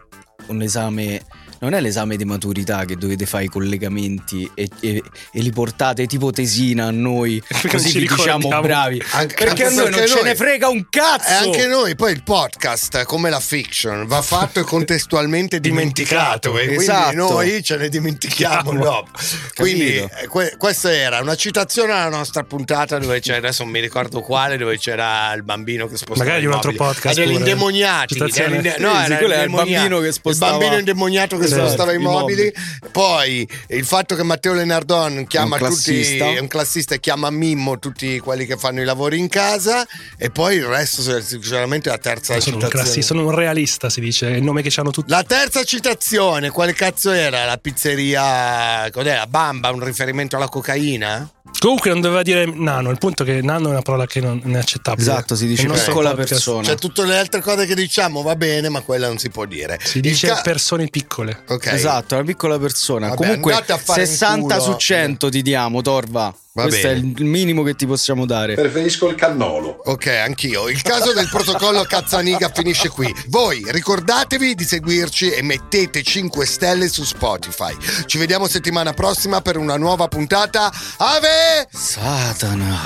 un 0.47 0.61
esame, 0.61 1.24
non 1.60 1.74
è 1.74 1.82
l'esame 1.82 2.16
di 2.18 2.26
maturità 2.26 2.86
che 2.86 2.95
dovete 2.97 3.26
fare 3.26 3.45
i 3.45 3.47
collegamenti 3.47 4.49
e, 4.53 4.68
e- 4.80 5.01
e 5.32 5.41
li 5.41 5.51
portate 5.51 6.05
tipo 6.08 6.32
tesina 6.32 6.86
a 6.86 6.91
noi, 6.91 7.41
Perché 7.47 7.68
così 7.70 7.99
vi 7.99 8.08
diciamo 8.08 8.47
bravi. 8.62 9.01
Anche- 9.12 9.36
perché 9.36 9.66
a 9.66 9.70
noi 9.70 9.76
non 9.84 9.89
perché 9.91 10.08
ce 10.08 10.14
noi- 10.16 10.24
ne 10.24 10.36
frega 10.36 10.68
un 10.70 10.86
cazzo. 10.89 11.30
E 11.30 11.34
anche 11.34 11.68
noi, 11.68 11.95
poi 11.95 12.12
il 12.14 12.24
podcast, 12.24 13.03
come 13.03 13.30
la 13.30 13.39
fiction, 13.39 14.05
va 14.05 14.22
fatto 14.22 14.60
e 14.60 14.64
contestualmente 14.64 15.60
dimenticato. 15.62 16.58
E 16.58 16.66
quindi 16.66 16.84
Esatto. 16.84 17.16
noi 17.16 17.64
ce 17.64 17.78
ne 17.78 17.89
dimentichiamo 17.89 18.74
dopo. 18.74 19.10
Quindi 19.55 19.97
eh, 19.97 20.28
que- 20.30 20.55
questa 20.58 20.91
era 20.93 21.20
una 21.20 21.36
citazione 21.36 21.93
alla 21.93 22.10
nostra 22.10 22.43
puntata 22.43 22.97
dove 22.99 23.20
c'era, 23.20 23.38
adesso 23.38 23.64
non 23.64 23.72
mi 23.72 23.80
ricordo 23.80 24.22
quale, 24.22 24.58
dove 24.58 24.78
c'era 24.78 25.34
il 25.34 25.43
bambino 25.43 25.88
che 25.88 25.97
spostava 25.97 26.26
Magari 26.30 26.45
un 26.45 26.53
altro 26.53 26.74
podcast 26.74 27.18
inde- 27.18 28.74
Sì, 28.76 28.82
no, 28.82 28.89
era 29.01 29.20
era 29.20 29.43
il 29.43 29.49
bambino 29.51 29.99
che 29.99 30.12
spostava- 30.12 30.51
Il 30.53 30.58
bambino 30.60 30.78
indemoniato 30.80 31.38
che 31.38 31.47
Esatto, 31.48 31.66
spostava 31.68 31.93
i 31.93 31.98
mobili. 31.98 32.54
Poi 32.91 33.48
il 33.70 33.86
fatto 33.86 34.16
che 34.16 34.24
Matteo 34.24 34.54
Lenardon 34.54 35.26
chiama 35.28 35.58
un 35.60 35.68
tutti, 35.70 36.18
è 36.18 36.39
un 36.39 36.48
classista 36.48 36.95
e 36.95 37.00
chiama 37.00 37.30
Mimmo 37.30 37.80
tutti 37.80 38.20
quelli 38.20 38.45
che 38.45 38.58
fanno 38.58 38.82
i 38.82 38.86
lavori 38.86 39.20
in 39.20 39.28
casa 39.28 39.86
e 40.18 40.30
poi 40.30 40.58
il 40.58 40.66
resto 40.66 41.22
sinceramente 41.22 41.89
la 41.89 41.98
terza 41.98 42.39
Sono 42.39 42.56
un, 42.56 42.62
citazione. 42.62 42.70
classi- 42.70 43.02
sono 43.02 43.26
un 43.26 43.32
realista, 43.32 43.89
si 43.89 44.00
dice, 44.00 44.30
è 44.30 44.36
il 44.36 44.43
nome 44.43 44.62
che 44.62 44.72
hanno 44.78 44.91
tutti. 44.91 45.10
La 45.10 45.24
terza 45.24 45.64
citazione, 45.64 46.50
quale 46.50 46.74
cazzo 46.74 47.12
era? 47.12 47.45
La 47.45 47.58
pizzeria, 47.58 48.89
cos'era? 48.91 49.26
Bamba, 49.28 49.70
un 49.72 49.84
riferimento 49.84 50.36
alla 50.36 50.48
cocaina? 50.50 51.30
Comunque 51.60 51.89
non 51.89 52.01
doveva 52.01 52.22
dire 52.22 52.45
nano, 52.45 52.91
il 52.91 52.97
punto 52.97 53.24
è 53.24 53.26
che 53.26 53.41
nano 53.41 53.68
è 53.70 53.72
una 53.72 53.82
parola 53.82 54.05
che 54.05 54.22
non 54.22 54.41
è 54.45 54.58
accettabile. 54.58 55.01
Esatto, 55.10 55.36
si 55.36 55.47
dice 55.47 55.68
piccola 55.68 56.14
persona. 56.14 56.64
Cioè 56.64 56.76
tutte 56.76 57.03
le 57.05 57.18
altre 57.18 57.41
cose 57.41 57.66
che 57.66 57.74
diciamo 57.76 58.22
va 58.22 58.36
bene, 58.36 58.70
ma 58.70 58.82
quella 58.82 59.08
non 59.08 59.18
si 59.18 59.30
può 59.30 59.45
dire. 59.45 59.80
Si 59.84 59.99
dice 59.99 60.28
ca- 60.28 60.41
persone 60.41 60.88
piccole. 60.88 61.43
Ok. 61.47 61.68
Esatto, 61.68 62.16
una 62.16 62.24
piccola 62.24 62.60
persona. 62.60 63.08
Vabbè, 63.10 63.18
Comunque 63.18 63.53
andate 63.53 63.72
a 63.72 63.78
fare 63.78 64.01
in 64.01 64.08
60 64.08 64.58
culo. 64.58 64.72
su 64.72 64.78
100 64.78 65.30
ti 65.30 65.41
diamo, 65.41 65.82
Torva. 65.82 66.34
Va 66.58 66.64
Questo 66.64 66.88
bene. 66.88 66.99
è 66.99 67.03
il 67.20 67.26
minimo 67.26 67.62
che 67.62 67.76
ti 67.76 67.86
possiamo 67.86 68.26
dare. 68.26 68.55
Preferisco 68.55 69.08
il 69.10 69.14
cannolo. 69.14 69.80
Ok, 69.86 70.08
anch'io. 70.08 70.70
Il 70.70 70.82
caso 70.82 71.14
del 71.14 71.30
protocollo 71.30 71.84
Cazzaniga 71.84 72.49
finisce 72.51 72.89
qui. 72.89 73.14
Voi 73.28 73.64
ricordatevi 73.68 74.55
di 74.55 74.64
seguirci 74.64 75.30
e 75.30 75.43
mettete 75.43 76.01
5 76.01 76.47
stelle 76.47 76.88
su 76.88 77.03
Spotify. 77.03 77.78
Ci 78.08 78.18
vediamo 78.18 78.47
settimana 78.47 78.93
prossima 78.93 79.39
per 79.41 79.58
una 79.58 79.78
nuova 79.78 80.08
puntata. 80.08 80.74
Ave! 80.97 81.68
Satana. 81.72 82.86